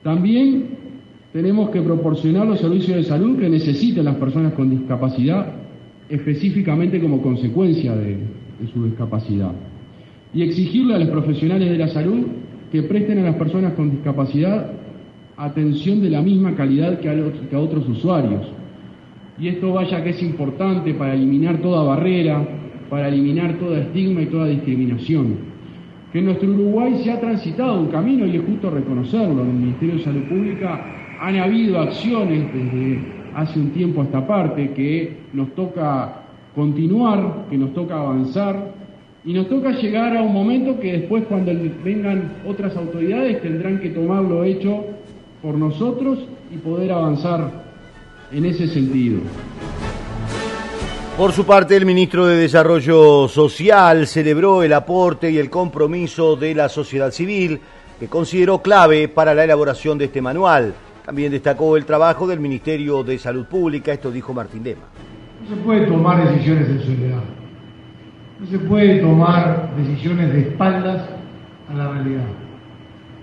También 0.03 0.67
tenemos 1.33 1.71
que 1.71 1.81
proporcionar 1.81 2.47
los 2.47 2.61
servicios 2.61 2.97
de 2.97 3.05
salud 3.05 3.39
que 3.39 3.49
necesitan 3.49 4.05
las 4.05 4.17
personas 4.17 4.53
con 4.53 4.71
discapacidad, 4.71 5.55
específicamente 6.09 7.01
como 7.01 7.23
consecuencia 7.23 7.97
de, 7.97 8.19
su 8.73 8.85
discapacidad. 8.85 9.53
Y 10.35 10.43
exigirle 10.43 10.95
a 10.95 10.99
los 10.99 11.09
profesionales 11.09 11.71
de 11.71 11.79
la 11.79 11.89
salud 11.89 12.27
que 12.71 12.83
presten 12.83 13.19
a 13.19 13.23
las 13.23 13.37
personas 13.37 13.73
con 13.75 13.91
discapacidad 13.91 14.73
atención 15.37 16.01
de 16.01 16.11
la 16.11 16.23
misma 16.23 16.55
calidad 16.55 17.01
que 17.01 17.33
que 17.51 17.57
a 17.57 17.59
otros 17.59 17.89
usuarios. 17.89 18.47
Y 19.39 19.49
esto 19.49 19.73
vaya 19.73 20.05
que 20.05 20.11
es 20.11 20.23
importante 20.23 20.95
para 20.95 21.15
eliminar 21.15 21.61
toda 21.61 21.83
barrera, 21.83 22.47
para 22.93 23.09
eliminar 23.09 23.55
toda 23.55 23.79
estigma 23.79 24.21
y 24.21 24.27
toda 24.27 24.49
discriminación. 24.49 25.39
Que 26.13 26.19
en 26.19 26.27
nuestro 26.27 26.51
Uruguay 26.51 27.01
se 27.03 27.11
ha 27.11 27.19
transitado 27.19 27.81
un 27.81 27.87
camino 27.87 28.27
y 28.27 28.37
es 28.37 28.45
justo 28.45 28.69
reconocerlo. 28.69 29.45
En 29.45 29.49
el 29.49 29.55
Ministerio 29.55 29.95
de 29.95 30.05
Salud 30.05 30.25
Pública 30.25 30.85
han 31.19 31.37
habido 31.37 31.81
acciones 31.81 32.53
desde 32.53 33.01
hace 33.35 33.59
un 33.61 33.71
tiempo 33.71 34.03
a 34.03 34.05
esta 34.05 34.27
parte 34.27 34.73
que 34.73 35.21
nos 35.33 35.55
toca 35.55 36.21
continuar, 36.55 37.47
que 37.49 37.57
nos 37.57 37.73
toca 37.73 37.99
avanzar 37.99 38.75
y 39.25 39.33
nos 39.33 39.49
toca 39.49 39.71
llegar 39.71 40.15
a 40.15 40.21
un 40.21 40.35
momento 40.35 40.79
que 40.79 40.93
después 40.93 41.25
cuando 41.31 41.51
vengan 41.83 42.31
otras 42.47 42.77
autoridades 42.77 43.41
tendrán 43.41 43.81
que 43.81 43.89
tomar 43.89 44.23
lo 44.23 44.45
hecho 44.45 44.85
por 45.41 45.55
nosotros 45.55 46.19
y 46.55 46.59
poder 46.59 46.93
avanzar 46.93 47.65
en 48.31 48.45
ese 48.45 48.67
sentido. 48.67 49.21
Por 51.23 51.31
su 51.31 51.47
parte, 51.47 51.77
el 51.77 51.87
ministro 51.87 52.27
de 52.27 52.35
Desarrollo 52.35 53.29
Social 53.29 54.09
celebró 54.09 54.65
el 54.65 54.73
aporte 54.73 55.31
y 55.31 55.39
el 55.39 55.49
compromiso 55.49 56.35
de 56.35 56.53
la 56.53 56.69
sociedad 56.69 57.13
civil, 57.13 57.61
que 58.01 58.09
consideró 58.09 58.61
clave 58.61 59.07
para 59.07 59.33
la 59.33 59.45
elaboración 59.45 59.97
de 59.99 60.07
este 60.07 60.21
manual. 60.21 60.75
También 61.07 61.31
destacó 61.31 61.77
el 61.77 61.85
trabajo 61.85 62.27
del 62.27 62.41
Ministerio 62.41 63.05
de 63.05 63.21
Salud 63.21 63.47
Pública, 63.47 63.93
esto 63.93 64.11
dijo 64.11 64.35
Martín 64.35 64.65
Lema. 64.65 64.83
No 65.45 65.55
se 65.55 65.63
puede 65.63 65.87
tomar 65.87 66.29
decisiones 66.29 66.69
en 66.69 66.81
soledad. 66.81 67.23
No 68.41 68.47
se 68.49 68.59
puede 68.59 68.99
tomar 68.99 69.77
decisiones 69.77 70.33
de 70.33 70.41
espaldas 70.41 71.09
a 71.71 71.75
la 71.75 71.93
realidad. 71.93 72.27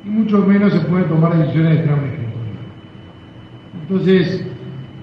Y 0.06 0.10
mucho 0.10 0.38
menos 0.38 0.72
se 0.72 0.80
puede 0.80 1.04
tomar 1.04 1.38
decisiones 1.38 1.80
de 1.80 1.84
trama 1.84 2.04
Entonces, 3.82 4.46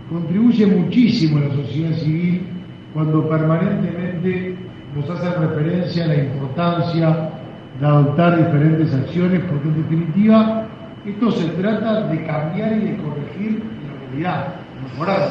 contribuye 0.08 0.64
muchísimo 0.64 1.40
la 1.40 1.54
sociedad 1.54 1.94
civil 1.98 2.55
cuando 2.96 3.28
permanentemente 3.28 4.56
nos 4.94 5.10
hacen 5.10 5.38
referencia 5.38 6.04
a 6.04 6.08
la 6.08 6.16
importancia 6.16 7.30
de 7.78 7.86
adoptar 7.86 8.38
diferentes 8.38 8.94
acciones, 8.94 9.42
porque 9.50 9.68
en 9.68 9.82
definitiva 9.82 10.66
esto 11.04 11.30
se 11.30 11.48
trata 11.60 12.06
de 12.06 12.24
cambiar 12.24 12.72
y 12.72 12.80
de 12.86 12.96
corregir 12.96 13.62
la 13.84 14.00
realidad, 14.00 14.54
mejorar. 14.82 15.28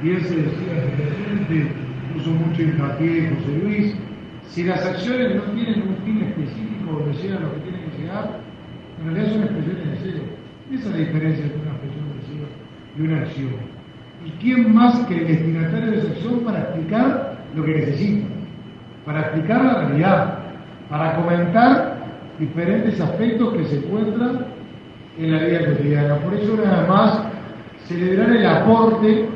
Bien 0.00 0.20
se 0.20 0.36
decía 0.36 0.84
anteriormente, 0.84 1.72
puso 2.14 2.30
mucho 2.30 2.62
hincapié 2.62 3.28
José 3.28 3.58
Luis, 3.64 3.96
si 4.48 4.62
las 4.62 4.86
acciones 4.86 5.34
no 5.34 5.42
tienen 5.50 5.82
un 5.82 5.96
fin 6.04 6.22
específico 6.22 6.92
donde 6.92 7.12
llegan 7.20 7.42
lo 7.42 7.54
que 7.54 7.60
tienen 7.62 7.90
que 7.90 8.02
llegar, 8.02 8.38
en 9.00 9.04
realidad 9.04 9.32
son 9.32 9.42
expresiones 9.42 9.84
de 9.84 9.98
cero. 10.00 10.22
Esa 10.70 10.90
es 10.90 10.92
la 10.92 10.96
diferencia 10.96 11.44
entre 11.44 11.60
una 11.60 11.70
expresión 11.72 12.04
de 12.06 12.24
cero 12.24 12.46
de 12.94 13.02
una 13.02 13.18
acción. 13.22 13.75
¿Y 14.26 14.30
quién 14.40 14.74
más 14.74 14.98
que 15.06 15.18
el 15.18 15.26
destinatario 15.28 15.92
de 15.92 15.98
esa 15.98 16.08
acción 16.08 16.40
para 16.40 16.60
explicar 16.60 17.36
lo 17.54 17.64
que 17.64 17.74
necesita? 17.74 18.26
Para 19.04 19.20
explicar 19.20 19.64
la 19.64 19.86
realidad, 19.86 20.38
para 20.90 21.14
comentar 21.16 21.96
diferentes 22.38 23.00
aspectos 23.00 23.54
que 23.54 23.64
se 23.66 23.76
encuentran 23.76 24.46
en 25.18 25.32
la 25.32 25.44
vida 25.44 25.66
cotidiana. 25.66 26.16
Por 26.16 26.34
eso, 26.34 26.56
nada 26.56 26.86
más, 26.88 27.22
celebrar 27.84 28.30
el 28.30 28.46
aporte 28.46 29.28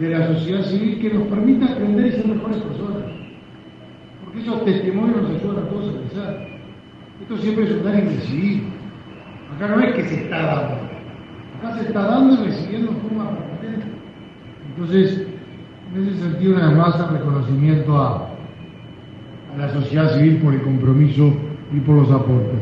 de 0.00 0.08
la 0.08 0.26
sociedad 0.28 0.62
civil 0.62 0.98
que 1.00 1.12
nos 1.12 1.26
permita 1.28 1.66
aprender 1.66 2.06
y 2.06 2.12
ser 2.12 2.26
mejores 2.26 2.56
personas. 2.58 3.04
Porque 4.24 4.40
esos 4.40 4.64
testimonios 4.64 5.22
nos 5.22 5.30
ayudan 5.30 5.64
a 5.64 5.68
todos 5.68 5.94
a 5.94 5.98
pensar. 5.98 6.46
Esto 7.20 7.36
siempre 7.38 7.64
es 7.64 7.72
un 7.72 7.84
dar 7.84 7.94
y 7.94 8.00
recibir. 8.00 8.64
Acá 9.54 9.68
no 9.68 9.80
es 9.80 9.94
que 9.94 10.04
se 10.04 10.14
está 10.22 10.42
dando. 10.42 10.74
Acá 11.58 11.78
se 11.78 11.86
está 11.86 12.02
dando 12.02 12.42
y 12.42 12.46
recibiendo 12.46 12.90
en 12.90 12.96
forma 12.96 13.30
permanente. 13.30 13.93
Entonces, 14.76 15.26
en 15.94 16.08
ese 16.08 16.18
sentido, 16.20 16.58
nada 16.58 16.72
más, 16.72 16.98
el 16.98 17.18
reconocimiento 17.18 17.96
a, 17.96 18.28
a 19.54 19.58
la 19.58 19.72
sociedad 19.72 20.16
civil 20.16 20.38
por 20.38 20.52
el 20.52 20.62
compromiso 20.62 21.32
y 21.72 21.78
por 21.80 21.96
los 21.96 22.10
aportes. 22.10 22.60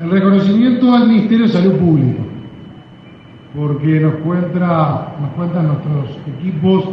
El 0.00 0.10
reconocimiento 0.10 0.94
al 0.94 1.08
Ministerio 1.08 1.46
de 1.46 1.52
Salud 1.52 1.74
Pública, 1.74 2.22
porque 3.56 4.00
nos, 4.00 4.14
cuenta, 4.16 5.16
nos 5.20 5.30
cuentan 5.30 5.66
nuestros 5.66 6.18
equipos 6.38 6.84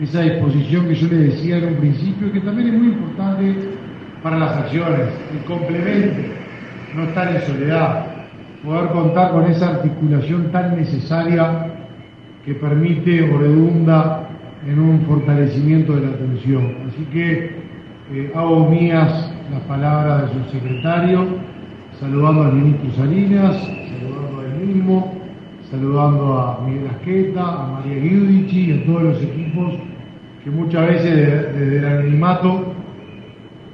esa 0.00 0.22
disposición 0.22 0.86
que 0.86 0.94
yo 0.96 1.08
les 1.08 1.34
decía 1.34 1.58
en 1.58 1.68
un 1.68 1.74
principio, 1.76 2.32
que 2.32 2.40
también 2.40 2.68
es 2.68 2.74
muy 2.74 2.88
importante 2.88 3.54
para 4.24 4.38
las 4.38 4.56
acciones, 4.56 5.08
el 5.32 5.44
complemento, 5.44 6.16
no 6.96 7.04
estar 7.04 7.34
en 7.36 7.42
soledad, 7.42 8.06
poder 8.64 8.90
contar 8.90 9.30
con 9.30 9.44
esa 9.44 9.68
articulación 9.68 10.50
tan 10.50 10.76
necesaria 10.76 11.73
que 12.44 12.54
permite 12.54 13.22
o 13.30 13.38
redunda 13.38 14.28
en 14.66 14.78
un 14.78 15.00
fortalecimiento 15.02 15.94
de 15.96 16.02
la 16.02 16.08
atención. 16.08 16.76
Así 16.88 17.04
que 17.12 17.64
eh, 18.12 18.32
hago 18.34 18.68
mías 18.68 19.32
las 19.50 19.60
palabras 19.62 20.28
de 20.28 20.44
su 20.44 20.50
secretario, 20.50 21.26
saludando 21.98 22.42
al 22.42 22.52
ministro 22.54 22.90
Salinas, 22.92 23.56
saludando 23.56 24.40
a 24.40 24.44
él 24.44 24.66
mismo, 24.66 25.14
saludando 25.70 26.38
a 26.38 26.60
Miguel 26.66 26.88
Asqueta, 26.90 27.42
a 27.42 27.66
María 27.66 28.02
Giudici 28.02 28.70
y 28.70 28.82
a 28.82 28.86
todos 28.86 29.02
los 29.02 29.22
equipos 29.22 29.74
que 30.42 30.50
muchas 30.50 30.86
veces 30.86 31.54
desde 31.54 31.78
el 31.78 31.84
anonimato 31.86 32.74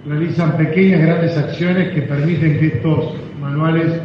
realizan 0.07 0.57
pequeñas, 0.57 1.01
grandes 1.03 1.37
acciones 1.37 1.89
que 1.89 2.03
permiten 2.03 2.59
que 2.59 2.67
estos 2.69 3.17
manuales 3.41 4.01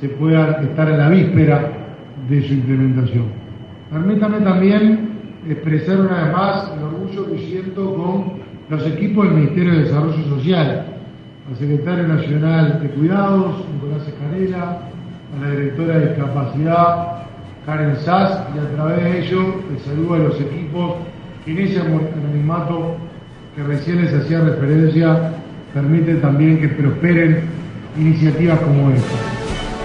se 0.00 0.08
puedan 0.08 0.64
estar 0.64 0.88
en 0.88 0.98
la 0.98 1.08
víspera 1.08 1.72
de 2.28 2.42
su 2.42 2.54
implementación. 2.54 3.41
Permítame 3.92 4.40
también 4.40 5.10
expresar 5.46 6.00
una 6.00 6.24
vez 6.24 6.32
más 6.32 6.72
el 6.74 6.82
orgullo 6.82 7.30
que 7.30 7.38
siento 7.40 7.94
con 7.94 8.32
los 8.70 8.86
equipos 8.86 9.26
del 9.26 9.34
Ministerio 9.34 9.72
de 9.72 9.82
Desarrollo 9.84 10.24
Social, 10.30 10.86
al 11.46 11.56
secretario 11.56 12.08
nacional 12.08 12.80
de 12.80 12.88
Cuidados, 12.88 13.56
Nicolás 13.74 14.08
Escarela, 14.08 14.78
a 15.36 15.44
la 15.44 15.50
directora 15.50 15.98
de 15.98 16.08
Discapacidad, 16.08 17.22
Karen 17.66 17.96
Sass, 17.96 18.40
y 18.54 18.58
a 18.60 18.76
través 18.76 19.04
de 19.04 19.18
ello 19.20 19.56
el 19.70 19.78
saludo 19.80 20.14
a 20.14 20.18
los 20.18 20.40
equipos 20.40 20.94
que 21.44 21.50
en 21.50 21.58
ese 21.58 21.80
anonimato 21.80 22.96
que 23.54 23.62
recién 23.62 24.02
les 24.02 24.14
hacía 24.14 24.40
referencia 24.40 25.34
permite 25.74 26.14
también 26.14 26.60
que 26.62 26.68
prosperen 26.68 27.42
iniciativas 27.98 28.58
como 28.60 28.90
esta. 28.90 29.41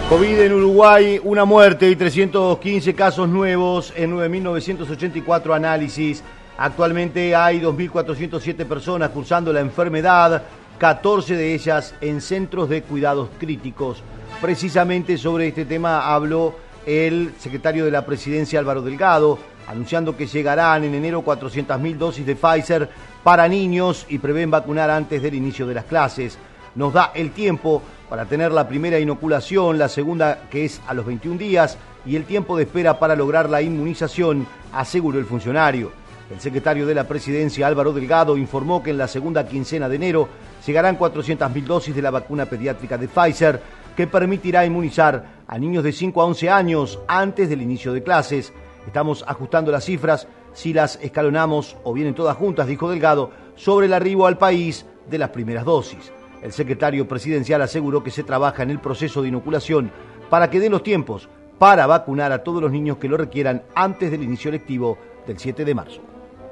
COVID 0.10 0.40
en 0.40 0.54
Uruguay, 0.54 1.20
una 1.22 1.44
muerte 1.44 1.90
y 1.90 1.98
315 1.98 2.96
casos 2.96 3.28
nuevos 3.28 3.92
en 3.94 4.16
9.984 4.16 5.54
análisis. 5.54 6.24
Actualmente 6.58 7.36
hay 7.36 7.60
2.407 7.60 8.66
personas 8.66 9.10
cursando 9.10 9.52
la 9.52 9.60
enfermedad, 9.60 10.44
14 10.78 11.36
de 11.36 11.54
ellas 11.54 11.94
en 12.00 12.22
centros 12.22 12.70
de 12.70 12.84
cuidados 12.84 13.28
críticos. 13.38 14.02
Precisamente 14.40 15.18
sobre 15.18 15.50
este 15.50 15.66
tema 15.66 16.14
habló 16.14 16.56
el 16.86 17.34
secretario 17.38 17.84
de 17.84 17.92
la 17.92 18.06
presidencia 18.06 18.60
Álvaro 18.60 18.82
Delgado, 18.82 19.38
anunciando 19.68 20.16
que 20.16 20.26
llegarán 20.26 20.86
en 20.86 20.96
enero 20.96 21.22
400.000 21.22 21.98
dosis 21.98 22.26
de 22.26 22.38
Pfizer 22.38 22.90
para 23.26 23.50
niños 23.50 24.06
y 24.08 24.20
prevén 24.20 24.52
vacunar 24.52 24.90
antes 24.90 25.22
del 25.22 25.36
inicio 25.36 25.68
de 25.68 25.74
las 25.74 25.84
clases. 25.84 26.38
Nos 26.76 26.94
da 26.94 27.12
el 27.14 27.32
tiempo 27.32 27.82
para 28.10 28.26
tener 28.26 28.52
la 28.52 28.68
primera 28.68 29.00
inoculación, 29.00 29.78
la 29.78 29.90
segunda 29.90 30.48
que 30.50 30.66
es 30.66 30.82
a 30.88 30.94
los 30.94 31.06
21 31.06 31.38
días 31.38 31.78
y 32.06 32.16
el 32.16 32.26
tiempo 32.26 32.56
de 32.56 32.64
espera 32.64 33.00
para 33.00 33.16
lograr 33.16 33.50
la 33.50 33.62
inmunización, 33.62 34.48
aseguró 34.72 35.20
el 35.20 35.26
funcionario. 35.26 35.92
El 36.32 36.40
secretario 36.42 36.86
de 36.86 36.96
la 36.96 37.08
presidencia 37.08 37.68
Álvaro 37.68 37.94
Delgado 37.94 38.38
informó 38.38 38.84
que 38.84 38.92
en 38.92 38.98
la 38.98 39.08
segunda 39.08 39.48
quincena 39.48 39.88
de 39.88 39.96
enero 39.96 40.28
llegarán 40.66 40.98
400.000 40.98 41.64
dosis 41.64 41.96
de 41.96 42.02
la 42.02 42.12
vacuna 42.12 42.46
pediátrica 42.46 42.98
de 42.98 43.08
Pfizer 43.08 43.62
que 43.96 44.08
permitirá 44.08 44.66
inmunizar 44.66 45.38
a 45.48 45.58
niños 45.58 45.84
de 45.84 45.94
5 45.94 46.22
a 46.22 46.26
11 46.26 46.50
años 46.50 47.00
antes 47.08 47.50
del 47.50 47.62
inicio 47.62 47.94
de 47.94 48.04
clases. 48.04 48.54
Estamos 48.86 49.24
ajustando 49.28 49.72
las 49.72 49.86
cifras 49.86 50.28
si 50.54 50.74
las 50.74 51.00
escalonamos 51.02 51.78
o 51.84 51.94
vienen 51.94 52.16
todas 52.16 52.36
juntas, 52.36 52.68
dijo 52.68 52.90
Delgado, 52.90 53.32
sobre 53.56 53.88
el 53.88 53.94
arribo 53.94 54.28
al 54.28 54.38
país 54.38 54.86
de 55.10 55.18
las 55.18 55.30
primeras 55.30 55.66
dosis. 55.66 56.12
El 56.42 56.52
secretario 56.54 57.08
presidencial 57.08 57.62
aseguró 57.62 58.04
que 58.04 58.12
se 58.12 58.24
trabaja 58.24 58.64
en 58.64 58.70
el 58.70 58.80
proceso 58.80 59.22
de 59.22 59.30
inoculación 59.30 59.92
para 60.30 60.50
que 60.50 60.60
den 60.60 60.72
los 60.72 60.84
tiempos 60.84 61.30
para 61.58 61.88
vacunar 61.88 62.32
a 62.32 62.44
todos 62.44 62.62
los 62.62 62.72
niños 62.72 62.98
que 62.98 63.08
lo 63.08 63.18
requieran 63.18 63.64
antes 63.74 64.12
del 64.12 64.24
inicio 64.24 64.52
lectivo 64.52 64.98
del 65.26 65.40
7 65.40 65.66
de 65.66 65.76
marzo. 65.76 66.02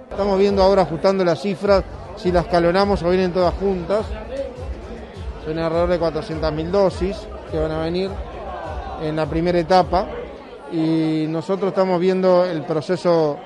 Estamos 0.09 0.39
viendo 0.39 0.63
ahora 0.63 0.83
ajustando 0.83 1.23
las 1.23 1.41
cifras, 1.41 1.83
si 2.15 2.31
las 2.31 2.45
escalonamos 2.45 3.03
o 3.03 3.09
vienen 3.09 3.31
todas 3.31 3.53
juntas. 3.55 4.05
Son 5.45 5.59
alrededor 5.59 5.89
de 5.89 5.99
400.000 5.99 6.69
dosis 6.71 7.27
que 7.51 7.59
van 7.59 7.71
a 7.71 7.83
venir 7.83 8.09
en 9.01 9.15
la 9.15 9.27
primera 9.27 9.59
etapa 9.59 10.07
y 10.71 11.25
nosotros 11.27 11.69
estamos 11.69 11.99
viendo 11.99 12.45
el 12.45 12.63
proceso 12.63 13.38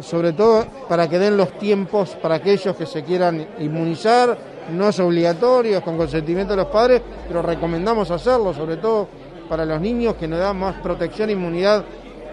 sobre 0.00 0.32
todo 0.32 0.64
para 0.88 1.08
que 1.08 1.18
den 1.18 1.36
los 1.36 1.58
tiempos 1.58 2.16
para 2.22 2.36
aquellos 2.36 2.74
que 2.76 2.86
se 2.86 3.02
quieran 3.02 3.46
inmunizar, 3.58 4.38
no 4.70 4.88
es 4.88 5.00
obligatorio, 5.00 5.82
con 5.82 5.96
consentimiento 5.96 6.52
de 6.52 6.58
los 6.58 6.66
padres, 6.66 7.02
pero 7.26 7.42
recomendamos 7.42 8.10
hacerlo, 8.10 8.54
sobre 8.54 8.76
todo 8.76 9.08
para 9.48 9.64
los 9.64 9.80
niños 9.80 10.14
que 10.14 10.28
nos 10.28 10.38
dan 10.38 10.58
más 10.58 10.76
protección 10.76 11.28
e 11.28 11.32
inmunidad 11.32 11.84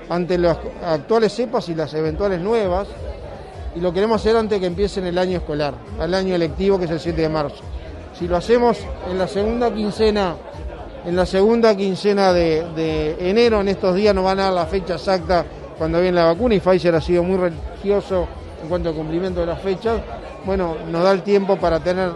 ante 0.10 0.38
las 0.38 0.58
actuales 0.84 1.34
cepas 1.34 1.68
y 1.70 1.76
las 1.76 1.94
eventuales 1.94 2.40
nuevas, 2.40 2.88
y 3.76 3.80
lo 3.80 3.94
queremos 3.94 4.22
hacer 4.22 4.36
antes 4.36 4.60
que 4.60 4.66
empiecen 4.66 5.06
el 5.06 5.18
año 5.18 5.38
escolar, 5.38 5.74
el 6.02 6.14
año 6.14 6.36
electivo 6.36 6.80
que 6.80 6.86
es 6.86 6.92
el 6.92 7.00
7 7.00 7.22
de 7.22 7.30
marzo. 7.30 7.64
Si 8.18 8.28
lo 8.28 8.38
hacemos 8.38 8.78
en 9.10 9.18
la 9.18 9.28
segunda 9.28 9.74
quincena, 9.74 10.36
en 11.06 11.16
la 11.16 11.26
segunda 11.26 11.76
quincena 11.76 12.34
de, 12.34 12.66
de 12.76 13.30
enero, 13.30 13.62
en 13.62 13.70
estos 13.70 13.96
días 13.96 14.14
nos 14.14 14.26
van 14.26 14.40
a 14.40 14.44
dar 14.46 14.54
la 14.54 14.66
fecha 14.66 14.96
exacta 14.96 15.46
cuando 15.78 16.02
viene 16.02 16.18
la 16.18 16.26
vacuna 16.26 16.56
y 16.56 16.60
Pfizer 16.60 16.94
ha 16.96 17.02
sido 17.02 17.24
muy 17.24 17.38
religioso 17.38 18.28
en 18.62 18.68
cuanto 18.68 18.90
al 18.90 18.96
cumplimiento 18.96 19.40
de 19.40 19.46
las 19.46 19.62
fechas, 19.62 20.02
bueno, 20.50 20.78
nos 20.92 21.04
da 21.04 21.12
el 21.12 21.22
tiempo 21.22 21.58
para 21.58 21.80
tener 21.80 22.10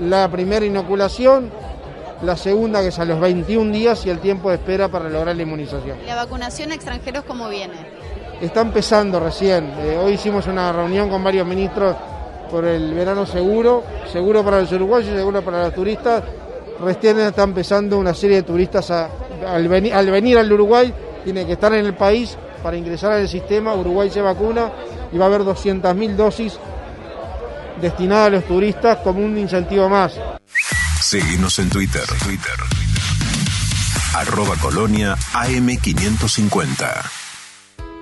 la 0.00 0.28
primera 0.28 0.64
inoculación, 0.64 1.50
la 2.22 2.36
segunda 2.36 2.80
que 2.82 2.86
es 2.88 2.98
a 3.00 3.04
los 3.04 3.18
21 3.18 3.72
días 3.72 4.06
y 4.06 4.10
el 4.10 4.20
tiempo 4.20 4.48
de 4.50 4.54
espera 4.54 4.86
para 4.86 5.08
lograr 5.08 5.34
la 5.34 5.42
inmunización. 5.42 5.98
¿La 6.06 6.14
vacunación 6.14 6.70
a 6.70 6.76
extranjeros 6.76 7.24
cómo 7.24 7.48
viene? 7.48 7.74
Está 8.40 8.60
empezando 8.60 9.18
recién. 9.18 9.72
Eh, 9.80 9.98
hoy 10.00 10.12
hicimos 10.12 10.46
una 10.46 10.70
reunión 10.72 11.10
con 11.10 11.24
varios 11.24 11.44
ministros 11.48 11.96
por 12.48 12.64
el 12.64 12.94
verano 12.94 13.26
seguro, 13.26 13.82
seguro 14.12 14.44
para 14.44 14.60
los 14.60 14.70
uruguayos 14.70 15.10
y 15.12 15.16
seguro 15.16 15.42
para 15.42 15.64
los 15.64 15.74
turistas. 15.74 16.22
Recién 16.80 17.18
está 17.18 17.42
empezando 17.42 17.98
una 17.98 18.14
serie 18.14 18.36
de 18.36 18.42
turistas 18.44 18.88
a- 18.92 19.08
al, 19.48 19.68
veni- 19.68 19.90
al 19.90 20.08
venir 20.12 20.38
al 20.38 20.52
Uruguay, 20.52 20.94
tiene 21.24 21.44
que 21.44 21.54
estar 21.54 21.72
en 21.72 21.84
el 21.84 21.94
país 21.94 22.38
para 22.62 22.76
ingresar 22.76 23.10
al 23.10 23.26
sistema. 23.28 23.74
Uruguay 23.74 24.10
se 24.10 24.20
vacuna 24.22 24.70
y 25.12 25.18
va 25.18 25.24
a 25.24 25.28
haber 25.28 25.42
200.000 25.42 26.14
dosis 26.14 26.56
destinadas 27.80 28.26
a 28.28 28.30
los 28.30 28.44
turistas 28.44 28.98
como 28.98 29.24
un 29.24 29.38
incentivo 29.38 29.88
más. 29.88 30.14
Seguimos 31.00 31.58
en 31.58 31.70
Twitter. 31.70 32.02
Twitter. 32.24 32.54
Arroba 34.14 34.56
Colonia 34.56 35.16
AM550. 35.32 37.10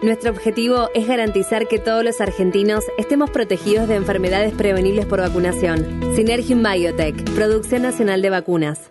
Nuestro 0.03 0.31
objetivo 0.31 0.91
es 0.95 1.07
garantizar 1.07 1.69
que 1.69 1.79
todos 1.79 2.05
los 2.05 2.21
argentinos 2.21 2.85
estemos 2.99 3.31
protegidos 3.31 3.89
de 3.89 3.97
enfermedades 3.97 4.53
prevenibles 4.55 5.07
por 5.07 5.21
vacunación. 5.21 6.01
Synergium 6.15 6.63
Biotech, 6.63 7.23
Producción 7.35 7.83
Nacional 7.83 8.21
de 8.23 8.31
Vacunas. 8.31 8.91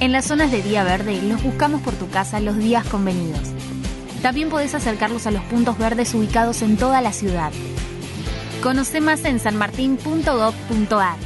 en 0.00 0.12
las 0.12 0.24
zonas 0.24 0.50
de 0.50 0.62
día 0.62 0.82
verde 0.82 1.20
los 1.20 1.42
buscamos 1.42 1.82
por 1.82 1.94
tu 1.94 2.08
casa 2.08 2.40
los 2.40 2.56
días 2.56 2.86
convenidos. 2.86 3.50
También 4.22 4.48
podés 4.48 4.74
acercarlos 4.74 5.26
a 5.26 5.30
los 5.30 5.42
puntos 5.42 5.76
verdes 5.76 6.14
ubicados 6.14 6.62
en 6.62 6.78
toda 6.78 7.02
la 7.02 7.12
ciudad. 7.12 7.52
Conoce 8.62 9.02
más 9.02 9.26
en 9.26 9.38
sanmartin.gov.ar. 9.38 11.16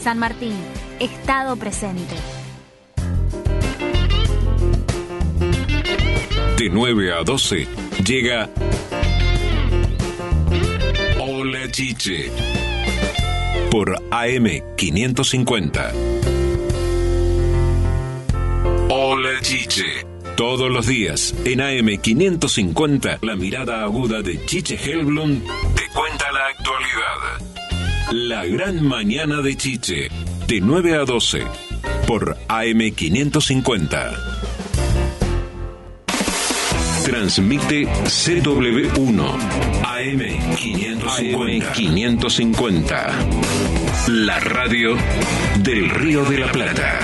San 0.00 0.18
Martín, 0.20 0.54
Estado 1.00 1.56
presente. 1.56 2.14
De 6.58 6.70
9 6.70 7.12
a 7.12 7.24
12 7.24 7.66
llega 8.04 8.48
Hola 11.20 11.68
Chiche 11.72 12.30
por 13.68 13.96
AM 14.12 14.46
550. 14.76 16.15
Hola 19.08 19.40
Chiche. 19.40 20.04
Todos 20.36 20.68
los 20.68 20.88
días 20.88 21.32
en 21.44 21.60
AM 21.60 21.96
550 21.96 23.20
la 23.22 23.36
mirada 23.36 23.84
aguda 23.84 24.20
de 24.20 24.44
Chiche 24.46 24.74
Helblum 24.74 25.42
te 25.76 25.82
cuenta 25.94 26.32
la 26.32 26.46
actualidad. 26.48 27.40
La 28.10 28.44
gran 28.46 28.84
mañana 28.84 29.42
de 29.42 29.56
Chiche 29.56 30.08
de 30.48 30.60
9 30.60 30.96
a 30.96 31.04
12 31.04 31.44
por 32.08 32.36
AM 32.48 32.90
550. 32.96 34.12
Transmite 37.04 37.86
CW1 37.86 39.20
AM 39.84 40.56
550. 40.56 41.72
550. 41.74 43.18
La 44.08 44.40
radio 44.40 44.96
del 45.60 45.90
Río 45.90 46.24
de 46.24 46.38
la 46.38 46.50
Plata. 46.50 46.98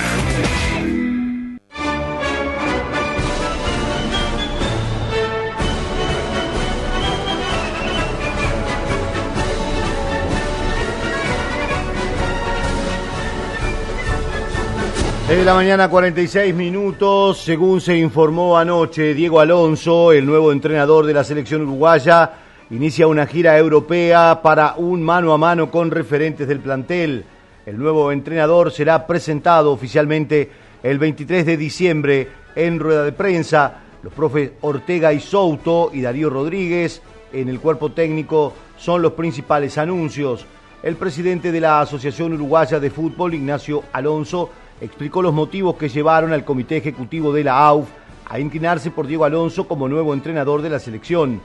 De 15.38 15.44
la 15.46 15.54
mañana, 15.54 15.88
46 15.88 16.54
minutos. 16.54 17.40
Según 17.42 17.80
se 17.80 17.96
informó 17.96 18.58
anoche, 18.58 19.14
Diego 19.14 19.40
Alonso, 19.40 20.12
el 20.12 20.26
nuevo 20.26 20.52
entrenador 20.52 21.06
de 21.06 21.14
la 21.14 21.24
selección 21.24 21.62
uruguaya, 21.62 22.32
inicia 22.70 23.06
una 23.06 23.26
gira 23.26 23.56
europea 23.56 24.40
para 24.42 24.74
un 24.76 25.02
mano 25.02 25.32
a 25.32 25.38
mano 25.38 25.70
con 25.70 25.90
referentes 25.90 26.46
del 26.46 26.60
plantel. 26.60 27.24
El 27.64 27.78
nuevo 27.78 28.12
entrenador 28.12 28.72
será 28.72 29.06
presentado 29.06 29.72
oficialmente 29.72 30.50
el 30.82 30.98
23 30.98 31.46
de 31.46 31.56
diciembre 31.56 32.28
en 32.54 32.78
rueda 32.78 33.02
de 33.02 33.12
prensa. 33.12 33.80
Los 34.02 34.12
profes 34.12 34.52
Ortega 34.60 35.14
y 35.14 35.20
Souto 35.20 35.90
y 35.94 36.02
Darío 36.02 36.28
Rodríguez 36.28 37.00
en 37.32 37.48
el 37.48 37.58
cuerpo 37.58 37.90
técnico 37.92 38.52
son 38.76 39.00
los 39.00 39.12
principales 39.12 39.78
anuncios. 39.78 40.44
El 40.82 40.96
presidente 40.96 41.52
de 41.52 41.60
la 41.60 41.80
Asociación 41.80 42.34
Uruguaya 42.34 42.78
de 42.78 42.90
Fútbol, 42.90 43.34
Ignacio 43.34 43.84
Alonso, 43.92 44.50
explicó 44.80 45.22
los 45.22 45.32
motivos 45.32 45.76
que 45.76 45.88
llevaron 45.88 46.32
al 46.32 46.44
comité 46.44 46.76
ejecutivo 46.76 47.32
de 47.32 47.44
la 47.44 47.58
AUF 47.66 47.88
a 48.26 48.38
inclinarse 48.40 48.90
por 48.90 49.06
Diego 49.06 49.24
Alonso 49.24 49.68
como 49.68 49.88
nuevo 49.88 50.14
entrenador 50.14 50.62
de 50.62 50.70
la 50.70 50.78
selección. 50.78 51.40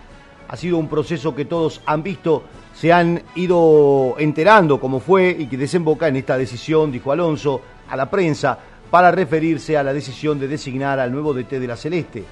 Ha 0.48 0.56
sido 0.56 0.78
un 0.78 0.88
proceso 0.88 1.36
que 1.36 1.46
todos 1.46 1.82
han 1.86 2.04
visto, 2.04 2.44
se 2.74 2.94
han 2.94 3.22
ido 3.36 4.16
enterando 4.18 4.80
cómo 4.80 5.00
fue 5.00 5.36
y 5.38 5.48
que 5.48 5.58
desemboca 5.58 6.08
en 6.08 6.16
esta 6.16 6.38
decisión, 6.38 6.92
dijo 6.92 7.12
Alonso 7.12 7.62
a 7.90 7.98
la 7.98 8.10
prensa, 8.10 8.58
para 8.90 9.12
referirse 9.12 9.78
a 9.78 9.84
la 9.84 9.92
decisión 9.92 10.40
de 10.40 10.48
designar 10.48 11.00
al 11.00 11.12
nuevo 11.12 11.34
DT 11.34 11.60
de 11.60 11.68
la 11.68 11.76
Celeste. 11.76 12.24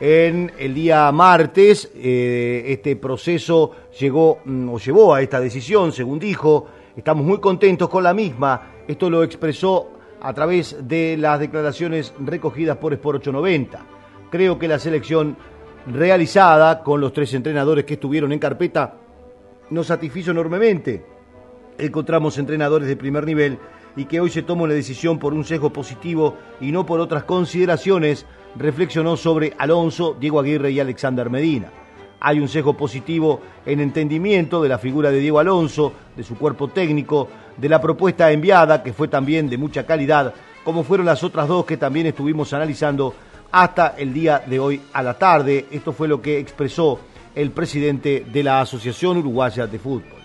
En 0.00 0.50
el 0.58 0.74
día 0.74 1.12
martes, 1.12 1.92
eh, 1.94 2.64
este 2.66 2.96
proceso 2.96 3.70
llegó 4.00 4.40
mm, 4.44 4.68
o 4.70 4.78
llevó 4.78 5.14
a 5.14 5.22
esta 5.22 5.38
decisión, 5.38 5.92
según 5.92 6.18
dijo. 6.18 6.66
Estamos 6.96 7.24
muy 7.24 7.38
contentos 7.38 7.88
con 7.88 8.02
la 8.02 8.12
misma. 8.12 8.82
Esto 8.86 9.08
lo 9.08 9.22
expresó 9.22 9.91
a 10.22 10.32
través 10.32 10.76
de 10.86 11.16
las 11.18 11.40
declaraciones 11.40 12.14
recogidas 12.20 12.76
por 12.76 12.92
Sport 12.92 13.22
890. 13.22 13.80
Creo 14.30 14.58
que 14.58 14.68
la 14.68 14.78
selección 14.78 15.36
realizada 15.86 16.82
con 16.84 17.00
los 17.00 17.12
tres 17.12 17.34
entrenadores 17.34 17.84
que 17.84 17.94
estuvieron 17.94 18.32
en 18.32 18.38
carpeta 18.38 18.94
nos 19.70 19.88
satisfizo 19.88 20.30
enormemente. 20.30 21.04
Encontramos 21.76 22.38
entrenadores 22.38 22.86
de 22.86 22.96
primer 22.96 23.26
nivel 23.26 23.58
y 23.96 24.04
que 24.04 24.20
hoy 24.20 24.30
se 24.30 24.42
toma 24.42 24.62
una 24.62 24.74
decisión 24.74 25.18
por 25.18 25.34
un 25.34 25.44
sesgo 25.44 25.72
positivo 25.72 26.36
y 26.60 26.70
no 26.70 26.86
por 26.86 27.00
otras 27.00 27.24
consideraciones, 27.24 28.24
reflexionó 28.56 29.16
sobre 29.16 29.54
Alonso, 29.58 30.16
Diego 30.18 30.38
Aguirre 30.38 30.70
y 30.70 30.78
Alexander 30.78 31.30
Medina. 31.30 31.68
Hay 32.20 32.38
un 32.38 32.46
sesgo 32.46 32.76
positivo 32.76 33.40
en 33.66 33.80
entendimiento 33.80 34.62
de 34.62 34.68
la 34.68 34.78
figura 34.78 35.10
de 35.10 35.18
Diego 35.18 35.40
Alonso, 35.40 35.92
de 36.16 36.22
su 36.22 36.36
cuerpo 36.36 36.68
técnico, 36.68 37.28
de 37.56 37.68
la 37.68 37.80
propuesta 37.80 38.30
enviada, 38.30 38.82
que 38.82 38.92
fue 38.92 39.08
también 39.08 39.48
de 39.48 39.58
mucha 39.58 39.84
calidad, 39.84 40.34
como 40.64 40.84
fueron 40.84 41.06
las 41.06 41.22
otras 41.24 41.48
dos 41.48 41.64
que 41.64 41.76
también 41.76 42.06
estuvimos 42.06 42.52
analizando 42.52 43.14
hasta 43.50 43.94
el 43.98 44.12
día 44.12 44.42
de 44.46 44.58
hoy 44.58 44.80
a 44.92 45.02
la 45.02 45.14
tarde. 45.14 45.66
Esto 45.70 45.92
fue 45.92 46.08
lo 46.08 46.22
que 46.22 46.38
expresó 46.38 47.00
el 47.34 47.50
presidente 47.50 48.26
de 48.30 48.42
la 48.42 48.60
Asociación 48.60 49.18
Uruguaya 49.18 49.66
de 49.66 49.78
Fútbol. 49.78 50.22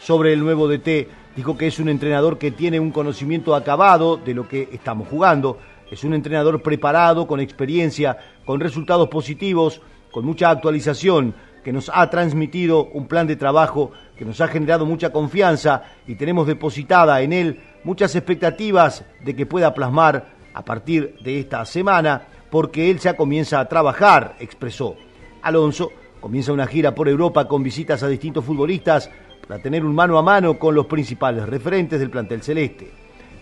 Sobre 0.00 0.32
el 0.32 0.40
nuevo 0.40 0.68
DT, 0.68 1.08
dijo 1.36 1.56
que 1.56 1.66
es 1.66 1.78
un 1.78 1.88
entrenador 1.88 2.38
que 2.38 2.50
tiene 2.50 2.80
un 2.80 2.90
conocimiento 2.90 3.54
acabado 3.54 4.16
de 4.16 4.34
lo 4.34 4.48
que 4.48 4.68
estamos 4.72 5.08
jugando, 5.08 5.58
es 5.90 6.04
un 6.04 6.14
entrenador 6.14 6.62
preparado, 6.62 7.26
con 7.26 7.40
experiencia, 7.40 8.16
con 8.44 8.60
resultados 8.60 9.08
positivos, 9.08 9.80
con 10.10 10.24
mucha 10.24 10.50
actualización, 10.50 11.34
que 11.64 11.72
nos 11.72 11.90
ha 11.92 12.08
transmitido 12.10 12.86
un 12.86 13.06
plan 13.06 13.26
de 13.26 13.36
trabajo 13.36 13.92
que 14.16 14.24
nos 14.24 14.40
ha 14.40 14.48
generado 14.48 14.86
mucha 14.86 15.10
confianza 15.10 15.82
y 16.06 16.14
tenemos 16.14 16.46
depositada 16.46 17.20
en 17.22 17.32
él 17.32 17.60
muchas 17.84 18.14
expectativas 18.14 19.04
de 19.24 19.34
que 19.34 19.46
pueda 19.46 19.74
plasmar 19.74 20.26
a 20.52 20.64
partir 20.64 21.16
de 21.22 21.40
esta 21.40 21.64
semana, 21.64 22.22
porque 22.50 22.90
él 22.90 22.98
ya 22.98 23.16
comienza 23.16 23.60
a 23.60 23.68
trabajar, 23.68 24.36
expresó. 24.40 24.96
Alonso 25.42 25.90
comienza 26.20 26.52
una 26.52 26.66
gira 26.66 26.94
por 26.94 27.08
Europa 27.08 27.46
con 27.46 27.62
visitas 27.62 28.02
a 28.02 28.08
distintos 28.08 28.44
futbolistas 28.44 29.10
para 29.46 29.62
tener 29.62 29.84
un 29.84 29.94
mano 29.94 30.18
a 30.18 30.22
mano 30.22 30.58
con 30.58 30.74
los 30.74 30.86
principales 30.86 31.48
referentes 31.48 31.98
del 31.98 32.10
plantel 32.10 32.42
celeste. 32.42 32.90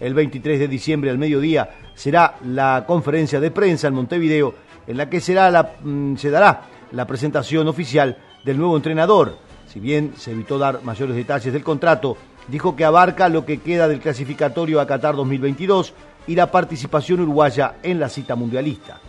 El 0.01 0.15
23 0.15 0.61
de 0.61 0.69
diciembre 0.69 1.11
al 1.11 1.19
mediodía 1.19 1.71
será 1.95 2.37
la 2.45 2.85
conferencia 2.87 3.41
de 3.41 3.51
prensa 3.51 3.89
en 3.89 3.95
Montevideo 3.95 4.55
en 4.87 4.97
la 4.97 5.11
que 5.11 5.21
será 5.21 5.51
la, 5.51 5.75
mm, 5.83 6.17
se 6.17 6.31
dará 6.31 6.63
la 6.93 7.07
presentación 7.07 7.69
oficial 7.69 8.19
del 8.45 8.59
nuevo 8.59 8.77
entrenador. 8.77 9.37
Si 9.67 9.81
bien 9.81 10.15
se 10.17 10.33
evitó 10.33 10.59
dar 10.59 10.83
mayores 10.83 11.17
detalles 11.17 11.53
del 11.53 11.65
contrato, 11.65 12.17
dijo 12.49 12.75
que 12.77 12.85
abarca 12.85 13.29
lo 13.29 13.45
que 13.45 13.59
queda 13.59 13.89
del 13.89 14.01
clasificatorio 14.01 14.81
a 14.81 14.87
Qatar 14.87 15.15
2022 15.17 15.93
y 16.27 16.35
la 16.35 16.51
participación 16.51 17.21
uruguaya 17.21 17.77
en 17.83 18.01
la 18.01 18.09
cita 18.09 18.35
mundialista. 18.35 19.01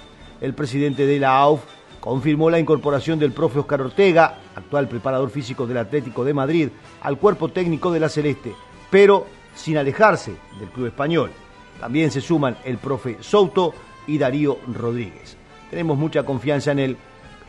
El 0.41 0.53
presidente 0.53 1.05
de 1.05 1.19
la 1.19 1.37
AUF 1.37 1.61
confirmó 1.99 2.49
la 2.49 2.59
incorporación 2.59 3.19
del 3.19 3.33
profe 3.33 3.59
Oscar 3.59 3.81
Ortega, 3.81 4.37
actual 4.55 4.87
preparador 4.87 5.29
físico 5.29 5.67
del 5.67 5.77
Atlético 5.77 6.23
de 6.23 6.33
Madrid, 6.33 6.69
al 7.01 7.17
cuerpo 7.17 7.49
técnico 7.49 7.91
de 7.91 7.99
la 7.99 8.09
Celeste, 8.09 8.53
pero 8.89 9.27
sin 9.55 9.77
alejarse 9.77 10.35
del 10.59 10.69
club 10.69 10.87
español. 10.87 11.31
También 11.79 12.11
se 12.11 12.21
suman 12.21 12.57
el 12.63 12.77
profe 12.77 13.17
Souto 13.21 13.73
y 14.07 14.17
Darío 14.17 14.59
Rodríguez. 14.73 15.37
Tenemos 15.69 15.97
mucha 15.97 16.23
confianza 16.23 16.71
en 16.71 16.79
él, 16.79 16.97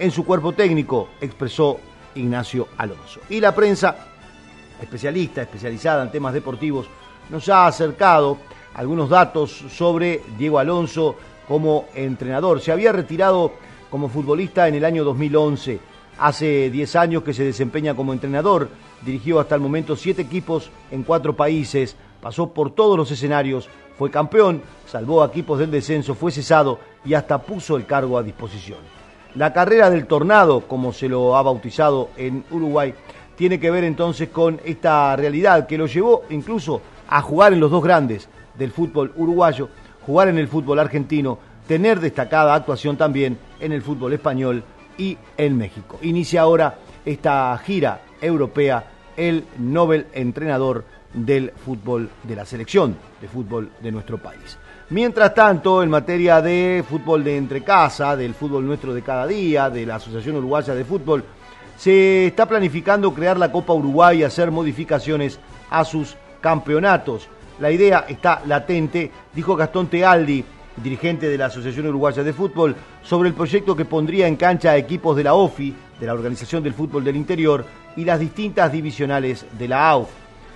en 0.01 0.11
su 0.11 0.25
cuerpo 0.25 0.53
técnico, 0.53 1.11
expresó 1.21 1.79
Ignacio 2.15 2.69
Alonso. 2.79 3.21
Y 3.29 3.39
la 3.39 3.55
prensa, 3.55 3.95
especialista, 4.81 5.43
especializada 5.43 6.03
en 6.03 6.11
temas 6.11 6.33
deportivos, 6.33 6.87
nos 7.29 7.49
ha 7.51 7.67
acercado 7.67 8.39
algunos 8.75 9.11
datos 9.11 9.51
sobre 9.53 10.23
Diego 10.39 10.59
Alonso 10.59 11.17
como 11.47 11.85
entrenador. 11.95 12.63
Se 12.63 12.73
había 12.73 12.93
retirado 12.93 13.53
como 13.91 14.09
futbolista 14.09 14.67
en 14.69 14.77
el 14.77 14.87
año 14.87 15.05
2011. 15.05 15.79
Hace 16.19 16.71
10 16.71 16.97
años 16.97 17.23
que 17.23 17.35
se 17.35 17.45
desempeña 17.45 17.95
como 17.95 18.15
entrenador. 18.15 18.71
Dirigió 19.03 19.39
hasta 19.39 19.55
el 19.55 19.61
momento 19.61 19.97
siete 19.97 20.23
equipos 20.23 20.71
en 20.91 21.03
cuatro 21.03 21.37
países. 21.37 21.95
Pasó 22.23 22.55
por 22.55 22.75
todos 22.75 22.97
los 22.97 23.11
escenarios. 23.11 23.69
Fue 23.99 24.11
campeón, 24.11 24.63
salvó 24.87 25.23
a 25.23 25.27
equipos 25.27 25.59
del 25.59 25.71
descenso, 25.71 26.15
fue 26.15 26.33
cesado 26.33 26.79
y 27.05 27.13
hasta 27.13 27.43
puso 27.43 27.77
el 27.77 27.85
cargo 27.85 28.17
a 28.17 28.23
disposición. 28.23 29.00
La 29.37 29.53
carrera 29.53 29.91
del 29.91 30.07
tornado, 30.07 30.63
como 30.63 30.93
se 30.93 31.09
lo 31.09 31.37
ha 31.37 31.43
bautizado 31.43 32.11
en 32.17 32.45
Uruguay, 32.51 32.93
tiene 33.37 33.61
que 33.61 33.71
ver 33.71 33.85
entonces 33.85 34.29
con 34.29 34.61
esta 34.65 35.15
realidad 35.15 35.67
que 35.69 35.79
lo 35.79 35.87
llevó 35.87 36.25
incluso 36.31 36.83
a 37.09 37.23
jugar 37.23 37.53
en 37.53 37.61
los 37.61 37.71
dos 37.71 37.83
grandes 37.83 38.29
del 38.59 38.73
fútbol 38.73 39.13
uruguayo, 39.17 39.69
jugar 40.05 40.29
en 40.29 40.39
el 40.39 40.49
fútbol 40.49 40.81
argentino, 40.81 41.39
tener 41.69 42.01
destacada 42.01 42.55
actuación 42.55 42.97
también 42.97 43.39
en 43.61 43.71
el 43.71 43.83
fútbol 43.83 44.13
español 44.13 44.65
y 44.99 45.17
en 45.37 45.57
México. 45.57 45.99
Inicia 46.03 46.43
ahora 46.43 46.79
esta 47.05 47.57
gira 47.65 48.03
europea 48.21 48.85
el 49.17 49.45
Nobel 49.59 50.07
entrenador 50.13 50.85
del 51.15 51.53
fútbol 51.53 52.11
de 52.25 52.37
la 52.37 52.45
selección 52.45 52.97
de 53.21 53.29
fútbol 53.29 53.71
de 53.81 53.93
nuestro 53.93 54.19
país. 54.19 54.59
Mientras 54.91 55.33
tanto, 55.35 55.85
en 55.85 55.89
materia 55.89 56.43
de 56.43 56.85
fútbol 56.89 57.23
de 57.23 57.37
entre 57.37 57.63
casa, 57.63 58.17
del 58.17 58.35
fútbol 58.35 58.67
nuestro 58.67 58.93
de 58.93 59.03
cada 59.03 59.25
día, 59.25 59.71
de 59.71 59.87
la 59.87 59.95
Asociación 59.95 60.35
Uruguaya 60.35 60.75
de 60.75 60.85
Fútbol, 60.85 61.23
se 61.77 62.27
está 62.27 62.45
planificando 62.47 63.15
crear 63.15 63.39
la 63.39 63.53
Copa 63.53 63.73
Uruguay 63.73 64.19
y 64.19 64.25
hacer 64.25 64.51
modificaciones 64.51 65.39
a 65.71 65.85
sus 65.85 66.17
campeonatos. 66.41 67.29
La 67.61 67.71
idea 67.71 68.05
está 68.09 68.43
latente, 68.47 69.13
dijo 69.33 69.55
Gastón 69.55 69.87
Tealdi, 69.87 70.45
dirigente 70.83 71.29
de 71.29 71.39
la 71.39 71.47
Asociación 71.47 71.87
Uruguaya 71.87 72.25
de 72.25 72.33
Fútbol, 72.33 72.75
sobre 73.01 73.29
el 73.29 73.37
proyecto 73.37 73.77
que 73.77 73.85
pondría 73.85 74.27
en 74.27 74.35
cancha 74.35 74.73
a 74.73 74.77
equipos 74.77 75.17
de 75.17 75.23
la 75.23 75.35
OFI, 75.35 75.73
de 76.01 76.07
la 76.07 76.15
Organización 76.15 76.65
del 76.65 76.75
Fútbol 76.75 77.05
del 77.05 77.15
Interior, 77.15 77.65
y 77.95 78.05
las 78.05 78.19
distintas 78.19 78.73
divisionales 78.73 79.47
de 79.57 79.69
la 79.69 79.89
AUF. 79.89 80.09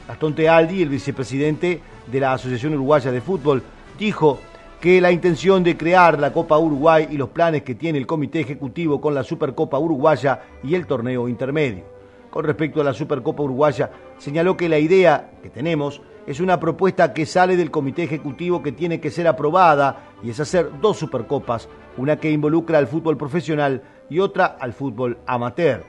Gastón 0.08 0.34
Tealdi, 0.34 0.82
el 0.82 0.88
vicepresidente 0.88 1.80
de 2.08 2.20
la 2.20 2.32
Asociación 2.32 2.74
Uruguaya 2.74 3.12
de 3.12 3.20
Fútbol, 3.20 3.62
dijo 3.98 4.38
que 4.80 5.00
la 5.00 5.12
intención 5.12 5.64
de 5.64 5.76
crear 5.76 6.18
la 6.18 6.32
Copa 6.32 6.58
Uruguay 6.58 7.08
y 7.10 7.16
los 7.16 7.30
planes 7.30 7.62
que 7.62 7.74
tiene 7.74 7.98
el 7.98 8.06
Comité 8.06 8.40
Ejecutivo 8.40 9.00
con 9.00 9.14
la 9.14 9.24
Supercopa 9.24 9.78
Uruguaya 9.78 10.42
y 10.62 10.74
el 10.74 10.86
torneo 10.86 11.28
intermedio. 11.28 11.84
Con 12.30 12.44
respecto 12.44 12.80
a 12.80 12.84
la 12.84 12.92
Supercopa 12.92 13.42
Uruguaya, 13.42 13.90
señaló 14.18 14.56
que 14.56 14.68
la 14.68 14.78
idea 14.78 15.30
que 15.42 15.48
tenemos 15.48 16.02
es 16.26 16.40
una 16.40 16.58
propuesta 16.58 17.14
que 17.14 17.26
sale 17.26 17.56
del 17.56 17.70
Comité 17.70 18.02
Ejecutivo 18.02 18.62
que 18.62 18.72
tiene 18.72 19.00
que 19.00 19.10
ser 19.10 19.28
aprobada 19.28 20.10
y 20.22 20.30
es 20.30 20.40
hacer 20.40 20.70
dos 20.80 20.98
Supercopas, 20.98 21.68
una 21.96 22.16
que 22.16 22.30
involucra 22.30 22.78
al 22.78 22.88
fútbol 22.88 23.16
profesional 23.16 23.82
y 24.10 24.18
otra 24.18 24.44
al 24.44 24.72
fútbol 24.72 25.18
amateur. 25.26 25.84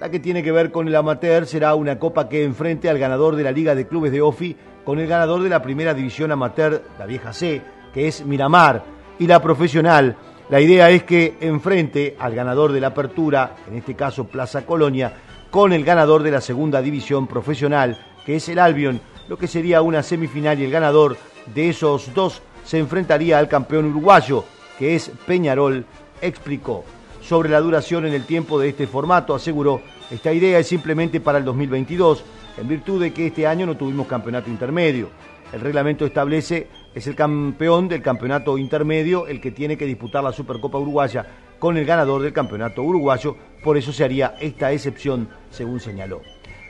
La 0.00 0.10
que 0.10 0.18
tiene 0.18 0.42
que 0.42 0.50
ver 0.50 0.70
con 0.70 0.88
el 0.88 0.96
amateur 0.96 1.46
será 1.46 1.74
una 1.74 1.98
copa 1.98 2.28
que 2.28 2.42
enfrente 2.42 2.88
al 2.88 2.98
ganador 2.98 3.36
de 3.36 3.42
la 3.42 3.52
Liga 3.52 3.74
de 3.74 3.86
Clubes 3.86 4.10
de 4.10 4.22
OFI 4.22 4.56
con 4.84 4.98
el 4.98 5.06
ganador 5.06 5.42
de 5.42 5.48
la 5.48 5.62
primera 5.62 5.94
división 5.94 6.32
amateur, 6.32 6.82
la 6.98 7.06
vieja 7.06 7.32
C, 7.32 7.62
que 7.92 8.08
es 8.08 8.24
Miramar, 8.24 8.84
y 9.18 9.26
la 9.26 9.40
profesional. 9.40 10.16
La 10.48 10.60
idea 10.60 10.90
es 10.90 11.04
que 11.04 11.36
enfrente 11.40 12.16
al 12.18 12.34
ganador 12.34 12.72
de 12.72 12.80
la 12.80 12.88
apertura, 12.88 13.56
en 13.68 13.76
este 13.76 13.94
caso 13.94 14.24
Plaza 14.24 14.66
Colonia, 14.66 15.12
con 15.50 15.72
el 15.72 15.84
ganador 15.84 16.22
de 16.22 16.30
la 16.30 16.40
segunda 16.40 16.80
división 16.80 17.26
profesional, 17.26 17.98
que 18.24 18.36
es 18.36 18.48
el 18.48 18.58
Albion, 18.58 19.00
lo 19.28 19.36
que 19.36 19.46
sería 19.46 19.82
una 19.82 20.02
semifinal 20.02 20.58
y 20.58 20.64
el 20.64 20.70
ganador 20.70 21.16
de 21.54 21.68
esos 21.68 22.12
dos 22.14 22.42
se 22.64 22.78
enfrentaría 22.78 23.38
al 23.38 23.48
campeón 23.48 23.86
uruguayo, 23.86 24.44
que 24.78 24.94
es 24.94 25.10
Peñarol, 25.26 25.84
explicó 26.20 26.84
sobre 27.20 27.48
la 27.48 27.60
duración 27.60 28.06
en 28.06 28.14
el 28.14 28.24
tiempo 28.24 28.58
de 28.58 28.70
este 28.70 28.86
formato. 28.86 29.34
Aseguró, 29.34 29.80
esta 30.10 30.32
idea 30.32 30.58
es 30.58 30.68
simplemente 30.68 31.20
para 31.20 31.38
el 31.38 31.44
2022, 31.44 32.24
en 32.60 32.68
virtud 32.68 33.00
de 33.00 33.12
que 33.12 33.28
este 33.28 33.46
año 33.46 33.66
no 33.66 33.76
tuvimos 33.76 34.06
campeonato 34.06 34.50
intermedio. 34.50 35.08
El 35.52 35.60
reglamento 35.60 36.04
establece, 36.04 36.68
es 36.94 37.06
el 37.06 37.16
campeón 37.16 37.88
del 37.88 38.02
campeonato 38.02 38.58
intermedio 38.58 39.26
el 39.26 39.40
que 39.40 39.50
tiene 39.50 39.76
que 39.76 39.86
disputar 39.86 40.22
la 40.22 40.32
Supercopa 40.32 40.78
Uruguaya 40.78 41.26
con 41.58 41.76
el 41.76 41.84
ganador 41.84 42.22
del 42.22 42.32
campeonato 42.32 42.82
uruguayo, 42.82 43.36
por 43.62 43.76
eso 43.76 43.92
se 43.92 44.04
haría 44.04 44.34
esta 44.40 44.72
excepción, 44.72 45.28
según 45.50 45.80
señaló. 45.80 46.22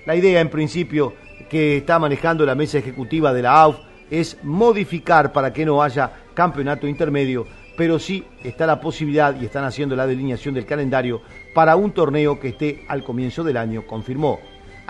La 0.06 0.16
idea, 0.16 0.40
en 0.40 0.48
principio, 0.48 1.12
que 1.48 1.76
está 1.76 1.98
manejando 1.98 2.44
la 2.44 2.54
mesa 2.54 2.78
ejecutiva 2.78 3.32
de 3.32 3.42
la 3.42 3.60
AUF 3.60 3.76
es 4.10 4.38
modificar 4.42 5.32
para 5.32 5.52
que 5.52 5.64
no 5.64 5.82
haya 5.82 6.10
campeonato 6.34 6.88
intermedio 6.88 7.46
pero 7.80 7.98
sí 7.98 8.22
está 8.44 8.66
la 8.66 8.78
posibilidad 8.78 9.40
y 9.40 9.46
están 9.46 9.64
haciendo 9.64 9.96
la 9.96 10.06
delineación 10.06 10.54
del 10.54 10.66
calendario 10.66 11.22
para 11.54 11.76
un 11.76 11.92
torneo 11.92 12.38
que 12.38 12.48
esté 12.48 12.84
al 12.88 13.02
comienzo 13.02 13.42
del 13.42 13.56
año, 13.56 13.86
confirmó. 13.86 14.38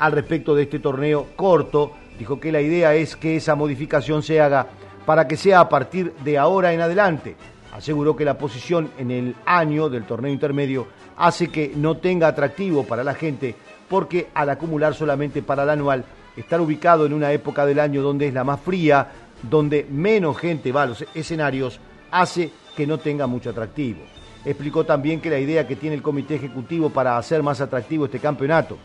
Al 0.01 0.13
respecto 0.13 0.55
de 0.55 0.63
este 0.63 0.79
torneo 0.79 1.27
corto, 1.37 1.93
dijo 2.19 2.41
que 2.41 2.51
la 2.51 2.63
idea 2.63 2.95
es 2.95 3.17
que 3.17 3.37
esa 3.37 3.55
modificación 3.55 4.23
se 4.23 4.41
haga 4.41 4.67
para 5.05 5.29
que 5.29 5.37
sea 5.37 5.61
a 5.61 5.69
partir 5.69 6.15
de 6.25 6.39
ahora 6.39 6.73
en 6.73 6.81
adelante. 6.81 7.37
Aseguró 7.71 8.17
que 8.17 8.25
la 8.25 8.39
posición 8.39 8.91
en 8.97 9.11
el 9.11 9.37
año 9.45 9.91
del 9.91 10.05
torneo 10.05 10.33
intermedio 10.33 10.87
hace 11.19 11.49
que 11.49 11.73
no 11.77 11.99
tenga 11.99 12.29
atractivo 12.29 12.85
para 12.85 13.05
la 13.05 13.13
gente 13.13 13.55
porque 13.91 14.29
al 14.33 14.49
acumular 14.49 14.95
solamente 14.95 15.43
para 15.43 15.65
el 15.65 15.71
anual, 15.71 16.07
estar 16.35 16.63
ubicado 16.63 17.05
en 17.05 17.13
una 17.13 17.31
época 17.33 17.67
del 17.67 17.79
año 17.79 18.01
donde 18.01 18.27
es 18.27 18.33
la 18.33 18.43
más 18.43 18.59
fría, 18.59 19.07
donde 19.43 19.87
menos 19.91 20.39
gente 20.39 20.73
va 20.73 20.85
a 20.85 20.87
los 20.87 21.05
escenarios, 21.15 21.79
hace 22.11 22.51
que 22.75 22.87
no 22.87 22.97
tenga 22.97 23.27
mucho 23.27 23.51
atractivo. 23.51 24.01
Explicó 24.47 24.85
también 24.85 25.21
que 25.21 25.29
la 25.29 25.39
idea 25.39 25.69
que 25.69 25.77
tiene 25.77 25.97
el 25.97 26.03
comité 26.03 26.37
ejecutivo 26.37 26.89
para 26.89 27.19
hacer 27.19 27.43
más 27.43 27.61
atractivo 27.61 28.07
este 28.07 28.19
campeonato 28.19 28.79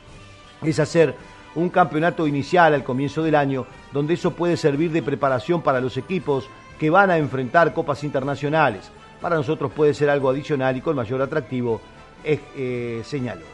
es 0.68 0.80
hacer 0.80 1.16
un 1.56 1.70
campeonato 1.70 2.28
inicial 2.28 2.74
al 2.74 2.84
comienzo 2.84 3.24
del 3.24 3.36
año, 3.36 3.66
donde 3.92 4.16
eso 4.16 4.32
puede 4.32 4.58
servir 4.58 4.92
de 4.92 5.02
preparación 5.02 5.62
para 5.62 5.82
los 5.82 5.98
equipos 5.98 6.50
que 6.80 6.90
van 6.90 7.10
a 7.10 7.18
enfrentar 7.18 7.74
copas 7.74 8.04
internacionales. 8.04 8.92
Para 9.22 9.38
nosotros 9.38 9.72
puede 9.72 9.94
ser 9.94 10.10
algo 10.10 10.30
adicional 10.30 10.76
y 10.76 10.82
con 10.82 10.96
mayor 10.96 11.22
atractivo, 11.22 11.82
eh, 12.24 13.02
señaló. 13.06 13.46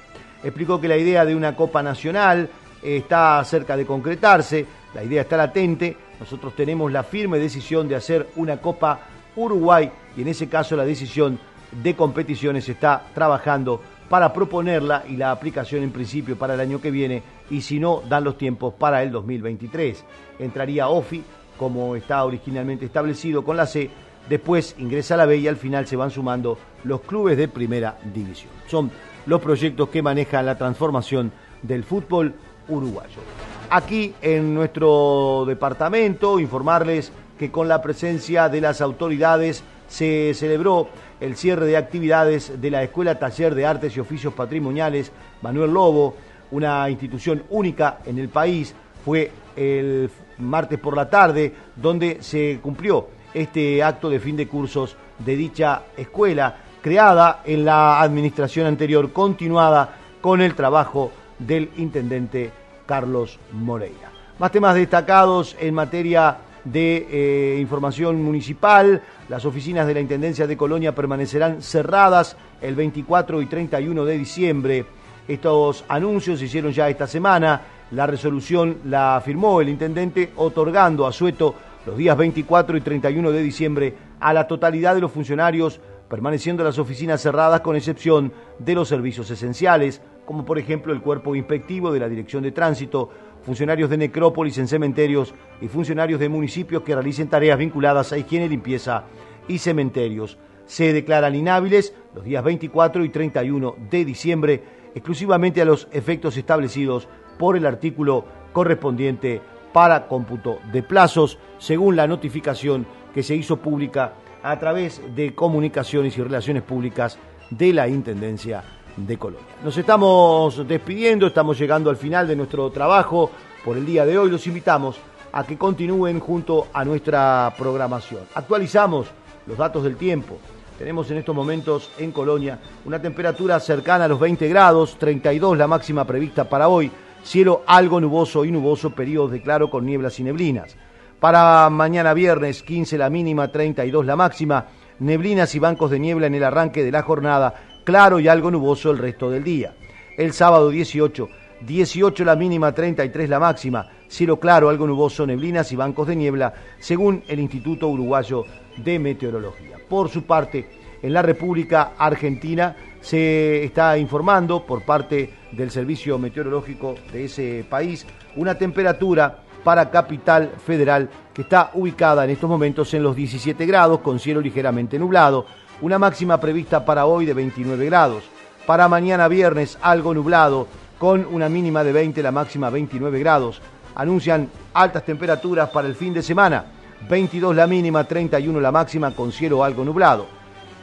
Explicó 0.44 0.82
que 0.82 0.88
la 0.88 0.98
idea 0.98 1.24
de 1.24 1.36
una 1.36 1.56
Copa 1.56 1.84
Nacional 1.84 2.50
está 2.82 3.44
cerca 3.44 3.78
de 3.78 3.86
concretarse, 3.86 4.66
la 4.96 5.04
idea 5.04 5.22
está 5.22 5.38
latente, 5.38 5.96
nosotros 6.20 6.56
tenemos 6.56 6.92
la 6.92 7.04
firme 7.04 7.38
decisión 7.38 7.88
de 7.88 7.96
hacer 7.96 8.30
una 8.36 8.58
Copa 8.58 9.02
Uruguay 9.36 9.92
y 10.18 10.22
en 10.22 10.28
ese 10.28 10.50
caso 10.50 10.76
la 10.76 10.86
decisión 10.86 11.40
de 11.72 11.96
competiciones 11.96 12.68
está 12.68 13.04
trabajando 13.14 13.82
para 14.12 14.34
proponerla 14.34 15.06
y 15.08 15.16
la 15.16 15.32
aplicación 15.32 15.84
en 15.84 15.92
principio 15.92 16.38
para 16.38 16.56
el 16.56 16.60
año 16.60 16.82
que 16.82 16.92
viene 16.92 17.24
y 17.50 17.62
si 17.62 17.80
no 17.80 18.04
dan 18.10 18.26
los 18.26 18.38
tiempos 18.38 18.74
para 18.74 19.02
el 19.04 19.10
2023. 19.10 20.04
Entraría 20.38 20.90
OFI 20.90 21.24
como 21.58 21.96
está 21.96 22.26
originalmente 22.26 22.84
establecido 22.84 23.46
con 23.46 23.56
la 23.56 23.66
C, 23.66 23.90
después 24.28 24.76
ingresa 24.80 25.16
la 25.16 25.26
B 25.26 25.38
y 25.38 25.48
al 25.48 25.56
final 25.56 25.88
se 25.88 25.96
van 25.96 26.12
sumando 26.12 26.58
los 26.84 27.00
clubes 27.00 27.38
de 27.38 27.48
primera 27.48 28.00
división. 28.14 28.52
Son 28.68 28.92
los 29.28 29.40
proyectos 29.40 29.88
que 29.88 30.02
manejan 30.02 30.46
la 30.46 30.58
transformación 30.58 31.32
del 31.62 31.86
fútbol 31.86 32.34
uruguayo. 32.68 33.22
Aquí 33.70 34.14
en 34.22 34.54
nuestro 34.54 35.46
departamento 35.48 36.38
informarles 36.38 37.14
que 37.40 37.50
con 37.50 37.70
la 37.70 37.82
presencia 37.82 38.50
de 38.50 38.60
las 38.60 38.82
autoridades 38.82 39.64
se 39.92 40.34
celebró 40.34 40.88
el 41.20 41.36
cierre 41.36 41.66
de 41.66 41.76
actividades 41.76 42.62
de 42.62 42.72
la 42.72 42.82
Escuela 42.82 43.20
Taller 43.20 43.54
de 43.54 43.66
Artes 43.66 43.96
y 43.96 44.00
Oficios 44.00 44.34
Patrimoniales 44.34 45.12
Manuel 45.42 45.74
Lobo, 45.74 46.16
una 46.52 46.90
institución 46.90 47.44
única 47.50 48.00
en 48.06 48.18
el 48.18 48.30
país. 48.30 48.74
Fue 49.04 49.32
el 49.54 50.10
martes 50.38 50.80
por 50.80 50.96
la 50.96 51.10
tarde 51.10 51.54
donde 51.76 52.24
se 52.24 52.60
cumplió 52.62 53.10
este 53.34 53.84
acto 53.84 54.10
de 54.10 54.22
fin 54.22 54.38
de 54.38 54.48
cursos 54.48 54.96
de 55.20 55.36
dicha 55.36 55.84
escuela, 55.98 56.56
creada 56.82 57.42
en 57.44 57.66
la 57.66 58.02
administración 58.02 58.68
anterior, 58.68 59.12
continuada 59.12 59.98
con 60.22 60.42
el 60.42 60.56
trabajo 60.56 61.12
del 61.38 61.70
intendente 61.76 62.50
Carlos 62.86 63.40
Moreira. 63.52 64.10
Más 64.40 64.52
temas 64.52 64.74
destacados 64.74 65.58
en 65.60 65.74
materia 65.74 66.38
de 66.64 67.08
eh, 67.10 67.60
información 67.60 68.22
municipal. 68.22 69.02
Las 69.32 69.46
oficinas 69.46 69.88
de 69.88 69.94
la 69.94 70.02
Intendencia 70.02 70.46
de 70.46 70.58
Colonia 70.58 70.94
permanecerán 70.94 71.62
cerradas 71.62 72.36
el 72.62 72.76
24 72.76 73.42
y 73.42 73.46
31 73.46 74.04
de 74.04 74.18
diciembre. 74.18 74.86
Estos 75.26 75.86
anuncios 75.88 76.38
se 76.40 76.48
hicieron 76.48 76.74
ya 76.74 76.90
esta 76.90 77.08
semana. 77.08 77.62
La 77.92 78.06
resolución 78.06 78.80
la 78.84 79.22
firmó 79.24 79.62
el 79.62 79.70
intendente 79.70 80.32
otorgando 80.36 81.08
a 81.08 81.14
Sueto 81.14 81.56
los 81.86 81.96
días 81.96 82.18
24 82.18 82.76
y 82.76 82.82
31 82.82 83.32
de 83.32 83.42
diciembre 83.42 83.94
a 84.20 84.34
la 84.34 84.48
totalidad 84.48 84.96
de 84.96 85.00
los 85.00 85.14
funcionarios, 85.14 85.80
permaneciendo 86.10 86.66
las 86.66 86.78
oficinas 86.78 87.22
cerradas 87.22 87.62
con 87.62 87.78
excepción 87.78 88.34
de 88.60 88.76
los 88.76 88.90
servicios 88.90 89.32
esenciales, 89.32 90.02
como 90.26 90.44
por 90.44 90.60
ejemplo 90.60 90.92
el 90.92 91.00
cuerpo 91.00 91.38
inspectivo 91.38 91.94
de 91.94 92.02
la 92.02 92.10
Dirección 92.10 92.44
de 92.44 92.52
Tránsito, 92.52 93.10
funcionarios 93.44 93.90
de 93.90 93.98
necrópolis 93.98 94.58
en 94.58 94.68
cementerios 94.68 95.34
y 95.62 95.68
funcionarios 95.68 96.20
de 96.20 96.30
municipios 96.30 96.84
que 96.84 96.94
realicen 96.94 97.28
tareas 97.28 97.58
vinculadas 97.58 98.12
a 98.12 98.18
higiene, 98.18 98.48
limpieza 98.48 99.06
y 99.48 99.58
cementerios. 99.58 100.38
Se 100.66 100.94
declaran 100.94 101.36
inhábiles 101.36 101.94
los 102.16 102.24
días 102.24 102.44
24 102.44 103.04
y 103.04 103.10
31 103.10 103.76
de 103.90 104.06
diciembre 104.06 104.64
exclusivamente 104.96 105.62
a 105.62 105.66
los 105.66 105.88
efectos 105.92 106.38
establecidos 106.38 107.08
por 107.38 107.58
el 107.58 107.66
artículo 107.66 108.26
correspondiente 108.54 109.42
para 109.74 110.08
cómputo 110.08 110.60
de 110.72 110.84
plazos, 110.84 111.38
según 111.58 111.96
la 111.96 112.08
notificación 112.08 112.86
que 113.14 113.24
se 113.24 113.36
hizo 113.36 113.58
pública 113.58 114.14
a 114.44 114.60
través 114.60 115.02
de 115.16 115.34
comunicaciones 115.34 116.18
y 116.18 116.24
relaciones 116.24 116.64
públicas 116.64 117.18
de 117.50 117.74
la 117.74 117.88
Intendencia 117.88 118.64
de 118.98 119.18
Colonia. 119.18 119.46
Nos 119.64 119.78
estamos 119.78 120.68
despidiendo, 120.68 121.28
estamos 121.28 121.58
llegando 121.58 121.90
al 121.90 121.98
final 121.98 122.28
de 122.28 122.36
nuestro 122.36 122.70
trabajo 122.72 123.32
por 123.64 123.78
el 123.78 123.86
día 123.86 124.06
de 124.06 124.18
hoy. 124.18 124.30
Los 124.30 124.48
invitamos 124.48 124.98
a 125.32 125.44
que 125.46 125.58
continúen 125.58 126.20
junto 126.20 126.68
a 126.74 126.84
nuestra 126.84 127.54
programación. 127.58 128.22
Actualizamos 128.34 129.08
los 129.48 129.58
datos 129.58 129.84
del 129.84 129.96
tiempo. 129.96 130.38
Tenemos 130.78 131.10
en 131.12 131.18
estos 131.18 131.36
momentos 131.36 131.92
en 132.00 132.12
Colonia 132.12 132.60
una 132.86 133.02
temperatura 133.02 133.60
cercana 133.60 134.06
a 134.06 134.08
los 134.08 134.20
20 134.20 134.48
grados, 134.50 134.98
32 134.98 135.58
la 135.58 135.68
máxima 135.68 136.06
prevista 136.06 136.50
para 136.50 136.68
hoy. 136.68 136.92
cielo 137.24 137.62
algo 137.68 138.02
nuboso 138.02 138.44
y 138.46 138.52
nuboso, 138.52 138.90
periodos 138.90 139.32
de 139.32 139.44
claro 139.44 139.70
con 139.70 139.86
nieblas 139.86 140.20
y 140.20 140.24
neblinas. 140.24 140.76
Para 141.20 141.70
mañana 141.70 142.16
viernes 142.16 142.64
15 142.64 142.98
la 142.98 143.12
mínima, 143.12 143.50
32 143.50 144.08
la 144.08 144.16
máxima, 144.16 144.66
neblinas 144.98 145.54
y 145.54 145.60
bancos 145.60 145.92
de 145.92 146.00
niebla 146.00 146.26
en 146.26 146.34
el 146.34 146.44
arranque 146.44 146.84
de 146.84 146.92
la 146.92 147.04
jornada, 147.04 147.54
claro 147.84 148.20
y 148.20 148.28
algo 148.28 148.52
nuboso 148.52 148.92
el 148.92 148.98
resto 148.98 149.30
del 149.30 149.44
día. 149.44 149.74
El 150.18 150.34
sábado 150.34 150.70
18, 150.70 151.30
18 151.62 152.26
la 152.26 152.36
mínima, 152.36 152.74
33 152.74 153.30
la 153.30 153.40
máxima, 153.40 153.88
cielo 154.08 154.40
claro, 154.40 154.70
algo 154.70 154.88
nuboso, 154.88 155.26
neblinas 155.26 155.72
y 155.72 155.76
bancos 155.76 156.08
de 156.08 156.16
niebla, 156.16 156.54
según 156.80 157.24
el 157.28 157.40
Instituto 157.40 157.88
Uruguayo 157.88 158.46
de 158.78 159.00
Meteorología. 159.00 159.78
Por 159.88 160.10
su 160.10 160.24
parte, 160.24 160.70
en 161.02 161.14
la 161.14 161.22
República 161.22 161.94
Argentina 161.98 162.76
se 163.00 163.64
está 163.64 163.98
informando 163.98 164.66
por 164.66 164.84
parte 164.84 165.34
del 165.52 165.72
Servicio 165.72 166.18
Meteorológico 166.20 166.96
de 167.12 167.26
ese 167.26 167.66
país 167.70 168.06
una 168.36 168.56
temperatura 168.56 169.44
para 169.64 169.90
Capital 169.90 170.54
Federal 170.66 171.10
que 171.34 171.44
está 171.44 171.72
ubicada 171.74 172.24
en 172.24 172.32
estos 172.32 172.50
momentos 172.50 172.94
en 172.94 173.04
los 173.04 173.16
17 173.16 173.66
grados 173.66 174.00
con 174.00 174.20
cielo 174.20 174.42
ligeramente 174.42 174.98
nublado, 174.98 175.46
una 175.82 175.98
máxima 175.98 176.40
prevista 176.40 176.86
para 176.86 177.06
hoy 177.06 177.26
de 177.26 177.34
29 177.34 177.86
grados. 177.86 178.24
Para 178.66 178.88
mañana 178.88 179.28
viernes 179.28 179.78
algo 179.82 180.14
nublado 180.14 180.68
con 181.00 181.26
una 181.32 181.50
mínima 181.50 181.84
de 181.84 181.92
20, 181.92 182.22
la 182.22 182.32
máxima 182.32 182.70
29 182.70 183.20
grados. 183.20 183.62
Anuncian 183.96 184.50
altas 184.74 185.04
temperaturas 185.04 185.70
para 185.70 185.88
el 185.88 185.96
fin 185.96 186.14
de 186.14 186.22
semana, 186.22 186.66
22 187.10 187.56
la 187.56 187.68
mínima, 187.68 188.04
31 188.04 188.62
la 188.62 188.72
máxima 188.72 189.12
con 189.12 189.32
cielo 189.32 189.64
algo 189.64 189.84
nublado. 189.84 190.28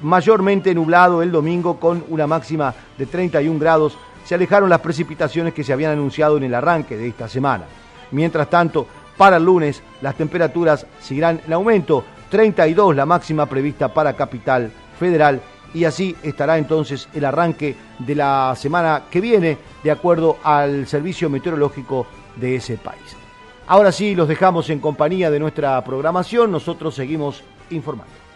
Mayormente 0.01 0.75
nublado 0.75 1.23
el 1.23 1.33
domingo 1.33 1.79
con 1.79 2.05
una 2.09 2.27
máxima 2.27 2.75
de 2.97 3.07
31 3.07 3.59
grados. 3.59 3.97
Se 4.25 4.35
alejaron 4.35 4.69
las 4.69 4.81
precipitaciones 4.81 5.55
que 5.55 5.65
se 5.65 5.73
habían 5.73 5.93
anunciado 5.93 6.37
en 6.37 6.45
el 6.45 6.55
arranque 6.55 6.97
de 6.97 7.09
esta 7.09 7.29
semana. 7.29 7.65
Mientras 8.11 8.51
tanto, 8.51 8.87
para 9.17 9.37
el 9.37 9.45
lunes 9.45 9.83
las 10.01 10.17
temperaturas 10.17 10.87
seguirán 11.01 11.41
en 11.47 11.53
aumento, 11.53 12.05
32 12.29 12.95
la 12.95 13.07
máxima 13.07 13.47
prevista 13.47 13.89
para 13.89 14.13
Capital 14.15 14.71
Federal 14.99 15.41
y 15.75 15.85
así 15.85 16.17
estará 16.23 16.59
entonces 16.59 17.09
el 17.15 17.25
arranque 17.25 17.77
de 17.99 18.15
la 18.15 18.55
semana 18.57 19.05
que 19.11 19.21
viene 19.21 19.59
de 19.83 19.91
acuerdo 19.91 20.39
al 20.43 20.87
servicio 20.87 21.29
meteorológico 21.31 22.07
de 22.37 22.57
ese 22.57 22.77
país. 22.77 23.17
Ahora 23.67 23.93
sí, 23.93 24.15
los 24.15 24.29
dejamos 24.29 24.71
en 24.71 24.81
compañía 24.81 25.31
de 25.31 25.39
nuestra 25.39 25.83
programación, 25.85 26.51
nosotros 26.51 26.95
seguimos 26.95 27.43
informando. 27.71 28.28